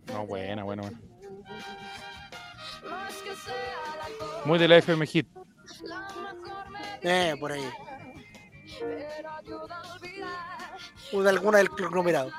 [0.08, 1.00] No, buena, buena, buena.
[4.46, 5.28] Muy de la FM Hit.
[7.02, 7.70] Eh, por ahí.
[11.14, 12.32] O de alguna del conglomerado.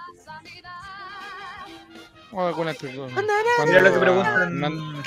[2.32, 5.02] O de alguna cuando, lo que preguntan,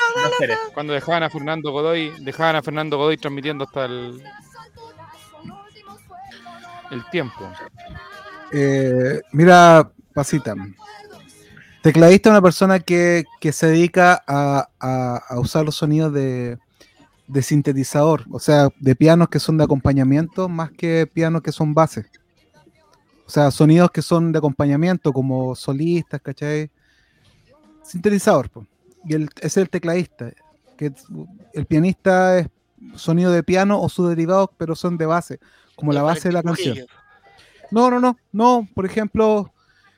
[0.73, 4.23] cuando dejaban a Fernando Godoy, dejaban a Fernando Godoy transmitiendo hasta el
[6.91, 7.51] el tiempo.
[8.51, 10.55] Eh, mira, Pasita.
[11.81, 16.57] Tecladista es una persona que, se dedica a, usar los sonidos de,
[17.41, 22.07] sintetizador, o sea, de pianos que son de acompañamiento más que pianos que son bases.
[23.27, 26.71] O sea, sonidos que son de acompañamiento, como solistas, ¿cachai?
[27.83, 28.49] Sintetizador,
[29.05, 30.31] y el, es el tecladista.
[30.77, 30.93] Que
[31.53, 32.47] el pianista es
[32.95, 35.39] sonido de piano o sus derivados, pero son de base
[35.75, 36.77] como la base de la canción.
[37.69, 38.67] No, no, no, no.
[38.73, 39.51] Por ejemplo,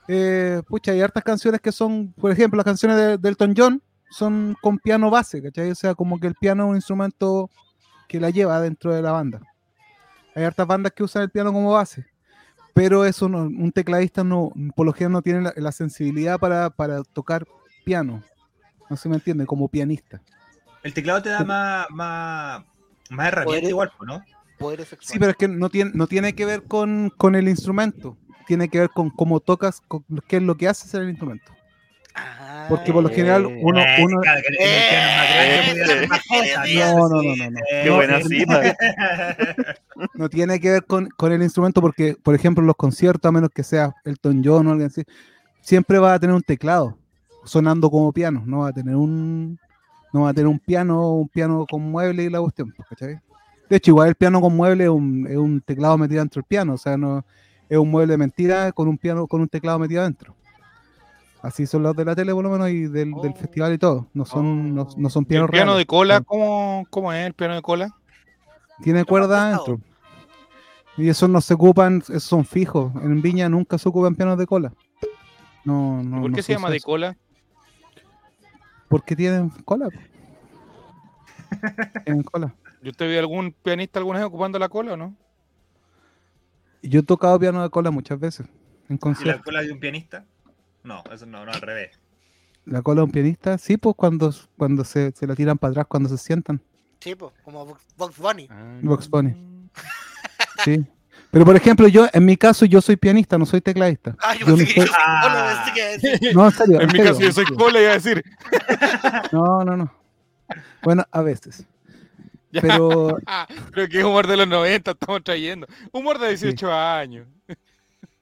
[0.08, 3.82] eh, pucha, hay hartas canciones que son, por ejemplo, las canciones de, de Elton John
[4.10, 5.70] son con piano base, ¿cachai?
[5.70, 7.50] O sea, como que el piano es un instrumento
[8.08, 9.42] que la lleva dentro de la banda.
[10.36, 12.06] Hay hartas bandas que usan el piano como base,
[12.74, 16.72] pero eso un tecladista no, por lo general no tiene la, sensibilidad para,
[17.14, 17.48] tocar
[17.84, 18.24] piano.
[18.90, 20.22] No se me entiende, como pianista.
[20.84, 22.64] El teclado te da más, más,
[23.10, 24.24] más herramientas igual, ¿no?
[25.00, 28.68] Sí, pero es que no tiene, no tiene que ver con, con el instrumento, tiene
[28.68, 31.52] que ver con cómo tocas, con qué es lo que haces en el instrumento.
[32.70, 33.82] Porque por lo general eh, uno...
[34.04, 34.22] uno...
[36.86, 37.60] No, no, no, no.
[37.84, 38.76] Qué buena cita.
[40.14, 43.50] No tiene que ver con, con, el instrumento porque, por ejemplo, los conciertos, a menos
[43.54, 45.04] que sea Elton John o alguien así,
[45.62, 46.98] siempre va a tener un teclado
[47.44, 49.60] sonando como piano, no va a tener un
[50.14, 53.20] no va a tener un piano, un piano con mueble y la cuestión, ¿cachai?
[53.70, 56.48] De hecho, igual el piano con mueble es un, es un teclado metido dentro del
[56.48, 57.24] piano, o sea, no
[57.68, 60.36] es un mueble de mentira con un piano con un teclado metido adentro.
[61.42, 63.36] Así son los de la tele, por lo menos, y del, del oh.
[63.36, 64.08] festival y todo.
[64.14, 66.22] No son, no, no, son pianos ¿El piano de cola?
[66.22, 67.96] ¿cómo, ¿Cómo es el piano de cola?
[68.84, 69.80] Tiene cuerda adentro.
[70.98, 72.92] Y esos no se ocupan, esos son fijos.
[73.02, 74.74] En Viña nunca se ocupan pianos de cola.
[75.64, 77.18] No, no, ¿Por qué se llama de cola?
[78.90, 79.88] Porque tienen cola.
[82.06, 82.54] tienen cola.
[82.82, 85.16] ¿Y usted vio algún pianista alguna vez ocupando la cola o no?
[86.82, 88.48] Yo he tocado piano de cola muchas veces.
[88.90, 90.26] En ¿Y la cola de un pianista?
[90.90, 91.92] No, eso no, no, al revés.
[92.66, 93.60] ¿La cola de un pianista?
[93.60, 96.60] Sí, pues cuando, cuando se, se la tiran para atrás, cuando se sientan.
[97.00, 98.48] Sí, pues, como Box Bunny.
[98.50, 98.80] Ah.
[98.82, 99.36] Box Bunny.
[100.66, 100.84] Sí.
[101.30, 104.16] Pero por ejemplo, yo, en mi caso, yo soy pianista, no soy tecladista.
[104.20, 104.68] Ah, yo, no, soy...
[104.98, 105.72] ah.
[106.34, 106.82] no, en serio.
[106.82, 108.24] En, mi caso, yo soy cola, iba a decir.
[109.32, 109.94] No, no, no.
[110.82, 111.68] Bueno, a veces.
[112.52, 113.20] Pero.
[113.76, 115.68] Pero que humor de los 90 estamos trayendo.
[115.92, 117.28] Humor de 18 años.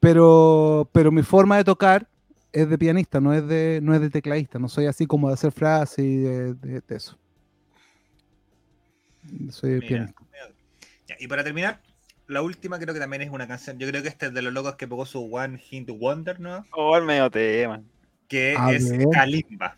[0.02, 2.06] Pero, pero mi forma de tocar
[2.52, 4.60] es de pianista, no es de, no es de tecladista.
[4.60, 7.18] No soy así como de hacer frases y de, eso.
[9.52, 10.22] Soy pianista.
[11.20, 11.82] Y para terminar,
[12.28, 13.78] la última creo que también es una canción.
[13.80, 16.66] Yo creo que este es de los locos que pegó su One Hint Wonder, ¿no?
[16.72, 17.82] Oh, el medio tema.
[18.28, 19.78] Que es Kalimba.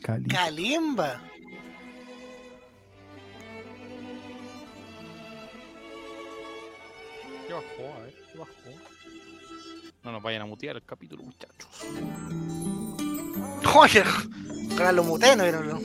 [0.00, 0.28] Kalimba.
[0.28, 1.22] Kalimba.
[7.46, 8.02] ¿Qué bajó?
[8.02, 8.19] Ver, ¿qué bajó?
[10.02, 11.68] No nos vayan a mutear el capítulo, muchachos.
[13.74, 14.02] Oye,
[14.72, 15.80] ojalá lo muteen, no, no.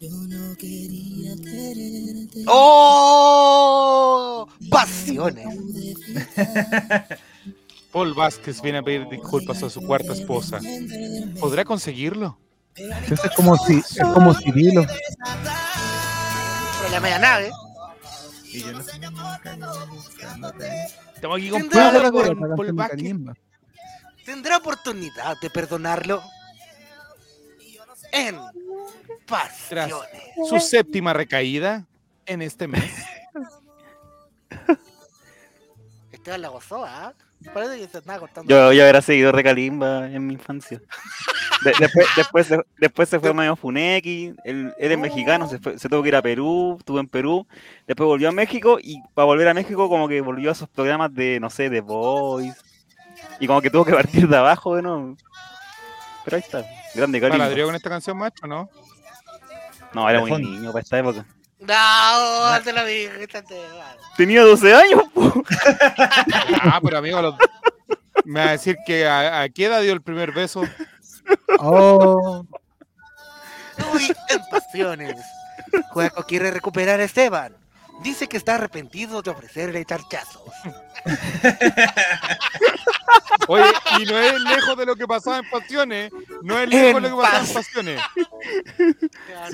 [0.00, 2.44] Yo no quería quererte.
[2.46, 4.48] ¡Oh!
[4.70, 5.46] ¡Pasiones!
[7.92, 10.58] Paul Vázquez viene a pedir disculpas a su cuarta esposa.
[11.38, 12.36] ¿Podrá conseguirlo?
[12.74, 14.88] Es como si, es como si Por
[16.90, 17.50] la media nave.
[18.54, 18.92] Y yo no sé
[21.14, 23.34] Estamos aquí con Paul
[24.24, 26.22] ¿Tendrá oportunidad de perdonarlo?
[28.12, 28.38] En
[29.26, 29.98] pasiones.
[30.48, 31.84] su séptima recaída
[32.26, 32.94] en este mes.
[36.12, 37.12] Esteban la gozó, ¿ah?
[37.52, 38.48] Parece que se estaba cortando.
[38.48, 40.80] Yo, yo era seguidor de Kalimba en mi infancia.
[41.64, 45.78] después, después, se, después se fue a Mayo Funeki, él, él es mexicano, se, fue,
[45.78, 47.46] se tuvo que ir a Perú, estuvo en Perú,
[47.86, 51.14] después volvió a México y para volver a México como que volvió a esos programas
[51.14, 52.58] de, no sé, de Voice,
[53.38, 55.16] y como que tuvo que partir de abajo de nuevo.
[56.24, 56.64] Pero ahí está,
[56.94, 57.46] grande Kalimba.
[57.46, 58.68] ¿Ladrió con esta canción macho, no?
[59.92, 61.24] No, era muy niño para esta época.
[61.66, 63.28] No, te lo dije.
[64.16, 65.02] Tenía 12 años.
[66.62, 67.36] ah, pero amigo,
[68.24, 70.62] me va a decir que a, qué edad dio el primer beso.
[71.58, 72.44] Oh.
[73.92, 75.16] Uy, en pasiones.
[75.90, 77.56] Juego quiere recuperar a Esteban.
[78.02, 80.42] Dice que está arrepentido de ofrecerle tarchazos.
[83.48, 83.64] Oye,
[84.00, 86.12] y no es lejos de lo que pasaba en Pasiones.
[86.42, 88.00] No es lejos de lo que pasaba en Pasiones.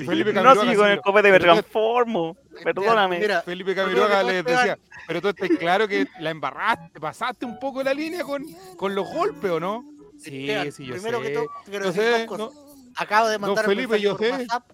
[0.05, 0.63] Felipe Camiroaga.
[0.63, 2.37] No, si con el copete me transformo.
[2.63, 3.19] Perdóname.
[3.19, 4.77] Mira, Felipe Camiroaga les decía,
[5.07, 8.43] pero tú estás claro que la embarraste, pasaste un poco la línea con,
[8.75, 9.85] con los golpes, ¿o no?
[10.17, 11.27] Sí, sí, yo Primero sé.
[11.27, 12.53] que todo, quiero decir dos
[12.95, 14.31] Acabo de mandar un Felipe, yo sé.
[14.31, 14.71] WhatsApp.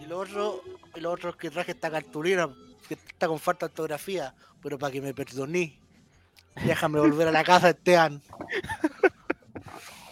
[0.00, 0.62] Y lo otro,
[0.94, 2.48] y lo otro es que traje esta cartulina
[2.88, 5.78] que está con falta de ortografía, pero para que me perdoní.
[6.64, 8.20] Déjame volver a la casa, Esteban.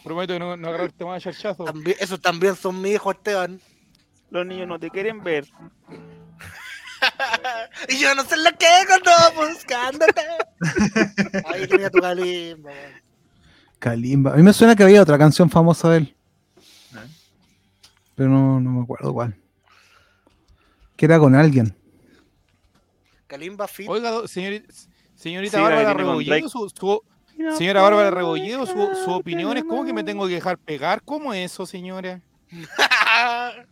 [0.04, 1.64] Prometo que no, no agarrarte más charchazo.
[1.64, 3.60] También, esos también son mi hijo, Esteban.
[4.30, 5.46] Los niños no te quieren ver.
[7.88, 10.22] y yo no sé lo que cuando buscándote.
[11.46, 12.72] Ahí tenía tu Kalimba.
[13.78, 14.32] Kalimba.
[14.32, 16.14] A mí me suena que había otra canción famosa de él.
[18.14, 19.36] Pero no, no me acuerdo cuál.
[20.98, 21.74] Que era con alguien.
[23.28, 23.88] Kalimba Fit.
[23.88, 24.74] Oiga, señorita,
[25.14, 27.02] señorita Bárbara Rebolledo, su, su,
[27.56, 31.00] señora Bárbara Rebolledo, su, su opinión es cómo que me tengo que dejar pegar.
[31.04, 32.20] ¿Cómo es eso, señora?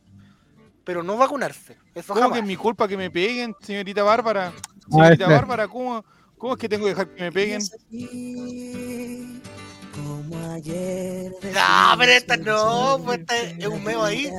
[0.85, 1.77] Pero no vacunarse.
[1.97, 4.53] Eso ¿Cómo que es mi culpa que me peguen, señorita Bárbara?
[4.89, 6.05] Señorita Bárbara, ¿cómo,
[6.39, 7.61] ¿cómo es que tengo que dejar que me peguen?
[9.97, 11.33] Como ayer.
[11.43, 14.31] No, pero esta no, pues este es un meo ahí.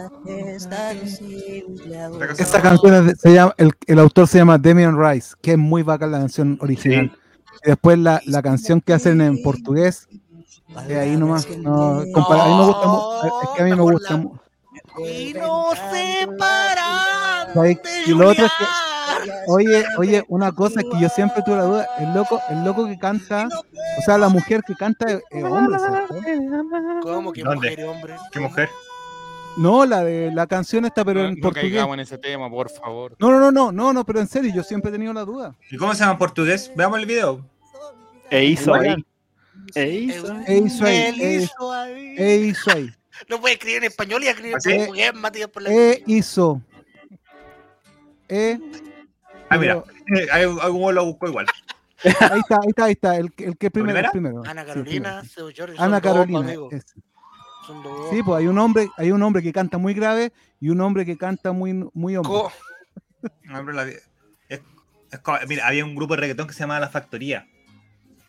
[2.37, 6.11] Esta canción se llama, el, el, autor se llama Demian Rice, que es muy bacán
[6.11, 7.11] la canción original.
[7.63, 10.07] Y después la, la, canción que hacen en portugués,
[10.87, 11.47] eh, ahí nomás.
[11.57, 12.87] No, compara, a mí me gusta,
[13.27, 14.23] es que a mí me gusta.
[14.99, 17.67] Y no se paran.
[18.05, 18.65] Y lo otro es que
[19.47, 22.97] Oye, oye, una cosa que yo siempre tuve la duda, el loco, el loco que
[22.97, 23.47] canta,
[23.97, 26.15] o sea, la mujer que canta es hombre, ¿cierto?
[27.01, 28.15] ¿Cómo que mujer y hombre?
[28.31, 28.69] ¿Qué mujer?
[29.57, 31.71] No, la de la canción está, pero no, en no portugués.
[31.71, 33.15] caigamos en ese tema, por favor.
[33.19, 35.55] No, no, no, no, no, no, pero en serio, yo siempre he tenido la duda.
[35.71, 36.71] ¿Y cómo se llama en portugués?
[36.75, 37.43] Veamos el video.
[38.29, 39.03] E hizo ahí.
[39.73, 40.45] E hizo ahí.
[40.47, 40.85] E hizo
[41.73, 42.15] ahí.
[42.17, 42.89] E hizo ahí.
[43.29, 46.61] No puede escribir en español y escribir en portugués, Matías, por la E hizo.
[48.29, 48.59] E
[49.49, 49.83] Ah, mira,
[50.31, 51.45] algún lo buscó igual.
[52.03, 54.43] Ahí está, ahí está, ahí está, el, el que primero, el primero.
[54.45, 55.41] Ana Carolina, sí,
[55.77, 56.53] Ana Carolina.
[58.11, 61.05] sí, pues hay un hombre, hay un hombre que canta muy grave y un hombre
[61.05, 62.33] que canta muy, muy hombre.
[64.49, 64.61] Es,
[65.09, 67.47] es, mira, había un grupo de reggaetón que se llamaba La Factoría.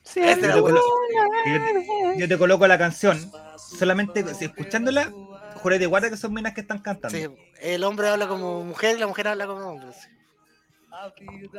[0.02, 0.86] Sí, yo, te coloco,
[1.46, 5.12] yo, yo, te coloco la canción, solamente escuchándola,
[5.56, 7.16] juré de guarda que son minas que están cantando.
[7.16, 7.26] Sí,
[7.60, 9.92] el hombre habla como mujer y la mujer habla como hombre.
[9.92, 10.08] Sí.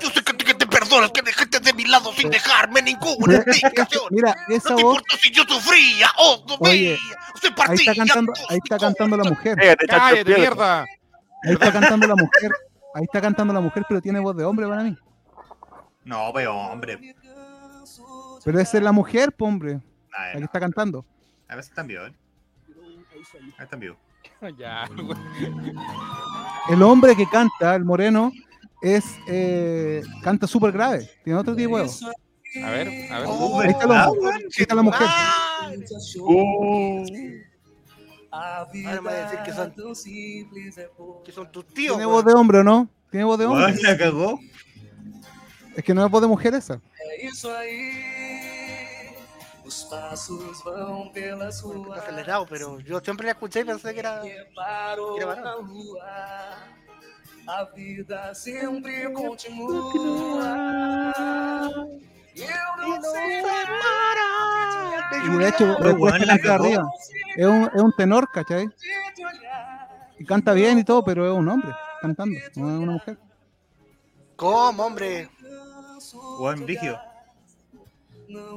[0.02, 3.38] Yo sé que te, que te perdonas que dejaste de mi lado sin dejarme ninguna
[3.38, 4.04] explicación.
[4.10, 4.96] Mira, esa no te voz.
[4.98, 6.98] importa si yo sufría o no Oye,
[7.36, 7.92] usted Ahí partía.
[7.92, 9.56] está cantando, ahí está cantando la mujer.
[9.58, 10.40] Cállate, chacho, ¡Cállate, piedra.
[10.42, 10.82] mierda!
[10.82, 12.52] Ahí está cantando la mujer.
[12.96, 14.98] Ahí está cantando la mujer, pero tiene voz de hombre para mí.
[16.04, 17.16] No, pero hombre.
[18.44, 19.80] Pero esa es la mujer, po, hombre.
[20.12, 20.46] Ay, Aquí no.
[20.46, 21.06] está cantando.
[21.48, 22.14] A veces están vivos, ¿eh?
[23.58, 23.98] Ahí están vivos.
[24.58, 24.88] Ya,
[26.70, 28.32] El hombre que canta, el moreno,
[28.82, 31.10] es eh, canta súper grave.
[31.24, 32.04] Tiene otro tipo de voz.
[32.04, 33.28] A ver, a ver.
[33.28, 34.14] Oh, Ahí está la, ahí
[34.58, 35.08] está la mujer.
[35.10, 35.72] Ah,
[36.20, 37.04] Uh,
[38.32, 39.74] ahora me decir que son,
[41.24, 41.96] que son tus tíos.
[41.98, 42.88] ¿Tiene voz de hombre o no?
[43.10, 43.76] ¿Tiene voz de hombre?
[43.82, 44.40] La cagó.
[45.76, 46.80] Es que no es voz de mujer esa.
[51.64, 54.22] Un poquito acelerado, pero yo siempre la escuché y pensé que era.
[54.22, 54.32] que
[55.22, 55.56] era.
[57.48, 61.14] A vida sempre continua.
[62.36, 66.64] E eu não sei parar Y de hecho, que la canta cagó.
[66.64, 66.90] arriba.
[67.36, 68.70] Es un, es un tenor, ¿cachai?
[70.18, 71.72] Y canta bien y todo, pero es un hombre
[72.02, 73.18] cantando, no es una mujer.
[74.36, 75.30] ¿Cómo, hombre?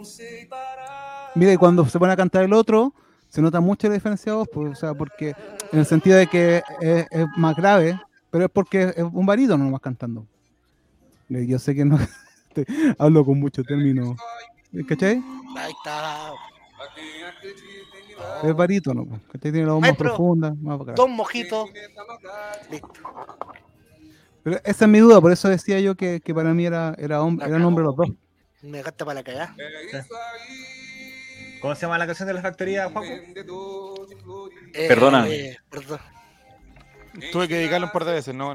[0.05, 1.31] Sei parar.
[1.35, 2.93] Mira, y cuando se pone a cantar el otro,
[3.29, 5.35] se nota mucho la diferencia de voz, pues, o sea, porque
[5.73, 7.99] en el sentido de que es, es más grave,
[8.33, 10.27] pero es porque es un barítono nomás cantando.
[11.29, 11.99] Eh, Yo sé que no
[12.55, 12.67] te-
[12.99, 14.17] hablo con muchos términos,
[14.89, 15.23] ¿cachai?
[15.57, 16.33] Ahí está.
[18.43, 19.53] Es barítono, ¿cachai?
[19.53, 20.79] Tiene la voz más profunda, más.
[20.97, 21.71] Dos mojitos.
[22.71, 22.89] Listo.
[24.43, 27.23] Pero esa es mi duda, por eso decía yo que, que para mí era, era
[27.23, 28.09] hombre, eran hombres los dos.
[28.63, 29.55] Me gasta para la cagada.
[31.61, 33.13] ¿Cómo se llama la canción de la factoría, Juanjo?
[34.75, 35.29] Eh, Perdona.
[35.29, 36.01] eh, perdón.
[37.31, 38.53] Tuve que dedicarle un par de veces, no.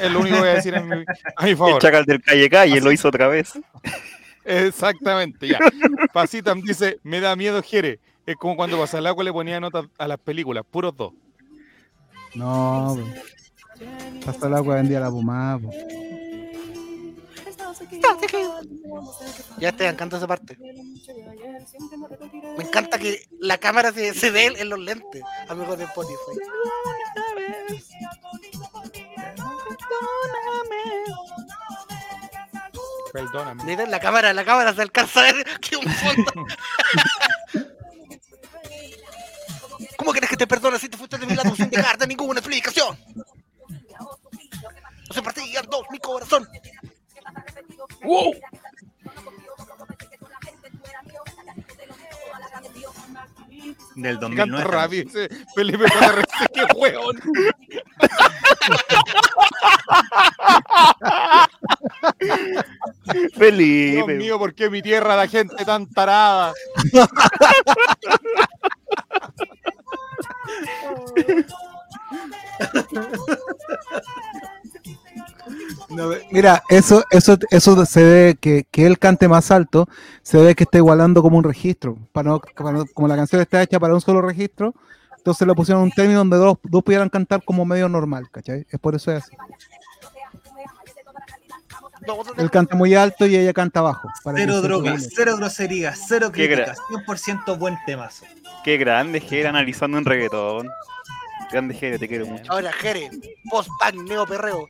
[0.00, 1.04] Es lo único que voy a decir a mi,
[1.36, 1.80] a mi el favor.
[1.80, 3.52] chacal del calle calle lo hizo otra vez.
[4.44, 5.58] Exactamente, ya.
[6.12, 7.98] Pasitam dice, me da miedo Jere.
[8.26, 11.12] Es como cuando pasa el agua le ponía notas a las películas, puros dos.
[12.34, 14.24] No, pues.
[14.24, 15.76] Pasa el agua vendía la pomada, pues.
[19.58, 20.56] Ya te encanta esa parte.
[22.58, 26.16] Me encanta que la cámara se, se ve en los lentes, amigos de Spotify.
[33.12, 33.64] Perdóname.
[33.64, 36.32] Miren la cámara, la cámara se alcanza a ver que un fondo.
[39.96, 42.98] ¿Cómo querés que te perdone si te fuiste de mi lado sin dejarte ninguna explicación?
[45.08, 46.48] No se partían dos mi corazón.
[48.02, 48.34] ¡Wow!
[53.94, 54.64] Del Canta 2009.
[54.70, 55.84] rápido ese Felipe
[56.54, 57.20] qué hueón.
[63.12, 64.14] Dios Felipe.
[64.14, 66.52] mío, ¿por qué mi tierra da gente tan tarada?
[76.30, 79.88] mira, eso, eso, eso se ve que, que él cante más alto,
[80.22, 81.96] se ve que está igualando como un registro.
[82.12, 82.40] Para no,
[82.94, 84.74] como la canción está hecha para un solo registro,
[85.16, 88.66] entonces le pusieron un término donde dos, dos pudieran cantar como medio normal, ¿cachai?
[88.70, 89.36] Es por eso es así.
[92.36, 94.08] Él canta muy alto y ella canta bajo.
[94.36, 98.26] Cero drogas, cero groserías, cero críticas, 100% buen temazo.
[98.62, 100.68] Qué grande Jere analizando un reggaetón.
[101.54, 102.52] Grande Jere, te quiero mucho.
[102.52, 103.08] Ahora Jere,
[103.48, 104.68] post-punk, neo perreo.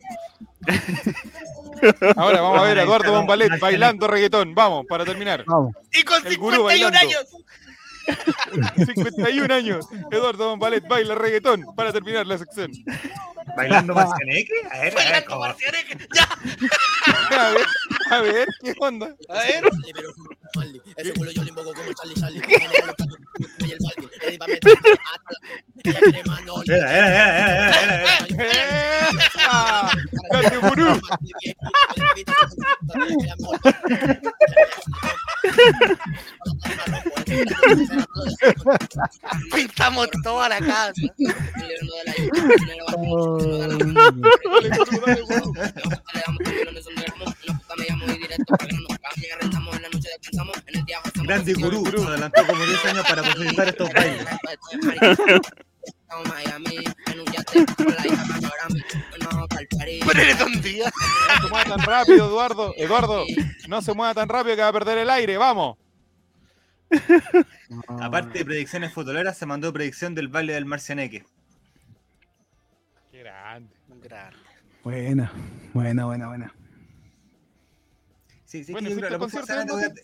[2.16, 4.55] Ahora vamos a ver a Eduardo Bombalet bailando reggaetón.
[4.55, 5.44] Vamos, para terminar.
[5.47, 5.74] Vamos.
[5.94, 7.24] Y con 51 años.
[8.77, 9.86] 51 años.
[10.11, 12.70] Eduardo Bombalet baila reggaetón para terminar la sección.
[13.56, 14.52] ¿Bailando Marcianeque?
[14.70, 15.47] A ver, a ver, ¿cómo?
[16.15, 16.28] ya.
[17.39, 17.66] A ver,
[18.11, 19.16] a ver, ¿qué onda?
[19.31, 19.65] A ver.
[20.97, 22.43] Ese culo yo le invoco como Charlie Charlie.
[26.66, 28.05] Era, era, era, era,
[28.39, 28.64] era.
[30.31, 31.01] ¡Grande gurú!
[39.55, 40.93] Pintamos toda la casa.
[51.24, 54.26] Grande gurú, se adelantó como 10 años para posibilitar estos bailes.
[60.06, 60.90] Pero eres un día.
[61.28, 62.74] No se mueva tan rápido, Eduardo.
[62.76, 63.24] Eduardo,
[63.68, 65.36] no se mueva tan rápido que va a perder el aire.
[65.38, 65.76] Vamos.
[68.01, 71.24] Aparte de predicciones futboleras, se mandó predicción del baile del Marcianeque.
[73.10, 73.74] Qué grande.
[74.02, 74.38] grande.
[74.82, 75.32] Buena,
[75.72, 76.55] buena, buena, buena.
[78.55, 79.94] Sí, sí, Bueno, que yo ¿fuiste creo al que lo concierto, será-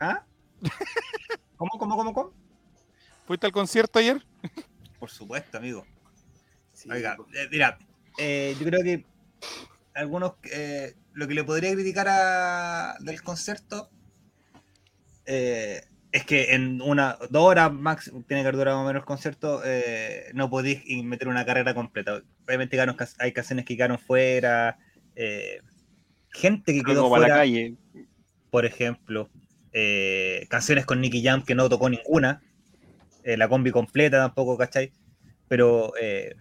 [0.00, 0.26] ¿Ah?
[1.56, 2.32] ¿Cómo, cómo, cómo, cómo?
[3.24, 4.20] ¿Fuiste al concierto ayer?
[4.98, 5.86] Por supuesto, amigo.
[6.90, 7.78] Oiga, eh, mira,
[8.18, 9.04] eh, yo creo que
[9.94, 13.88] algunos, eh, lo que le podría criticar a, del concierto
[15.24, 15.80] eh,
[16.10, 19.62] es que en una, dos horas max, tiene que durar más o menos el concierto,
[19.64, 22.20] eh, no podéis meter una carrera completa.
[22.44, 22.76] Obviamente
[23.20, 24.78] hay canciones que quedaron fuera,
[25.14, 25.60] eh,
[26.34, 27.76] gente que quedó para la fuera, calle.
[28.54, 29.28] Por ejemplo,
[29.72, 32.40] eh, canciones con Nicky Jam que no tocó ninguna,
[33.24, 34.92] eh, la combi completa tampoco, ¿cachai?
[35.48, 36.36] Pero eh,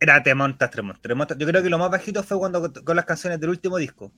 [0.00, 1.38] era te montas, te montas, te montas.
[1.38, 4.12] Yo creo que lo más bajito fue cuando con las canciones del último disco.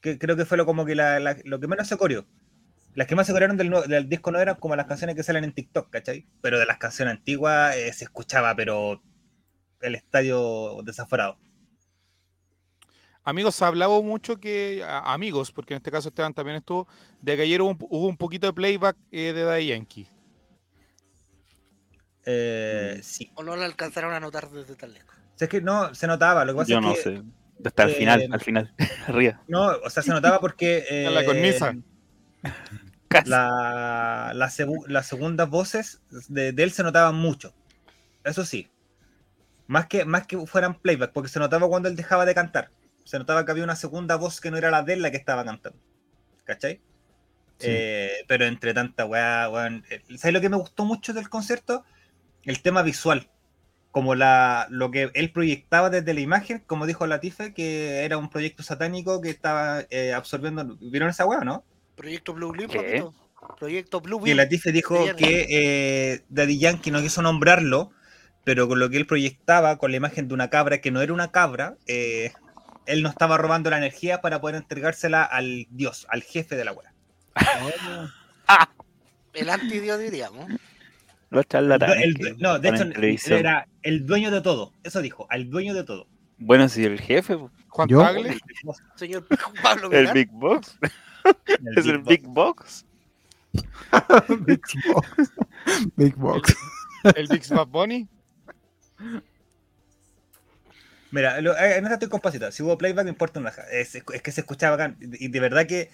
[0.00, 2.26] Que creo que fue lo como que la- lo que menos se coreó.
[2.94, 5.44] Las que más se corearon del, del disco no eran como las canciones que salen
[5.44, 6.26] en TikTok, ¿cachai?
[6.42, 9.02] Pero de las canciones antiguas eh, se escuchaba, pero
[9.82, 11.38] el estadio desaforado.
[13.28, 16.88] Amigos, se ha hablado mucho que, a- amigos, porque en este caso Esteban también estuvo,
[17.20, 20.08] de que ayer hubo un, hubo un poquito de playback eh, de Daddy Yankee.
[22.24, 23.30] Eh, Sí.
[23.34, 25.14] O no lo alcanzaron a notar desde tan lejos.
[25.38, 26.44] Es que no, se notaba.
[26.44, 27.22] Lo que pasa Yo es no que, sé.
[27.64, 28.74] Hasta el eh, final, al final.
[29.06, 29.42] Arriba.
[29.48, 30.84] No, o sea, se notaba porque.
[30.90, 31.74] En la eh, cornisa.
[33.08, 33.30] Casi.
[33.30, 37.54] la, la segu- las segundas voces de, de él se notaban mucho.
[38.24, 38.68] Eso sí.
[39.66, 42.70] Más que, más que fueran playback, porque se notaba cuando él dejaba de cantar.
[43.08, 45.16] Se notaba que había una segunda voz que no era la de él la que
[45.16, 45.78] estaba cantando.
[46.44, 46.78] ¿Cachai?
[47.60, 49.82] Eh, pero entre tanta weá, weón.
[49.88, 51.86] eh, ¿Sabes lo que me gustó mucho del concierto?
[52.42, 53.30] El tema visual.
[53.92, 58.28] Como la, lo que él proyectaba desde la imagen, como dijo Latife, que era un
[58.28, 60.76] proyecto satánico que estaba eh, absorbiendo.
[60.78, 61.64] ¿Vieron esa weá, no?
[61.96, 62.68] Proyecto Blue ¿Qué?
[62.68, 63.14] papito.
[63.58, 64.36] Proyecto Blue Que Beam.
[64.36, 67.90] Latife dijo que eh, Daddy Yankee no quiso nombrarlo,
[68.44, 71.14] pero con lo que él proyectaba, con la imagen de una cabra que no era
[71.14, 72.32] una cabra, eh,
[72.88, 76.72] él no estaba robando la energía para poder entregársela al dios, al jefe de la
[76.72, 76.92] wea.
[79.34, 80.50] El antidios diríamos.
[81.30, 82.02] Los charlatanes.
[82.02, 82.84] El- que no, de hecho,
[83.34, 84.72] era el dueño de todo.
[84.82, 86.08] Eso dijo, al dueño de todo.
[86.38, 87.36] Bueno, si el jefe,
[87.68, 88.00] Juan ¿Yo?
[88.00, 88.38] Tagle,
[88.96, 89.26] Señor
[89.62, 90.12] Pablo el.
[90.12, 90.78] Big Box.
[91.46, 91.98] El Es el.
[91.98, 92.86] Big Box.
[94.46, 94.60] Big
[94.92, 95.32] Box.
[95.96, 96.56] Big Box.
[97.14, 98.08] el Big Bad Bunny.
[101.10, 102.52] Mira, lo- eh, en esta estoy compacita.
[102.52, 103.50] Si hubo playback, no importa una.
[103.70, 104.96] Es, es que se escuchaba bacán.
[105.00, 105.90] Y de verdad que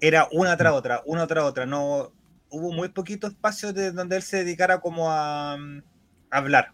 [0.00, 1.66] era una tras otra, una tras otra.
[1.66, 2.12] No
[2.50, 5.82] hubo muy poquito espacio de donde él se dedicara como a, mm,
[6.30, 6.72] a hablar.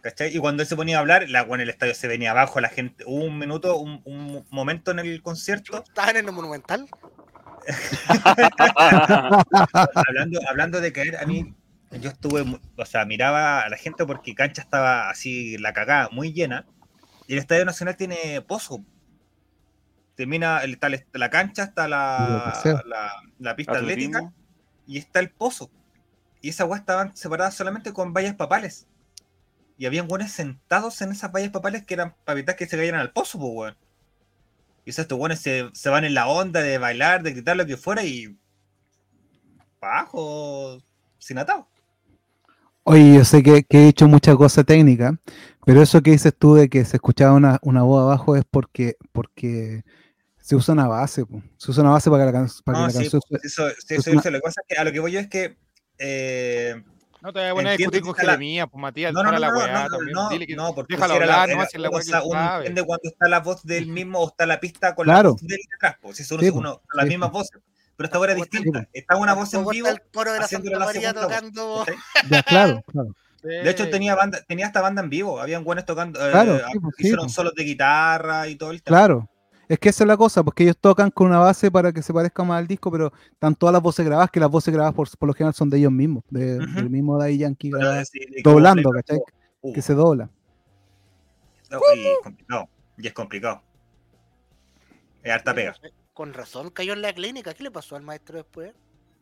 [0.00, 0.36] ¿Cachai?
[0.36, 2.68] Y cuando él se ponía a hablar, la, bueno, el estadio se venía abajo, la
[2.68, 3.04] gente.
[3.06, 6.86] Hubo un minuto, un, un momento en el concierto, ¿Estaban en el Monumental?
[9.94, 11.54] hablando, hablando de caer, a mí,
[11.92, 12.44] yo estuve,
[12.76, 16.66] o sea, miraba a la gente porque cancha estaba así, la cagada, muy llena.
[17.26, 18.84] Y el Estadio Nacional tiene pozo.
[20.14, 24.32] Termina, el, está la cancha, está la, la, la pista atlética
[24.86, 25.70] y está el pozo.
[26.40, 28.86] Y esas weas estaban separadas solamente con vallas papales.
[29.76, 33.00] Y habían buenos sentados en esas vallas papales que eran para evitar que se cayeran
[33.00, 33.76] al pozo, pues, weón.
[34.84, 37.66] Y esos estos buenos se, se van en la onda de bailar, de gritar lo
[37.66, 38.38] que fuera y.
[39.80, 40.82] Bajo,
[41.18, 41.66] sin atado.
[42.84, 45.18] Oye, yo sé que, que he hecho mucha cosa técnica,
[45.64, 48.96] pero eso que dices tú de que se escuchaba una, una voz abajo es porque,
[49.12, 49.82] porque
[50.38, 51.42] se usa una base, po.
[51.56, 53.40] se usa una base para que la, can- para que No, la sí, canción sue-
[53.42, 55.12] eso, sí, es eso- una- eso, lo que pasa es que a lo que voy
[55.12, 55.56] yo es que.
[55.98, 56.74] eh,
[57.22, 59.22] No te voy a poner a discutir que con está la- Jeremías, pues Matías, no,
[59.22, 60.12] no, para no, la no, weá no, también.
[60.14, 62.00] no, Dile que no, porque déjalo si era la- hablar, nomás si es la weá
[62.02, 62.56] que sabe.
[62.66, 65.22] entiende cuando está la voz del mismo o está la pista con Claro.
[65.30, 65.58] la voz del
[66.02, 67.62] pues, si son Sí, uno, las sí, mismas voces.
[67.96, 68.88] Pero esta hora es distinta.
[68.92, 69.88] Está una voz en vivo.
[69.88, 71.84] el coro de la Santa la María tocando.
[72.46, 73.14] claro, claro.
[73.42, 75.38] De hecho, tenía banda, tenía esta banda en vivo.
[75.40, 76.18] Habían buenos tocando.
[76.26, 77.34] eh, Claro, sí, pues, sí, hicieron pues.
[77.34, 78.96] solos de guitarra y todo el tema.
[78.96, 79.28] Claro.
[79.68, 82.12] Es que esa es la cosa, porque ellos tocan con una base para que se
[82.12, 85.08] parezca más al disco, pero están todas las voces grabadas, que las voces grabadas por,
[85.16, 88.90] por lo general son de ellos mismos, de- del mismo Daddy Yankee grabado, sí, doblando,
[88.90, 89.20] ¿cachai?
[89.74, 90.28] Que se dobla.
[91.70, 92.68] No, y es complicado.
[92.98, 93.62] Y es complicado.
[95.22, 95.74] Es harta pega.
[96.14, 97.52] Con razón cayó en la clínica.
[97.54, 98.72] ¿Qué le pasó al maestro después?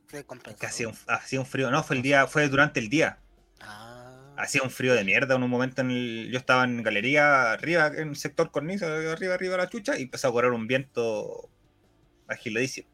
[0.09, 0.59] Se compensó.
[0.59, 1.71] Que hacía un, hacía un frío.
[1.71, 3.19] No, fue el día, fue durante el día.
[3.61, 4.35] Ah.
[4.37, 5.35] Hacía un frío de mierda.
[5.37, 9.35] En un momento en el- yo estaba en galería arriba, en el sector cornisa, arriba,
[9.35, 11.49] arriba de la chucha, y empezó a correr un viento
[12.29, 12.89] agiladísimo.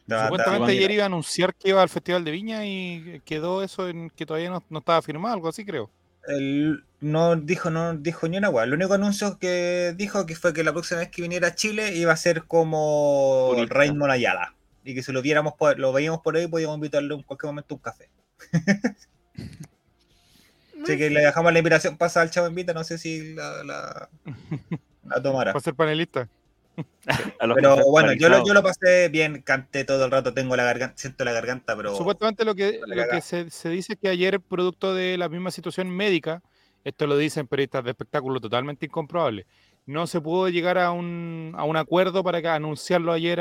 [0.00, 3.62] Estaba- Supuestamente estaba- ayer iba a anunciar que iba al Festival de Viña y quedó
[3.62, 5.88] eso en que todavía no, no estaba firmado, algo así creo.
[6.28, 8.64] Él no dijo, no dijo ni una hueá.
[8.64, 11.94] El único anuncio que dijo que fue que la próxima vez que viniera a Chile
[11.96, 13.74] iba a ser como Turista.
[13.74, 14.54] Raymond Ayala.
[14.84, 17.74] Y que si lo viéramos por- lo veíamos por ahí, podíamos invitarle en cualquier momento
[17.74, 18.08] un café.
[20.82, 24.08] Así que le dejamos la invitación, pasa al chavo invita, no sé si la, la,
[25.04, 25.52] la tomará.
[25.52, 26.26] Para ser panelista.
[27.54, 30.96] Pero bueno, yo lo, yo lo pasé bien, canté todo el rato, tengo la garganta,
[30.96, 34.94] siento la garganta, pero Supuestamente lo que, lo se, se dice es que ayer, producto
[34.94, 36.42] de la misma situación médica,
[36.84, 39.46] esto lo dicen periodistas de espectáculo totalmente incomprobable,
[39.86, 43.40] no se pudo llegar a un, a un acuerdo para que anunciarlo ayer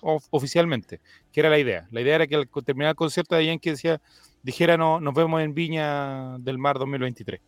[0.00, 1.00] of- oficialmente,
[1.32, 1.86] que era la idea.
[1.90, 4.00] La idea era que al terminar el concierto de Yankee decía,
[4.42, 7.40] dijera no, nos vemos en Viña del Mar 2023.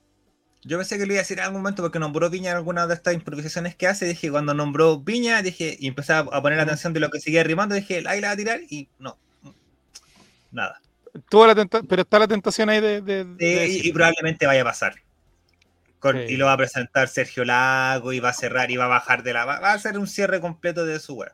[0.66, 2.86] Yo pensé que le iba a decir en algún momento porque nombró Viña en alguna
[2.86, 4.06] de estas improvisaciones que hace.
[4.06, 7.74] Dije, cuando nombró Viña, dije, y empecé a poner atención de lo que seguía rimando,
[7.74, 9.18] dije, ahí la va a tirar y no.
[10.50, 10.80] Nada.
[11.28, 13.00] Tuvo la tenta- pero está la tentación ahí de...
[13.00, 14.94] de- de Sí, y, probablemente vaya a pasar.
[15.98, 16.34] Con- Sí.
[16.34, 19.22] Y lo va a presentar Sergio Lago y va a cerrar y va a bajar
[19.22, 19.44] de la.
[19.44, 21.32] Va, va a hacer un cierre completo de su web.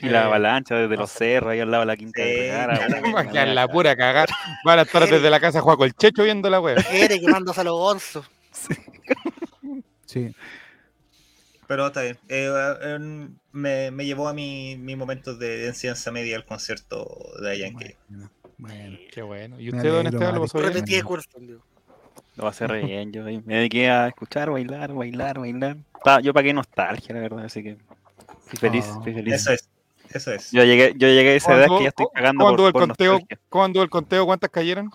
[0.00, 3.66] Y la avalancha desde los cerros, ahí al lado de la quinta Sí, de la
[3.66, 4.28] pura cagar.
[4.64, 6.82] Van a estar desde la casa Juaco el Checho viendo la web.
[6.88, 8.30] Quiere quemándose a los gonzos.
[10.06, 10.34] Sí.
[11.66, 12.18] Pero está bien.
[12.28, 12.50] Eh,
[12.82, 17.06] eh, me, me llevó a mi, mi momento de, de enseñanza media el concierto
[17.42, 17.94] de Yankee.
[18.08, 18.98] Bueno, bueno.
[19.12, 19.60] Qué bueno.
[19.60, 20.84] ¿Y usted, don Esteban, lo pasó bien?
[20.84, 21.28] De curso.
[22.36, 23.12] Lo va a hacer re bien.
[23.12, 25.76] Yo me dediqué a escuchar, bailar, bailar, bailar.
[26.02, 27.76] Pa- Yo pagué nostalgia, la verdad, así que
[28.50, 28.98] estoy feliz, Oh.
[28.98, 29.34] estoy feliz.
[29.34, 29.68] Eso es.
[30.10, 30.50] Eso es.
[30.52, 32.72] Yo llegué, yo llegué a esa edad ¿Cuándo- que ya estoy cagando ¿Cuándo por, el
[32.72, 33.12] por conteo?
[33.12, 33.38] nostalgia.
[33.50, 34.24] ¿Cuándo el conteo?
[34.24, 34.90] ¿Cuántas cayeron?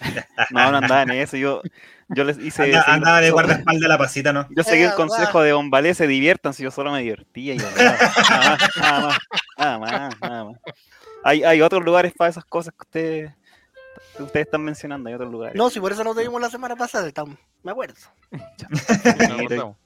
[0.50, 1.36] No, no andaba en eso.
[1.36, 1.62] Yo,
[2.08, 2.64] yo les hice.
[2.64, 4.46] Anda- andaba de guardaespaldas de la pasita, ¿no?
[4.50, 8.50] Yo seguí el consejo de Bombalé, se diviértanse, yo solo me divertía y nada, nada
[8.50, 9.18] más, nada más,
[9.58, 10.56] nada más, nada más.
[11.24, 13.34] Hay, hay otros lugares para esas cosas que ustedes,
[14.16, 15.56] que ustedes están mencionando, hay otros lugares.
[15.56, 17.10] No, si por eso no te vimos la semana pasada,
[17.62, 17.94] me acuerdo.
[19.50, 19.76] Nos.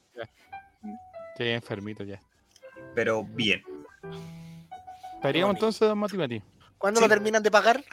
[1.39, 2.21] Sí, enfermito ya.
[2.95, 3.63] Pero bien.
[5.15, 6.43] ¿Estaríamos entonces, don Mati Mati?
[6.81, 7.05] ¿Cuándo Sí.
[7.05, 7.85] lo terminan de pagar?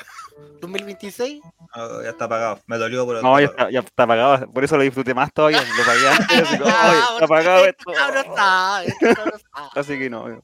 [0.61, 1.41] ¿2026?
[1.75, 2.59] Oh, ya está apagado.
[2.67, 3.21] Me dolió, pero.
[3.21, 6.41] No, ya está ya está pagado, por eso lo disfruté más todavía, lo pagué antes,
[6.41, 7.91] así que, "Oye, Ah, está pagado este esto.
[7.93, 9.23] cabrón está, este está.
[9.75, 10.29] Así que no.
[10.29, 10.39] Yo,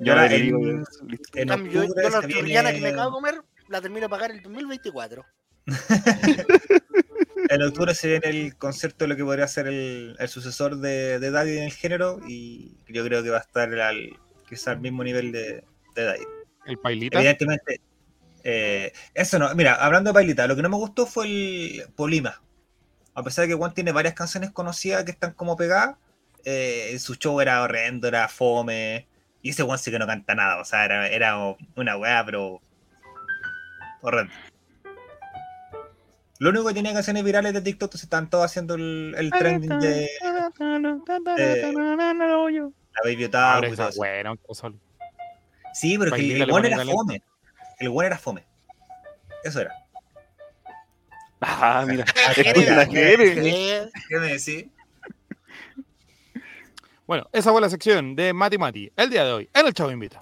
[0.00, 2.02] Y ahora le en- digo, En yo, octubre
[2.52, 5.24] yo la que me acabo de comer la termino de pagar el 2024.
[7.50, 11.18] En octubre se viene el concierto de lo que podría ser el, el sucesor de,
[11.18, 14.18] de Daddy en el género y yo creo que va a estar al,
[14.48, 15.62] quizá al mismo nivel de,
[15.94, 16.24] de Daddy.
[16.66, 17.18] ¿El Pailita?
[17.18, 17.80] Evidentemente,
[18.42, 19.54] eh, eso no.
[19.54, 22.42] Mira, hablando de bailita, lo que no me gustó fue el Polima.
[23.14, 25.96] A pesar de que Juan tiene varias canciones conocidas que están como pegadas,
[26.44, 29.06] eh, su show era horrendo, era fome.
[29.40, 31.36] Y ese Juan sí que no canta nada, o sea, era, era
[31.76, 32.60] una weá, pero
[34.00, 34.32] horrendo.
[36.38, 39.78] Lo único que tenía canciones virales de TikTok, entonces están todos haciendo el, el trending
[39.78, 40.08] de
[42.94, 43.68] la Baby Otaku Ahora
[45.74, 46.98] Sí, pero es que el pone era talento.
[46.98, 47.22] fome.
[47.80, 48.44] El buen era fome.
[49.42, 49.74] Eso era.
[51.40, 52.04] Ah, mira,
[52.36, 53.90] escucha la Jere.
[54.08, 54.66] ¿Qué me decís?
[57.06, 58.90] Bueno, esa fue la sección de Mati Mati.
[58.96, 60.18] El día de hoy, en el Chavo Invita.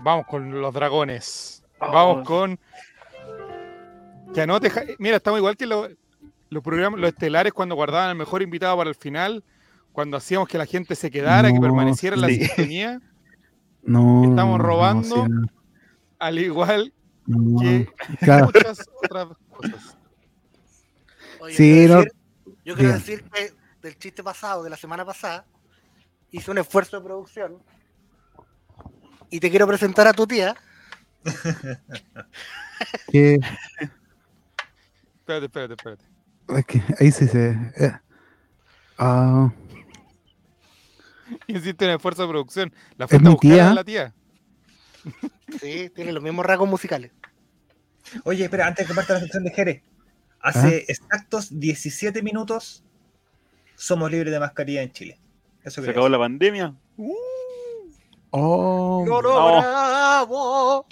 [0.00, 1.62] Vamos con los dragones.
[1.80, 2.58] Vamos con.
[4.34, 4.70] Que anote.
[4.98, 5.88] Mira, estamos igual que los,
[6.50, 9.42] los programas, los estelares cuando guardaban el mejor invitado para el final,
[9.92, 12.44] cuando hacíamos que la gente se quedara, que permaneciera en la sí.
[12.46, 13.00] sintonía.
[13.80, 14.24] No.
[14.28, 15.24] Estamos no, robando.
[15.24, 15.46] sí, no,
[16.18, 16.92] Al igual
[17.26, 17.58] no.
[17.60, 17.88] que
[18.42, 19.96] muchas otras cosas.
[21.40, 22.12] Oye, Sí, yo quiero no- decir-
[22.64, 22.92] Yo quiero Bien.
[22.98, 25.46] decir que del chiste pasado, de la semana pasada,
[26.32, 27.62] hice un esfuerzo de producción.
[29.30, 30.54] Y te quiero presentar a tu tía.
[33.10, 33.38] que-
[35.28, 36.04] Espérate, espérate, espérate.
[36.58, 37.50] es que ahí sí se.
[37.76, 37.92] eh.
[38.96, 39.52] Ah,
[41.46, 42.72] Hiciste un esfuerzo de producción.
[42.96, 43.74] La Es mi tía.
[43.74, 44.14] la tía.
[45.60, 47.10] Sí, tiene los mismos rasgos musicales.
[48.24, 49.82] Oye, espera, antes de que parta la sección de Jerez.
[50.40, 50.48] ¿Ah?
[50.50, 52.82] Hace exactos 17 minutos
[53.74, 55.18] somos libres de mascarilla en Chile.
[55.62, 56.74] Eso Se acabó la pandemia.
[58.30, 60.86] oh, ¡Loro bravo!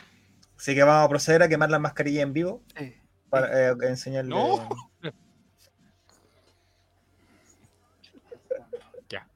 [0.59, 2.95] Así que vamos a proceder a quemar las mascarillas en vivo Sí.
[3.31, 4.31] Para eh, enseñarle.
[4.31, 4.69] No.
[9.09, 9.29] Ya.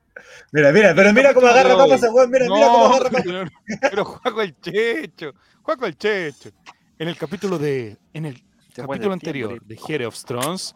[0.53, 2.31] Mira, mira, pero mira cómo agarra papas ese weón.
[2.31, 3.23] Mira, mira cómo No, agarra papas.
[3.25, 3.51] pero,
[3.81, 5.33] pero Juaco el Checho.
[5.63, 6.51] Juaco el Checho.
[6.99, 7.97] En el capítulo de.
[8.13, 10.75] En el Se capítulo tiempo, anterior de Here of Thrones.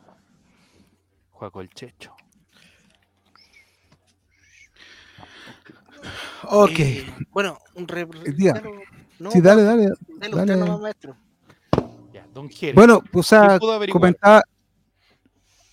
[1.32, 2.14] Juaco el Checho.
[6.44, 6.78] ok.
[6.78, 8.06] Y, bueno, un re...
[9.18, 9.88] No, sí, dale, dale.
[10.18, 11.16] dale usted nomás, maestro.
[12.14, 12.76] Ya, Don Jerez.
[12.76, 13.58] Bueno, o sea,
[13.90, 14.44] comentaba.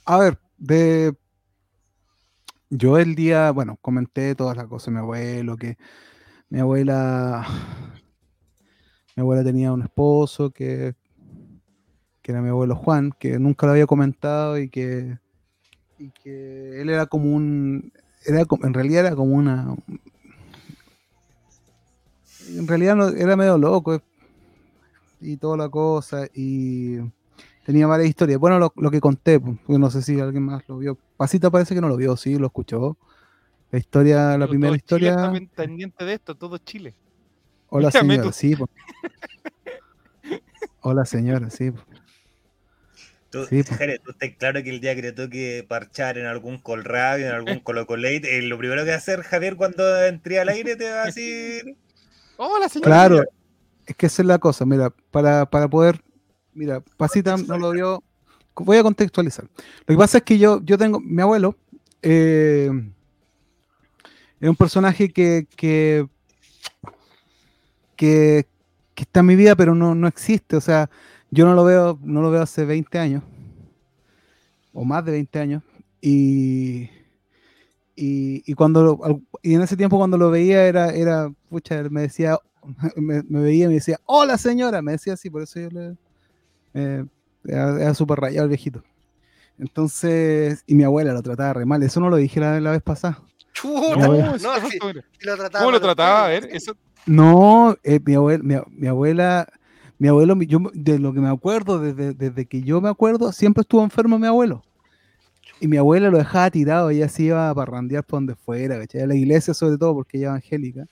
[0.05, 1.13] A ver, de.
[2.71, 4.91] Yo el día, bueno, comenté todas las cosas.
[4.91, 5.77] Mi abuelo, que
[6.49, 7.45] mi abuela.
[9.15, 10.95] Mi abuela tenía un esposo que.
[12.23, 15.19] que era mi abuelo Juan, que nunca lo había comentado y que.
[15.99, 17.93] y que él era como un.
[18.25, 19.75] Era, en realidad era como una.
[22.49, 24.01] En realidad no, era medio loco
[25.21, 26.97] y toda la cosa y
[27.65, 28.39] tenía varias historias.
[28.39, 30.97] Bueno, lo, lo que conté, pues, porque no sé si alguien más lo vio.
[31.17, 32.97] Pasita parece que no lo vio, sí, lo escuchó.
[33.71, 35.11] La historia, la primera todo Chile historia.
[35.11, 36.93] está pen- pendiente de esto, todo Chile.
[37.69, 38.33] Hola Mírame señora, tú.
[38.33, 38.55] sí.
[38.55, 38.69] pues.
[40.81, 41.71] Hola señora, sí.
[41.71, 41.85] pues.
[43.29, 43.63] Tú, Sí.
[43.63, 47.33] Jerez, tú estás claro que el día que te toque parchar en algún colrabio, en
[47.33, 50.91] algún colocolate, eh, lo primero que va a hacer Javier cuando entre al aire te
[50.91, 51.77] va a decir.
[52.35, 52.89] Hola, señora.
[52.89, 53.23] Claro,
[53.85, 54.65] es que esa es la cosa.
[54.65, 56.01] Mira, para, para poder.
[56.53, 58.03] Mira, Pasita no lo vio.
[58.55, 59.45] Voy a contextualizar.
[59.45, 60.99] Lo que pasa es que yo, yo tengo.
[60.99, 61.55] Mi abuelo.
[62.01, 62.69] eh,
[64.39, 65.47] es un personaje que.
[65.55, 66.07] que
[68.01, 68.47] que,
[68.95, 70.55] que está en mi vida, pero no, no existe.
[70.55, 70.89] O sea,
[71.29, 73.23] yo no lo veo, no lo veo hace 20 años.
[74.73, 75.63] O más de 20 años.
[76.01, 76.89] Y.
[77.95, 82.39] Y, y cuando y en ese tiempo cuando lo veía era, era, pucha, me decía,
[82.95, 85.95] me, me veía y me decía, hola señora, me decía así, por eso yo le,
[86.73, 87.05] eh,
[87.43, 88.83] era, era súper rayado el viejito.
[89.57, 92.81] Entonces, y mi abuela lo trataba re mal, eso no lo dije la, la vez
[92.81, 93.21] pasada.
[93.53, 96.25] Chuta, No, lo trataba ¿Cómo lo trataba?
[96.25, 96.75] A ver, eso.
[97.05, 99.47] No, eh, mi, abuela, mi, mi abuela,
[99.99, 103.61] mi abuelo, yo, de lo que me acuerdo, desde, desde que yo me acuerdo, siempre
[103.61, 104.63] estuvo enfermo mi abuelo.
[105.59, 109.01] Y mi abuela lo dejaba tirado, ella se iba a parrandear por donde fuera, ¿cachai?
[109.01, 110.87] A la iglesia sobre todo, porque ella es evangélica.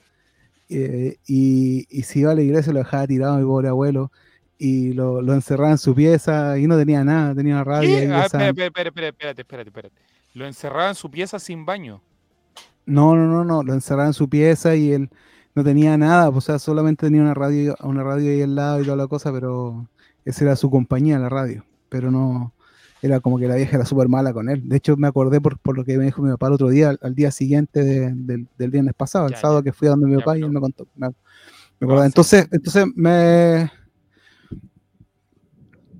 [0.70, 4.12] Eh, y, y si iba a la iglesia lo dejaba tirado mi pobre abuelo
[4.56, 7.96] y lo, lo encerraba en su pieza y no tenía nada, tenía una radio.
[7.96, 9.90] Ahí, Ah, espérate, espérate, espérate.
[10.34, 12.00] Lo encerraba en su pieza sin baño.
[12.86, 15.10] No, no, no, no, lo encerraba en su pieza y él
[15.54, 18.84] no tenía nada, o sea, solamente tenía una radio, una radio ahí al lado y
[18.84, 19.86] toda la cosa, pero
[20.24, 22.52] esa era su compañía, la radio, pero no,
[23.02, 24.68] era como que la vieja era súper mala con él.
[24.68, 26.90] De hecho, me acordé por, por lo que me dijo mi papá el otro día,
[26.90, 29.64] al, al día siguiente de- del, del viernes pasado, el sábado ya.
[29.64, 30.86] que fui a donde mi papá y él me contó.
[30.94, 32.06] Me, me acordé.
[32.06, 33.70] Entonces, entonces me...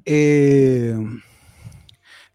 [0.04, 0.94] eh,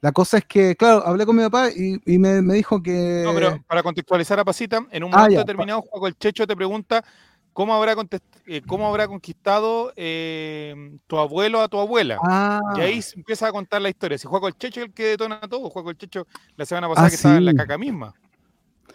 [0.02, 3.24] la cosa es que, claro, hablé con mi papá y, y me, me dijo que...
[3.26, 6.46] No, pero para contextualizar a Pasita, en un Ah, momento ya, determinado, Juaco el Checho
[6.46, 7.04] te pregunta
[7.56, 7.96] cómo habrá,
[8.48, 10.76] eh, cómo habrá conquistado eh,
[11.08, 12.20] tu abuelo a tu abuela.
[12.22, 14.18] Ah, Y ahí se empieza a contar la historia.
[14.18, 16.28] Si Juaco el Checho es el que detona todo, Juaco el Checho
[16.58, 18.14] la semana pasada Ah, que estaba en la caca misma.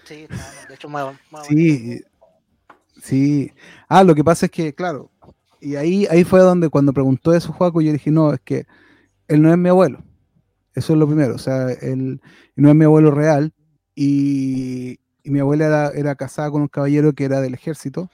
[0.05, 0.27] Sí,
[0.69, 2.03] de hecho, más, más Sí,
[3.03, 3.51] sí.
[3.89, 5.11] Ah, lo que pasa es que, claro,
[5.59, 8.67] y ahí, ahí fue donde cuando preguntó eso Juaco, yo dije, no, es que
[9.27, 10.05] él no es mi abuelo.
[10.75, 12.21] Eso es lo primero, o sea, él
[12.57, 13.55] no es mi abuelo real
[13.95, 18.11] y, y mi abuela era, era casada con un caballero que era del ejército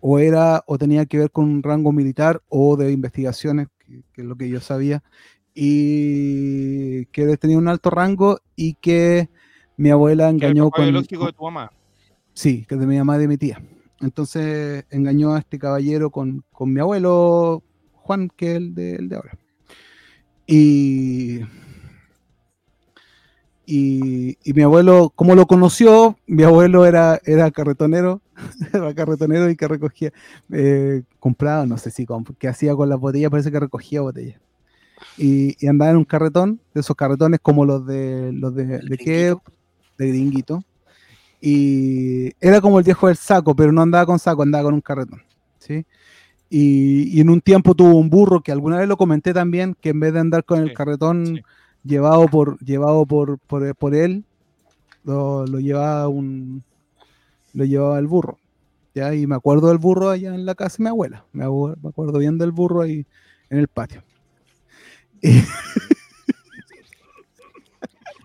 [0.00, 4.22] o era o tenía que ver con un rango militar o de investigaciones, que, que
[4.22, 5.02] es lo que yo sabía,
[5.54, 9.28] y que tenía un alto rango y que
[9.76, 10.92] mi abuela engañó con...
[10.92, 11.72] de tu mamá.
[12.32, 13.62] Sí, que de mi mamá y de mi tía.
[14.00, 17.62] entonces engañó a este caballero con, con mi abuelo
[17.92, 19.38] Juan, que es el de, el de ahora.
[20.46, 21.40] Y,
[23.72, 28.20] y, y, mi abuelo, como lo conoció, mi abuelo era, era carretonero,
[28.72, 30.12] era carretonero y que recogía,
[30.52, 32.04] eh, compraba, no sé si,
[32.40, 34.40] qué hacía con las botellas, parece que recogía botellas.
[35.16, 38.98] Y, y, andaba en un carretón, de esos carretones como los de los de, de
[38.98, 39.36] qué,
[39.98, 40.64] de gringuito.
[41.40, 44.80] Y era como el viejo del saco, pero no andaba con saco, andaba con un
[44.80, 45.22] carretón.
[45.60, 45.86] ¿sí?
[46.48, 49.90] Y, y, en un tiempo tuvo un burro que alguna vez lo comenté también, que
[49.90, 51.42] en vez de andar con el carretón sí.
[51.84, 54.24] Llevado por llevado por, por, por él,
[55.04, 56.62] lo, lo, llevaba un
[57.52, 58.38] lo llevaba el burro.
[58.94, 59.14] ¿ya?
[59.14, 61.24] Y me acuerdo del burro allá en la casa de mi abuela.
[61.32, 63.06] Me, me acuerdo bien del burro ahí
[63.48, 64.02] en el patio.
[65.22, 65.42] Y...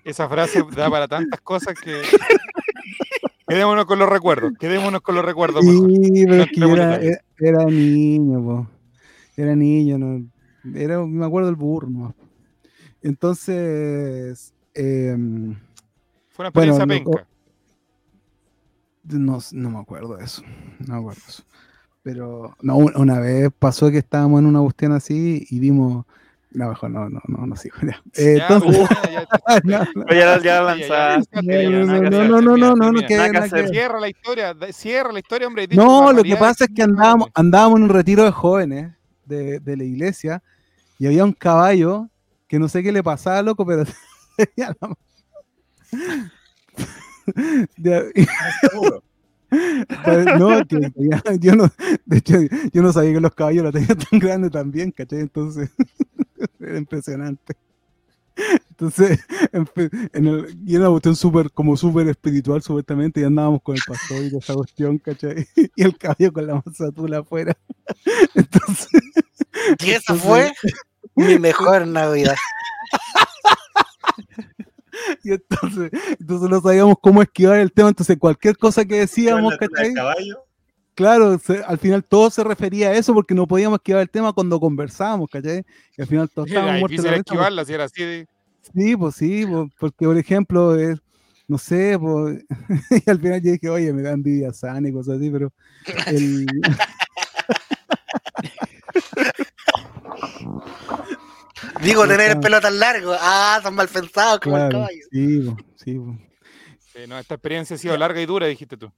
[0.05, 2.01] Esa frase da para tantas cosas que.
[3.47, 5.63] Quedémonos con los recuerdos, quedémonos con los recuerdos.
[5.63, 8.67] Sí, pero es que era, era, era, niño, po.
[9.37, 10.25] era niño, no,
[10.73, 11.87] era, me acuerdo del burro.
[11.87, 12.15] ¿no?
[13.05, 15.15] Entonces, eh,
[16.29, 17.27] fue una experiencia bueno, penca.
[19.03, 20.41] No, no, me acuerdo de eso,
[20.79, 21.43] no me acuerdo de eso.
[22.01, 26.03] Pero no, una vez pasó que estábamos en una cuestión así y vimos
[26.49, 27.75] no, mejor no, no, no, no sigo.
[27.83, 28.01] Ya.
[28.15, 28.89] Eh, ya, entonces,
[29.65, 31.69] ya, ya, ya, lanzaste.
[31.69, 33.19] No, no, no, no, no, no, que,
[33.69, 35.67] Cierra la historia, cierra la historia, hombre.
[35.73, 38.93] No, lo que pasa es que andábamos, andábamos en un retiro de jóvenes
[39.25, 40.41] de, de la iglesia
[40.97, 42.09] y había un caballo
[42.47, 43.85] que no sé qué le pasaba, loco, pero
[44.37, 44.95] tenía la...
[50.37, 50.91] no, que
[51.39, 51.71] yo no,
[52.05, 52.37] de hecho,
[52.73, 55.19] yo no sabía que los caballos la tenían tan grande también, ¿cachai?
[55.19, 55.71] Entonces,
[56.59, 57.55] era impresionante.
[58.69, 59.19] Entonces,
[59.53, 63.81] en el, y era una cuestión súper, como súper espiritual, supuestamente, y andábamos con el
[63.87, 65.47] pastor y esa cuestión, ¿cachai?
[65.55, 67.55] Y el caballo con la mazatula afuera.
[68.33, 69.01] Entonces.
[69.79, 70.51] Y esa fue
[71.15, 72.35] mi mejor Navidad.
[75.23, 79.93] Y entonces, entonces no sabíamos cómo esquivar el tema, entonces cualquier cosa que decíamos, ¿cachai?
[80.93, 84.31] Claro, se, al final todo se refería a eso porque no podíamos esquivar el tema
[84.31, 85.65] cuando conversábamos, ¿cachai?
[85.97, 87.05] Y al final todos estábamos muertos.
[87.05, 88.27] Era esquivarla si era así de...
[88.73, 90.99] Sí, pues sí, pues, porque por ejemplo, es,
[91.47, 92.43] no sé, pues,
[93.05, 95.51] y al final yo dije, oye, me da envidia sana y cosas así, pero
[96.07, 96.45] el...
[101.81, 103.13] Digo, tener el pelo tan largo.
[103.19, 105.05] Ah, tan mal pensado como claro, el caballo.
[105.11, 106.01] Sí, sí,
[106.79, 108.91] sí, no, esta experiencia ha sido larga y dura, dijiste tú.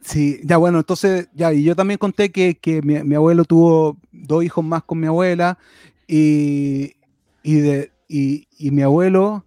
[0.00, 3.98] Sí, ya bueno, entonces, ya, y yo también conté que, que mi, mi, abuelo tuvo
[4.12, 5.58] dos hijos más con mi abuela
[6.06, 6.94] y,
[7.42, 9.44] y, de, y, y mi abuelo,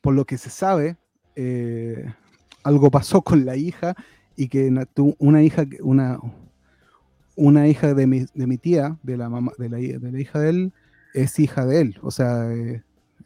[0.00, 0.96] por lo que se sabe,
[1.34, 2.12] eh,
[2.62, 3.94] algo pasó con la hija
[4.36, 6.18] y que tuvo una hija, una,
[7.40, 10.38] una hija de mi, de mi tía, de la, mamá, de, la, de la hija
[10.38, 10.72] de él,
[11.14, 12.82] es hija de él, o sea, eh,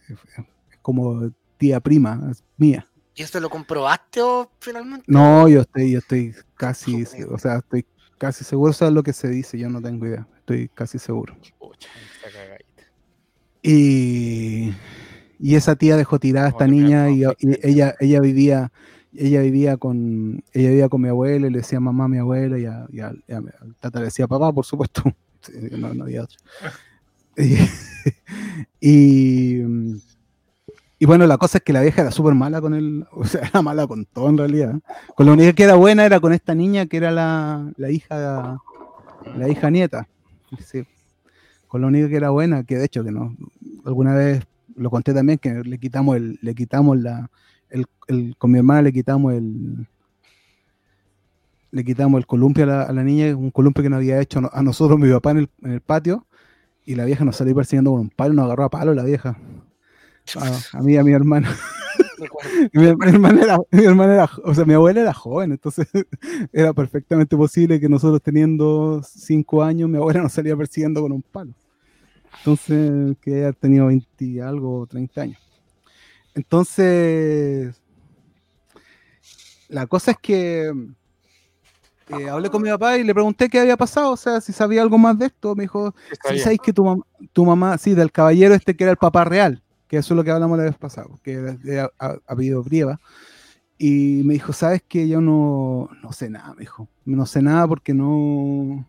[0.08, 2.88] es como tía prima, es mía.
[3.16, 5.04] ¿Y esto lo comprobaste o finalmente?
[5.08, 7.84] No, yo estoy, yo estoy casi, o sea, estoy
[8.16, 11.36] casi seguro, eso es lo que se dice, yo no tengo idea, estoy casi seguro.
[13.62, 14.72] Y,
[15.40, 18.70] y esa tía dejó tirada a esta niña y, y, ella, ella vivía,
[19.16, 22.58] ella vivía con, ella vivía con mi abuela y le decía mamá a mi abuela
[22.58, 22.98] y a, y
[23.80, 25.02] tata le decía papá, por supuesto,
[25.78, 26.38] no, había otro.
[28.80, 29.62] y,
[31.06, 33.62] bueno, la cosa es que la vieja era súper mala con él, o sea, era
[33.62, 34.74] mala con todo en realidad.
[35.14, 38.60] Con la única que era buena era con esta niña que era la, la hija,
[39.36, 40.08] la hija nieta.
[41.68, 43.36] Con la única que era buena, que de hecho que no,
[43.84, 44.44] alguna vez
[44.76, 47.30] lo conté también, que le quitamos el, le quitamos la,
[47.74, 49.86] el, el con mi hermana le quitamos el,
[51.70, 54.40] le quitamos el columpio a la, a la, niña, un columpio que nos había hecho
[54.52, 56.26] a nosotros, mi papá en el, en el patio,
[56.86, 59.36] y la vieja nos salió persiguiendo con un palo, nos agarró a palo la vieja.
[60.36, 61.48] A, a mí a mi hermano.
[62.72, 65.86] mi, mi, hermana era, mi hermana era, o sea, mi abuela era joven, entonces
[66.52, 71.22] era perfectamente posible que nosotros teniendo cinco años, mi abuela nos salía persiguiendo con un
[71.22, 71.52] palo.
[72.38, 75.38] Entonces, que haya tenido 20 algo, 30 años.
[76.34, 77.80] Entonces,
[79.68, 80.72] la cosa es que
[82.08, 84.82] eh, hablé con mi papá y le pregunté qué había pasado, o sea, si sabía
[84.82, 85.54] algo más de esto.
[85.54, 85.94] Me dijo,
[86.28, 87.02] si sabéis que tu, mam
[87.32, 90.24] tu, mamá, sí, del caballero este que era el papá real, que eso es lo
[90.24, 93.00] que hablamos la vez pasada, que ha, ha habido Brieva.
[93.78, 96.88] Y me dijo, ¿sabes que Yo no, no sé nada, me dijo.
[97.04, 98.86] No sé nada porque no.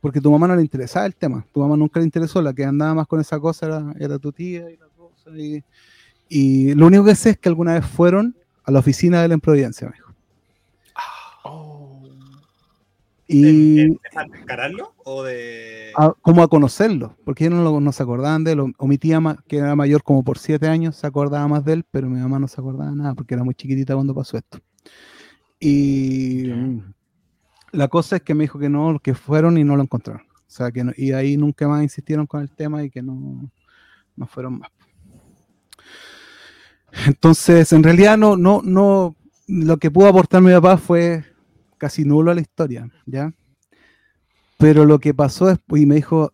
[0.00, 1.44] Porque tu mamá no le interesaba el tema.
[1.52, 2.40] Tu mamá nunca le interesó.
[2.42, 5.30] La que andaba más con esa cosa era, era tu tía y la cosa.
[5.36, 5.64] Y,
[6.28, 9.34] y, lo único que sé es que alguna vez fueron a la oficina de la
[9.34, 10.04] Improvidencia, me dijo.
[13.26, 15.92] Y ¿De, de encararlo o de.?
[15.96, 18.86] a- como a conocerlo, porque ellos no, lo- no se acordaban de él, o, o
[18.86, 22.08] mi tía, que era mayor como por siete años, se acordaba más de él, pero
[22.08, 24.58] mi mamá no se acordaba nada, porque era muy chiquitita cuando pasó esto.
[25.58, 26.48] Y
[27.72, 30.22] la cosa es que me dijo que no, que fueron y no lo encontraron.
[30.22, 33.50] O sea, que no- y ahí nunca más insistieron con el tema y que no,
[34.16, 34.70] no fueron más.
[37.06, 39.16] Entonces, en realidad no, no, no,
[39.46, 41.24] lo que pudo aportar mi papá fue
[41.78, 43.32] casi nulo a la historia, ¿ya?
[44.58, 46.32] Pero lo que pasó después, y me dijo,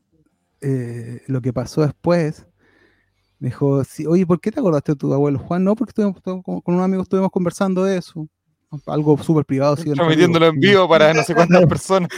[0.60, 2.46] eh, lo que pasó después,
[3.38, 5.64] me dijo, sí, oye, ¿por qué te acordaste de tu abuelo Juan?
[5.64, 8.28] No, porque estuvimos, con, con un amigo estuvimos conversando de eso,
[8.86, 9.76] algo súper privado.
[9.76, 12.10] sí, Transmitiéndolo en vivo para no sé cuántas personas.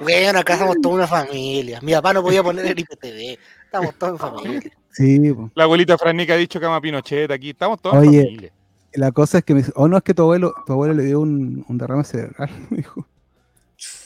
[0.00, 1.80] Bueno, acá somos toda una familia.
[1.80, 3.38] Mi papá no podía poner el IPTV.
[3.64, 4.72] Estamos todos en familia.
[4.94, 5.50] Sí, po.
[5.54, 7.50] La abuelita Franica ha dicho que ama Pinochet aquí.
[7.50, 8.18] Estamos todos Oye.
[8.20, 8.52] en familia.
[8.94, 11.04] la cosa es que me dice, oh no, es que tu abuelo, tu abuelo le
[11.04, 13.06] dio un, un derrame cerebral, me dijo.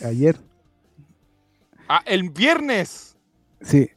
[0.04, 0.36] Ayer.
[1.88, 3.16] Ah, el viernes.
[3.60, 3.90] Sí.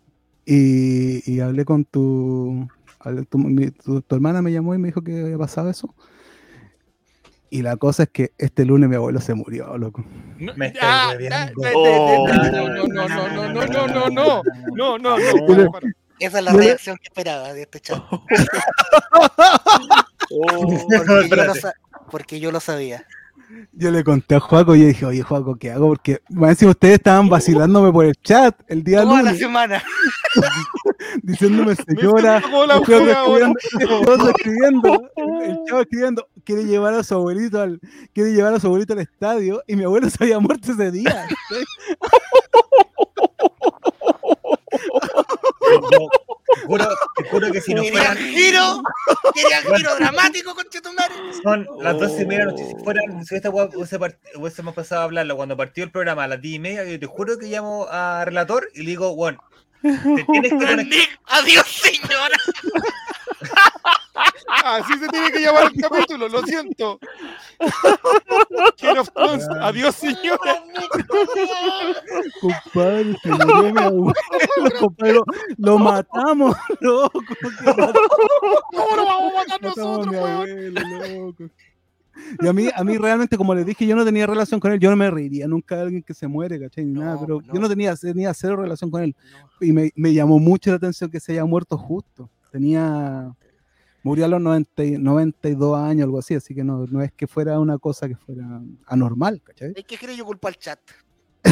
[0.46, 2.68] Y, y hablé con tu,
[3.00, 5.94] hablé- tu, mi- tu- tu hermana me llamó y me dijo que había pasado eso.
[7.50, 10.06] Y la cosa es que este lunes mi abuelo se murió, loco.
[10.40, 11.62] No, Me estoy ah, hueviando.
[11.64, 12.28] ah, ah, Oh.
[12.30, 15.16] ah, no, no, no, no, no, no, no, no, no, no, no, no,
[15.48, 15.88] Pero- para, para.
[16.22, 18.02] Esa es la reacción que esperaba de este chat.
[20.34, 20.88] Oh.
[20.88, 21.60] Porque yo, lo Espérate.
[21.60, 21.74] sa-
[22.10, 23.06] porque yo lo sabía.
[23.74, 25.90] Yo le conté a Juaco y yo dije, oye Juaco, ¿qué hago?
[25.90, 29.84] Porque más encima ustedes estaban vacilándome por el chat el día Toda la semana.
[31.24, 37.14] diciéndome Me señora, escribiendo, el chavo escribiendo, el- el chavo escribiendo, quiere llevar a su
[37.16, 37.82] abuelito al,
[38.14, 41.28] quiere llevar a su abuelito al estadio, y mi abuelo se había muerto ese día.
[45.72, 46.10] Yo
[46.54, 48.18] te juro, te juro que si no fueran.
[48.18, 48.82] giro,
[49.34, 51.14] querían giro dramático, conchetumare.
[51.44, 52.66] Son las dos y media de la noche.
[52.68, 56.56] Si fueran, si esta hubiésemos pasado a hablarlo cuando partió el programa a las 10
[56.56, 59.44] y media, yo te juro que llamo a relator y le digo, bueno,
[59.82, 61.08] te tienes que conectar.
[61.28, 62.38] Adiós, señora.
[64.64, 67.00] Así se tiene que llamar el capítulo, lo siento.
[68.78, 70.64] King of Thrones, adiós señora.
[72.42, 74.14] Compadre, se murió mi abuelo,
[74.80, 75.20] compadre,
[75.58, 77.22] lo, matamos, loco.
[78.72, 80.30] ¿Cómo lo vamos a matar nosotros, mi weón?
[80.30, 81.44] abuelo, loco.
[82.42, 84.80] Y a mí, a mí realmente, como les dije, yo no tenía relación con él,
[84.80, 86.86] yo no me reiría nunca de alguien que se muere, ¿cachai?
[86.86, 87.54] Ni No, nada, pero no.
[87.54, 89.16] yo no tenía, tenía cero relación con él.
[89.60, 92.30] Y me, me llamó mucho la atención que se haya muerto justo.
[92.52, 93.34] Tenía,
[94.04, 97.28] murió a los 90, y- 92 años, algo así, así que no, no es que
[97.28, 99.74] fuera una cosa que fuera anormal, ¿cachai?
[99.76, 100.80] Es que creo yo culpa al chat.
[101.44, 101.52] Yo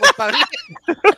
[0.00, 0.38] culpable.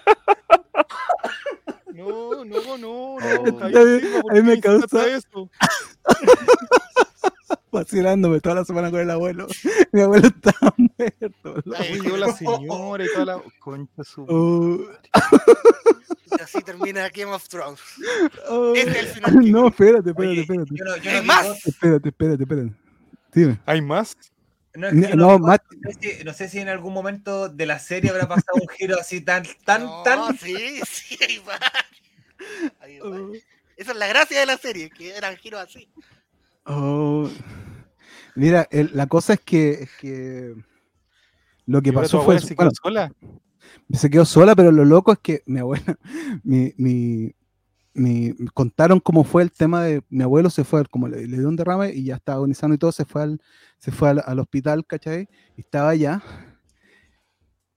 [1.94, 3.18] No, no, no, no.
[3.18, 5.50] Está está bien, bien, ¿por a mí qué me causa- eso?
[7.72, 9.46] Vacilándome toda la semana con el abuelo.
[9.92, 11.54] Mi abuelo estaba muerto.
[11.54, 11.76] loco.
[11.78, 14.24] Ay, Murió la señora y toda la concha su.
[14.28, 14.78] Oh,
[16.38, 17.80] Y así termina Game of Thrones.
[18.48, 18.74] oh.
[18.74, 19.50] Este es el final.
[19.50, 20.70] No, espérate, espérate, Oye, espérate.
[20.74, 21.42] yo no, yo ¿Hay no más?
[21.44, 22.72] digo- Espérate, espérate, espérate.
[23.32, 23.60] Dime.
[23.66, 24.16] ¿Hay más?
[24.74, 25.58] no, es que yo No, no sé
[26.18, 29.20] si- no sé si en algún momento de la serie habrá pasado un giro así
[29.22, 30.38] tan, tan, No, tan.
[30.38, 31.58] sí, sí, ahí va.
[32.80, 33.16] Ahí va.
[33.76, 35.88] Esa es la gracia de la serie, que eran giros así.
[36.68, 37.28] Oh.
[38.36, 40.54] Mira, el- la cosa es que, es que
[41.66, 43.12] lo que ¿Y ahora pasó fue se quedó Bueno, sola?
[43.92, 45.98] se quedó sola, pero lo loco es que mi abuela,
[46.44, 47.34] mi, mi,
[48.54, 51.56] contaron cómo fue el tema de mi abuelo se fue, como le, le dio un
[51.56, 53.42] derrame y ya estaba agonizando y todo, se fue al,
[53.78, 55.28] se fue al, al hospital, ¿cachai?
[55.56, 56.22] Y estaba allá.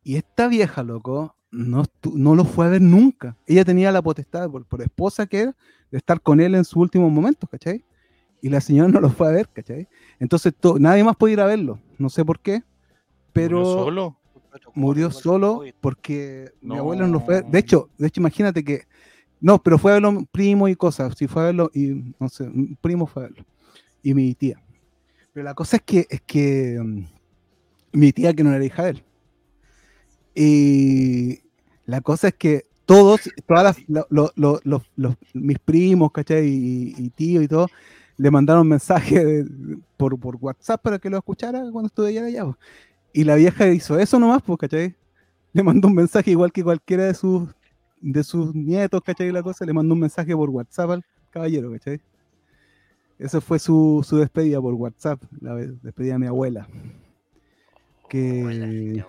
[0.04, 3.36] Y esta vieja, loco, no, no lo fue a ver nunca.
[3.48, 5.56] Ella tenía la potestad, por, por esposa que era,
[5.92, 7.84] de estar con él en sus últimos momentos, ¿cachai?
[8.42, 9.88] Y la señora no lo fue a ver, ¿cachai?
[10.20, 11.80] Entonces to- nadie más podía ir a verlo.
[11.98, 12.64] No sé por qué,
[13.34, 14.18] pero ¿Murió solo?
[14.76, 17.42] murió solo porque mi abuelo no lo fue.
[17.44, 18.84] De hecho, de hecho, imagínate que
[19.40, 21.16] no, pero fue a verlo un primo y cosas.
[21.18, 23.46] Si fue a verlo y no sé, un primo fue a verlo
[24.04, 24.62] y mi tía.
[25.34, 27.06] Pero la cosa es que es que mm,
[27.94, 29.04] mi tía que no era hija de él.
[30.36, 31.42] Y
[31.86, 36.48] la cosa es que todos, todas las, lo- lo- lo- los- los- mis primos, ¿cachai?
[36.48, 37.68] Y, y tíos y todo,
[38.22, 42.26] le mandaron mensaje de- por, por WhatsApp para que lo escuchara cuando estuve allá.
[42.26, 42.58] allá po.
[43.14, 44.96] Y la vieja hizo eso nomás, pues, ¿cachai?
[45.54, 47.50] Le mandó un mensaje igual que cualquiera de sus,
[48.00, 49.28] de sus nietos, ¿cachai?
[49.30, 52.00] Y La cosa, le mandó un mensaje por WhatsApp al caballero, ¿cachai?
[53.18, 56.68] Esa fue su, su despedida por WhatsApp, la despedida de mi abuela.
[58.10, 59.04] Que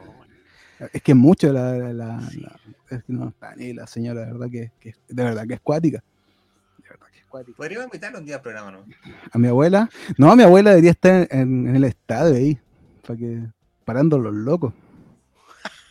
[0.92, 2.60] es que mucho la, la- la- la-
[2.90, 5.60] es que no está ni la señora, de verdad que, que- de verdad que es
[5.60, 6.02] cuática.
[7.32, 7.56] Cuática.
[7.56, 8.84] Podríamos invitarlo un día al programa, ¿no?
[9.32, 9.88] A mi abuela,
[10.18, 12.58] no, mi abuela debería estar en, en el estadio ahí,
[13.06, 13.40] para que,
[13.86, 14.74] parando los locos.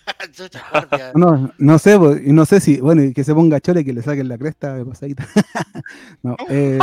[1.16, 3.86] no, no sé, pues, y no sé si, bueno, y que se ponga chole y
[3.86, 5.28] que le saquen la cresta de pasadita.
[6.22, 6.78] no, eh,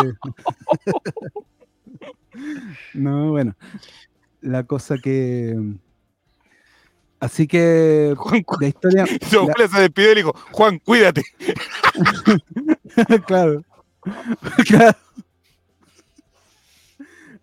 [2.95, 3.55] no, bueno.
[4.41, 5.57] La cosa que.
[7.21, 8.15] Así que.
[8.17, 9.05] Juan, la historia.
[9.05, 9.69] la...
[9.69, 11.23] se despidió y dijo: Juan, cuídate.
[13.27, 13.65] claro.
[14.67, 14.97] Claro.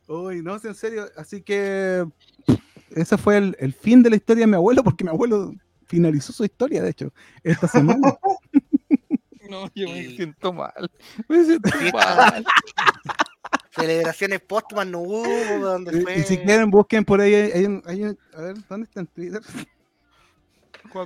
[0.08, 1.10] Uy, no, en serio.
[1.18, 2.06] Así que.
[2.92, 5.54] Ese fue el, el, fin de la historia de mi abuelo, porque mi abuelo
[5.86, 7.14] finalizó su historia, de hecho,
[7.44, 8.18] esta semana.
[9.48, 10.90] No, yo me siento mal.
[11.30, 12.44] Me siento mal.
[13.76, 15.24] Celebraciones póstumas no hubo,
[16.02, 16.18] fue.
[16.18, 17.36] Y si quieren, busquen por ahí.
[17.36, 19.42] Hay, hay, a ver, ¿dónde está en Twitter?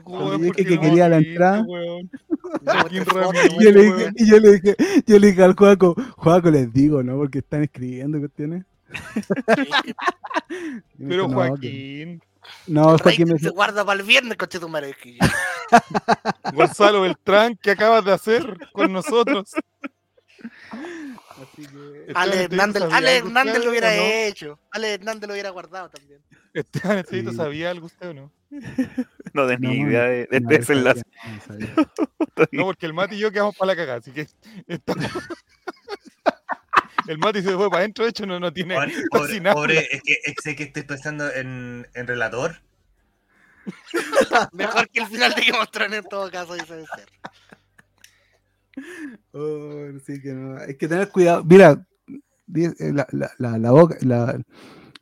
[0.03, 1.65] Cuando dije que quería la entrada.
[2.89, 4.75] y yo le dije, y yo le dije,
[5.05, 7.17] yo le dije al Juaco, Juaco les digo, ¿no?
[7.17, 8.65] Porque están escribiendo cuestiones.
[10.97, 12.21] Pero Joaquín.
[12.67, 13.39] No, Joaquín me...
[13.39, 14.95] se guarda para el viernes, coche tu madre.
[16.53, 19.51] Gonzalo Beltrán, ¿qué acabas de hacer con nosotros?
[20.41, 22.11] Así que...
[22.15, 24.59] Ale Hernández, Ale Hernández lo hubiera hecho.
[24.71, 26.21] Ale Hernández lo hubiera guardado también.
[26.53, 27.25] Esteban sí.
[27.35, 28.31] sabía algo usted o no?
[29.33, 31.03] No tenía ni idea de, de, no, ese enlace.
[31.47, 34.27] No, no, porque el Mati y yo quedamos para la cagada, así que
[34.67, 35.05] estamos...
[37.07, 39.55] El Mati se fue para adentro, de hecho no, no tiene pobre, pobre, nada.
[39.55, 42.59] Pobre, es que sé que estoy pensando en, en relator.
[44.53, 47.09] Mejor que el final de of Thrones en todo caso, dice de ser.
[49.31, 50.59] Oh, sí que no.
[50.59, 51.43] Hay que tener cuidado.
[51.43, 51.85] Mira,
[52.55, 54.39] eh, la, la, la, la boca, la,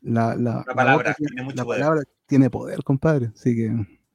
[0.08, 1.80] la, la, la palabra, tiene, mucho la poder.
[1.80, 3.30] palabra tiene poder, compadre.
[3.34, 3.70] Así que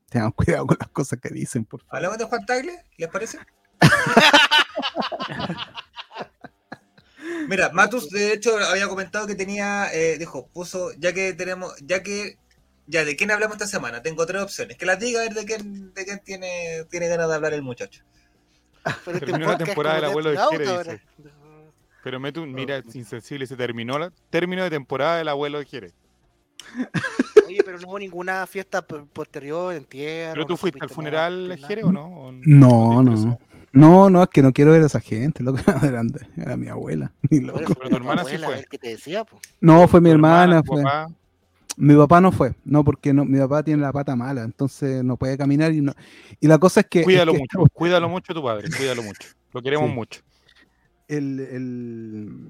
[0.09, 1.95] tengan cuidado con las cosas que dicen, por favor.
[1.95, 2.83] ¿Hablamos de Juan Tagle?
[2.97, 3.39] ¿Les parece?
[7.47, 12.03] Mira, Matus de hecho había comentado que tenía, eh, dijo, puso, ya que tenemos, ya
[12.03, 12.37] que,
[12.87, 15.45] ya de quién hablamos esta semana, tengo tres opciones, que las diga a ver de
[15.45, 18.03] quién, de quién tiene, tiene ganas de hablar el muchacho.
[19.05, 21.01] Pero terminó la temporada del abuelo de dice.
[22.03, 25.91] Pero Metu, mira, es insensible, se terminó la término de temporada del abuelo de Jere.
[27.47, 30.33] Oye, pero no hubo ninguna fiesta posterior, entierro.
[30.33, 32.05] ¿Pero tú no fuiste al funeral de Jere o no?
[32.05, 33.39] ¿O no, no.
[33.71, 36.67] No, no, es que no quiero ver a esa gente, lo que grande, era mi
[36.67, 37.73] abuela, ni loco.
[37.73, 38.63] Pero tu hermana sí fue.
[38.69, 39.25] que te decía.
[39.61, 40.83] No, fue mi hermana, hermana, fue.
[40.83, 41.07] papá.
[41.75, 45.17] Mi papá no fue, no, porque no, mi papá tiene la pata mala, entonces no
[45.17, 45.93] puede caminar y no.
[46.39, 47.01] Y la cosa es que.
[47.03, 49.27] Cuídalo es que- mucho, cuídalo mucho tu padre, cuídalo mucho.
[49.51, 49.95] Lo queremos Sí.
[49.95, 50.21] mucho.
[51.17, 52.47] El, el-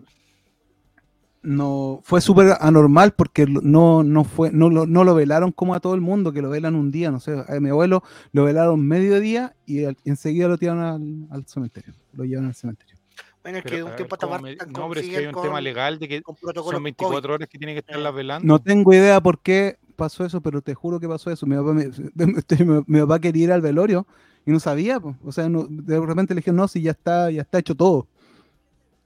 [1.42, 5.82] no fue súper anormal porque no, no fue no lo, no lo velaron como a
[5.82, 8.88] todo el mundo que lo velan un día no sé a mi abuelo lo velaron
[8.88, 12.96] mediodía y al- enseguida lo tiraron al, al cementerio lo llevaron al cementerio
[13.44, 15.44] Bueno, es que a un tiempo ¿cómo parte No, pero es que hay un con-
[15.44, 17.34] tema legal de que son 24 COVID.
[17.34, 18.16] horas que tienen que estarlas Eh.
[18.16, 18.48] velando.
[18.48, 21.74] no tengo idea por qué pasó eso pero te juro que pasó eso mi papá,
[21.74, 21.90] me-
[22.66, 24.08] mi, mi papá quería ir al velorio
[24.46, 25.18] y no sabía po.
[25.26, 28.08] o sea no- de repente le dije no si ya está ya está hecho todo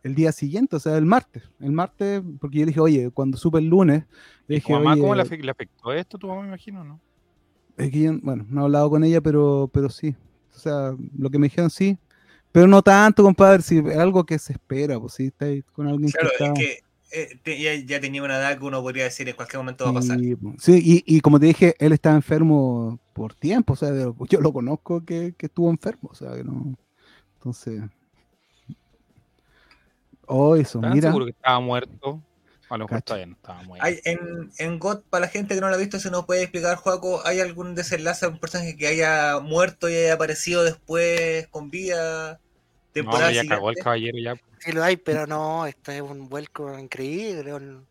[0.04, 1.44] el día siguiente, o sea, el martes.
[1.60, 4.04] El martes, porque yo le dije, oye, cuando supe el lunes,
[4.48, 6.18] le ¿Y dije, tu mamá oye, cómo le, afe- le afectó esto?
[6.18, 7.00] Tu mamá me imagino, ¿no?
[7.78, 10.16] Es que yo, bueno, no he hablado con ella, pero, pero sí.
[10.56, 11.98] O sea, lo que me dijeron sí.
[12.52, 16.12] Pero no tanto, compadre, si es algo que se espera, pues si estáis con alguien
[16.12, 16.60] Claro, que está...
[16.60, 16.80] es que
[17.12, 19.92] eh, te- ya, ya tenía una edad que uno podría decir en cualquier momento va
[19.92, 20.20] a pasar.
[20.20, 23.90] Sí, pues, sí, y, y como te dije, él estaba enfermo por tiempo, o sea,
[24.30, 26.76] yo lo conozco que, que estuvo enfermo, o sea, que no...
[27.36, 27.84] Entonces...
[30.28, 31.10] Oh, eso, ¿Están mira.
[31.10, 32.22] seguro que estaba muerto?
[32.70, 33.86] A lo mejor todavía no estaba muerto.
[33.86, 36.44] Hay, en, en God, para la gente que no lo ha visto, si nos puede
[36.44, 41.48] explicar, Juaco, ¿hay algún desenlace a un personaje que haya muerto y haya aparecido después
[41.48, 42.34] con vida?
[42.34, 42.40] no,
[42.94, 44.36] Temporada pero ya cagó el caballero ya.
[44.60, 47.54] Sí lo hay, pero no, esto es un vuelco increíble.
[47.54, 47.88] un-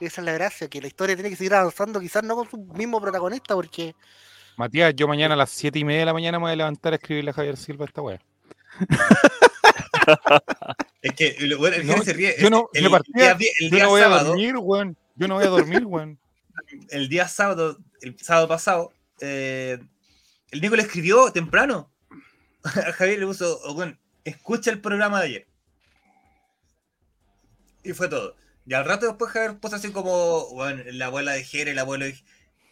[0.00, 2.56] Esa es la gracia, que la historia tiene que seguir avanzando, quizás no con su
[2.58, 3.94] mismo protagonista, porque
[4.56, 6.92] Matías, yo mañana a las 7 y media de la mañana me voy a levantar
[6.92, 8.20] a escribirle a Javier Silva esta wea.
[11.02, 12.34] Es que, que No, se ríe.
[12.40, 14.96] yo no, el, día, vi- el yo día no voy a sábado, dormir, weón.
[15.16, 16.18] Yo no voy a dormir, weón.
[16.90, 19.78] el día sábado, el sábado pasado, eh,
[20.50, 21.90] el Nico le escribió temprano.
[22.64, 25.46] A Javier le puso, oh, bueno, escucha el programa de ayer.
[27.82, 28.36] Y fue todo.
[28.66, 32.06] Y al rato después Javier puso así como, bueno, la abuela de Jere, el abuelo
[32.06, 32.18] de...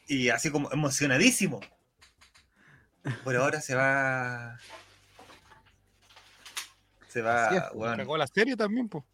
[0.09, 1.61] Y así como emocionadísimo.
[3.25, 4.59] Pero ahora se va...
[7.13, 7.97] Se Así es, va, bueno.
[7.99, 9.05] Cagó la serie también, pues.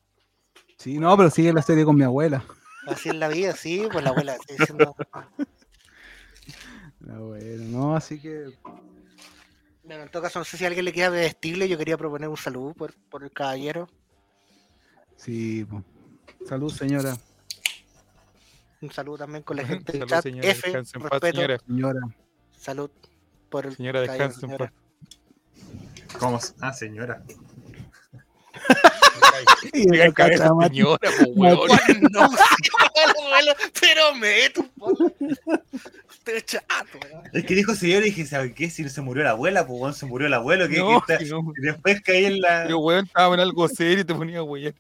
[0.78, 2.44] Sí, no, pero sigue la serie con mi abuela.
[2.86, 4.94] así es la vida, sí, pues la abuela sigue siendo-
[7.00, 8.52] La abuela, no, así que...
[9.84, 12.28] Bueno, en todo caso, no sé si a alguien le queda vestible, yo quería proponer
[12.28, 13.88] un saludo por, por el caballero.
[15.16, 15.82] Sí, po.
[16.46, 17.16] salud señora.
[18.80, 20.22] Un saludo también con la gente del Salud, chat.
[20.22, 21.36] señora, F, descanse en paz, respeto.
[21.36, 21.58] señora.
[21.66, 22.00] Señora.
[22.56, 22.90] Salud
[23.48, 24.72] por el Señora, caído, descanse en señora.
[26.18, 26.38] ¿Cómo?
[26.60, 27.22] Ah, señora.
[29.72, 30.76] Y Diga la cabeza, cacha, Mati.
[30.76, 31.68] señora, weón.
[32.10, 32.28] No,
[33.80, 34.64] pero meto.
[36.10, 37.22] Estoy chato, weón.
[37.32, 38.70] Es que dijo señora y dije, ¿sabes qué?
[38.70, 40.68] Si no se murió la abuela, pues bueno, se murió el abuelo.
[40.68, 41.52] que No, que está- no.
[41.56, 42.62] Y después caí en la.
[42.64, 44.74] Pero weón, estaba en algo serio y te ponía weón.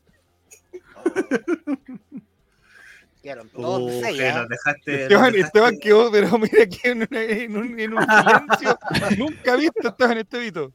[3.54, 4.38] Uh, de seis, que ¿ah?
[4.38, 5.02] nos dejaste.
[5.02, 8.78] Esteban, nos Esteban quedó, pero mira que en, una- en un, en un silencio
[9.18, 10.72] nunca visto Esteban Estevito.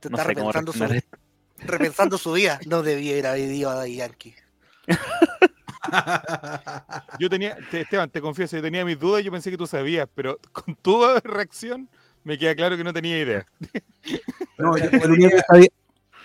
[0.00, 1.18] Te No está repensando su, a esto.
[1.58, 2.60] repensando su vida.
[2.66, 4.34] No debiera haber ido a Yankee.
[7.18, 9.66] Yo tenía, te- Esteban, te confieso, yo tenía mis dudas y yo pensé que tú
[9.66, 11.88] sabías, pero con tu reacción
[12.24, 13.46] me queda claro que no tenía idea.
[14.58, 15.68] No, yo- el único que sabía-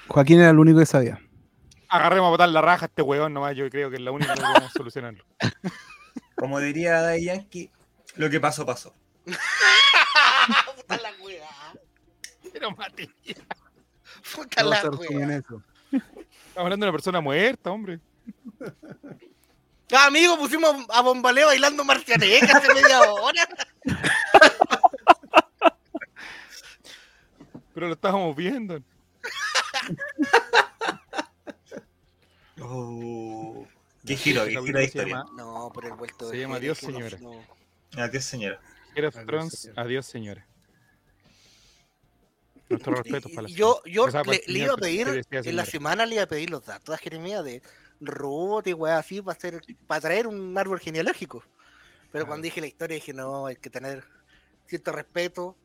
[0.08, 1.20] Joaquín era el único que sabía.
[1.88, 4.34] Agarremos a botar la raja a este weón nomás, yo creo que es la única
[4.34, 5.24] que podemos solucionarlo.
[6.36, 7.70] Como diría Daddy Yankee,
[8.16, 8.96] lo que pasó, pasó.
[9.26, 11.46] Puta la weá.
[12.52, 12.76] Pero
[14.36, 15.38] Puta la se resume en weá.
[15.38, 15.62] eso.
[15.92, 18.00] estamos hablando de una persona muerta, hombre.
[19.92, 23.48] Ah, amigo, pusimos a Bombaleo bailando marcianeca hace media hora.
[27.74, 28.80] Pero lo estábamos viendo.
[32.62, 33.68] Oh,
[34.06, 35.16] qué giro, qué giro de se historia.
[35.18, 37.18] llama No, por el vuelto Se de llama Dios, que no- señora.
[37.20, 37.44] no.
[38.02, 38.60] Adiós, señora.
[38.96, 39.82] Adiós, señora.
[39.82, 40.48] adiós, señora.
[42.70, 45.42] Nuestro respeto para la Y yo, yo O sea, para le, iba a pedir, decía
[45.44, 47.62] en la semana le iba a pedir los datos a Jeremías de
[48.02, 51.44] robot y weá así para hacer, para traer un árbol genealógico.
[52.12, 54.04] Pero cuando dije la historia dije, no, hay que tener
[54.68, 55.56] cierto respeto.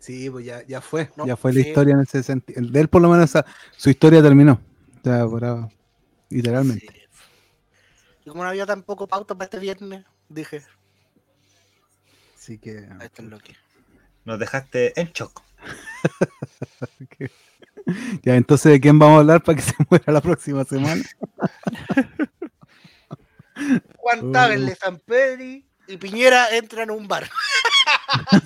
[0.00, 1.10] Sí, pues ya, ya fue.
[1.16, 2.60] No, ya fue la historia en ese sentido.
[2.66, 4.60] De él, por lo menos, esa- su historia terminó.
[5.02, 5.68] Por
[6.28, 6.86] literalmente.
[6.86, 7.00] Sí.
[8.24, 10.62] Y como no había tampoco pauta para este viernes, dije,
[12.36, 12.88] Así que.
[13.02, 13.54] esto es lo que.
[14.24, 15.42] Nos dejaste en shock.
[18.22, 21.02] Ya, entonces, ¿de quién vamos a hablar para que se muera la próxima semana?
[23.96, 24.32] Juan Uh.
[24.32, 27.28] Taberle, San Pedri y Piñera entran a un bar.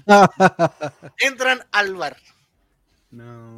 [1.18, 2.16] entran al bar.
[3.10, 3.56] no.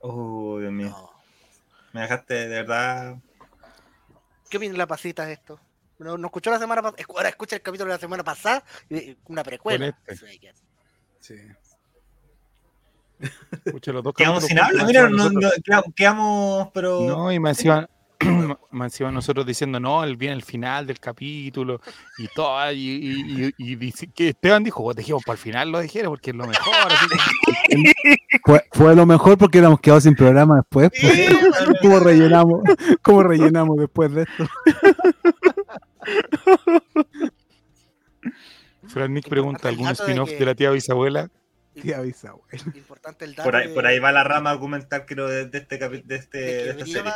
[0.00, 0.88] Oh, Dios mío.
[0.90, 1.10] No.
[1.92, 3.16] Me dejaste de verdad.
[4.50, 5.58] ¿Qué opina la pasita de esto?
[5.98, 7.02] No, no escuchó la semana pasada.
[7.08, 9.92] Ahora escucha el capítulo de la semana pasada y una precuela.
[9.92, 10.54] Con este.
[11.24, 11.34] Sí,
[13.92, 15.50] los dos Quedamos sin habla, mira, no- no-
[15.94, 17.00] quedamos- pero.
[17.00, 17.88] No, y me encima,
[18.70, 21.80] me encima nosotros diciendo, no, él viene el final del capítulo
[22.18, 25.70] y todo, y, y, y- y dice- que Esteban dijo, "Vos dejemos para el final
[25.72, 26.74] lo dejé porque es lo mejor.
[26.92, 27.06] así
[28.44, 30.90] Fue, fue lo mejor porque éramos quedado sin programa después.
[31.00, 31.00] pues.
[31.80, 32.62] ¿Cómo rellenamos?
[33.00, 34.46] ¿Cómo rellenamos después de esto?
[38.94, 41.30] Fran Nick pregunta, ¿algún de spin-off que- de la tía bisabuela?
[41.74, 42.62] Tía bisabuela.
[42.74, 43.42] Importante el dato.
[43.48, 46.14] Por ahí, de- por ahí va la rama argumental, creo, de, de este, capi- de,
[46.16, 46.38] este,
[46.74, 47.12] de serie.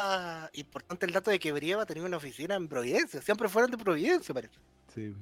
[0.54, 3.22] Importante el dato de que Brieva tenía una oficina en Providencia.
[3.22, 4.54] Siempre fueron de Providencia, parece.
[4.94, 5.14] Sí.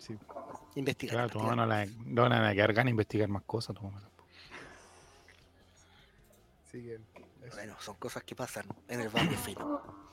[0.00, 0.18] Sí.
[0.74, 1.14] Investigar.
[1.16, 3.76] Claro, tu mamá no la, no van a quedar ganas de investigar más cosas.
[3.76, 4.28] tu mamá tampoco.
[6.72, 6.90] Sí,
[7.54, 10.03] Bueno, son cosas que pasan en el barrio fino.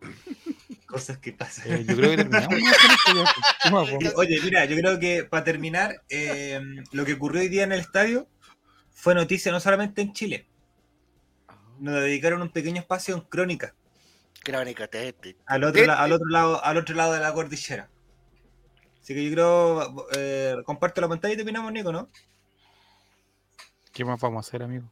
[0.86, 1.72] Cosas que pasan.
[1.72, 3.46] Eh, yo creo que terminamos pues.
[3.62, 3.98] ¿Qué más, po?
[4.20, 6.60] Oye, mira, yo creo que para terminar, eh,
[6.92, 8.28] lo que ocurrió hoy día en el estadio
[8.92, 10.46] fue noticia no solamente en Chile.
[11.78, 13.74] Nos dedicaron un pequeño espacio en crónica
[14.42, 17.32] Crónica, te- te- al otro, te- la- al otro lado, al otro lado de la
[17.34, 17.90] cordillera.
[19.02, 22.08] Así que yo creo, eh, comparto la pantalla y terminamos, Nico, ¿no?
[23.92, 24.88] ¿Qué más vamos a hacer, amigo?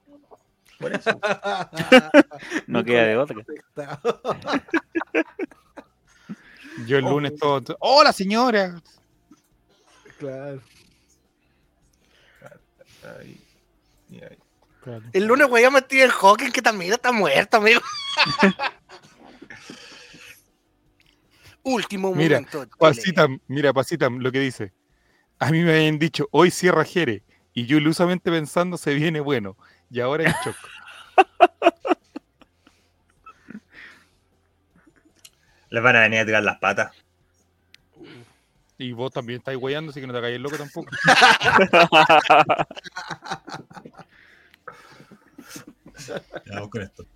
[0.85, 1.19] Por eso.
[2.67, 3.37] No queda de otra.
[6.87, 7.75] Yo el lunes todo.
[7.81, 8.83] ¡Hola, señora!
[10.19, 10.61] Claro.
[13.03, 13.41] Ahí,
[14.11, 14.37] y ahí.
[14.83, 15.05] Claro.
[15.13, 17.81] El lunes güey, a Stephen Hawking, que también está muerto, amigo.
[21.63, 22.67] Último Mira, momento.
[22.79, 24.75] Pasita, mira, Pasita, lo que dice.
[25.39, 27.23] A mí me habían dicho, hoy cierra Jere.
[27.55, 29.57] Y yo ilusamente pensando, se viene bueno.
[29.91, 30.57] Y ahora en shock.
[35.71, 36.93] Les van a venir a tirar las patas.
[38.79, 40.91] Y vos también estáis guayando, así que no te hagáis loco tampoco.
[46.45, 47.07] Ya, vamos con esto.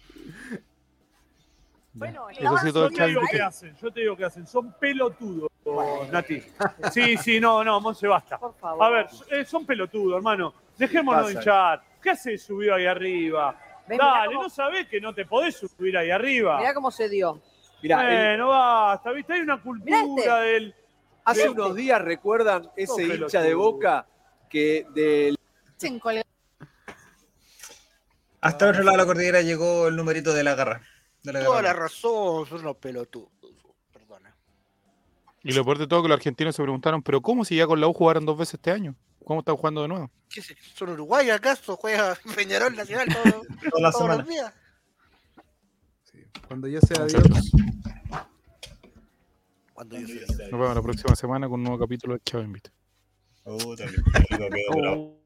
[1.92, 4.72] Bueno, Eso sido todo yo te digo qué hacen, yo te digo qué hacen, son
[4.78, 5.50] pelotudos,
[6.12, 6.42] Nati.
[6.92, 8.38] Sí, sí, no, no, Monse, basta.
[8.38, 8.84] Por favor.
[8.84, 10.54] A ver, eh, son pelotudos, hermano.
[10.76, 11.82] Dejémonos de hinchar.
[12.00, 13.58] ¿Qué hace subido ahí arriba?
[13.96, 16.58] Dale, cómo- no sabés que no te podés subir ahí arriba.
[16.58, 17.40] Mirá cómo se dio.
[17.82, 19.32] Mirá, el- Bueno, basta, ¿viste?
[19.34, 20.30] Hay una cultura este.
[20.30, 20.74] del.
[21.24, 24.06] hace unos días recuerdan ese No, hincha de boca
[24.50, 25.36] que del.
[28.40, 30.80] Hasta el otro lado de la cordillera llegó el numerito de la garra.
[31.22, 33.28] De la Toda la razón, son unos pelotudos.
[33.92, 34.34] Perdona.
[35.42, 37.80] Y lo peor de todo que los argentinos se preguntaron, pero ¿cómo si ya con
[37.80, 38.94] la U jugaron dos veces este año?
[39.28, 40.10] ¿Cómo están jugando de nuevo?
[40.30, 40.56] ¿Qué sé?
[40.74, 41.76] ¿Son uruguayos acaso?
[41.76, 44.16] ¿Juega Peñarol Nacional todo- Toda la todos semana.
[44.16, 44.54] los días?
[46.46, 47.22] Cuando yo sea Dios,
[49.74, 52.70] Cuando yo sea Nos vemos la próxima semana con un nuevo capítulo de Chavo Invita.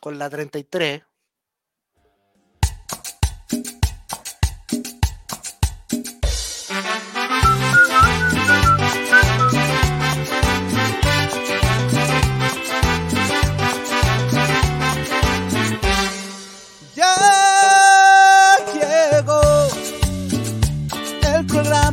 [0.00, 1.02] Con la 33.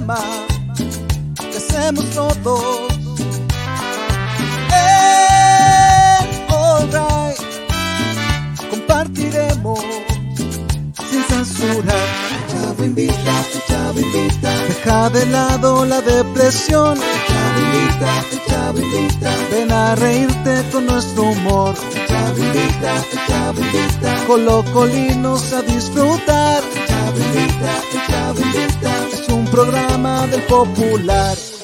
[0.05, 2.93] Que hacemos todos.
[4.69, 7.39] En All Right
[8.69, 9.79] compartiremos
[11.09, 11.93] sin censura.
[12.51, 14.51] Chavo invita, chavo invita.
[14.67, 16.99] Deja de lado la depresión.
[17.27, 19.31] Chavo invita, chavo invita.
[19.51, 21.73] Ven a reírte con nuestro humor.
[22.07, 24.25] Chavo invita, chavo invita.
[24.27, 26.61] Colocolinos a disfrutar.
[26.87, 27.71] Chavo invita,
[28.07, 29.04] chavo invita.
[29.55, 31.54] Programa del popular.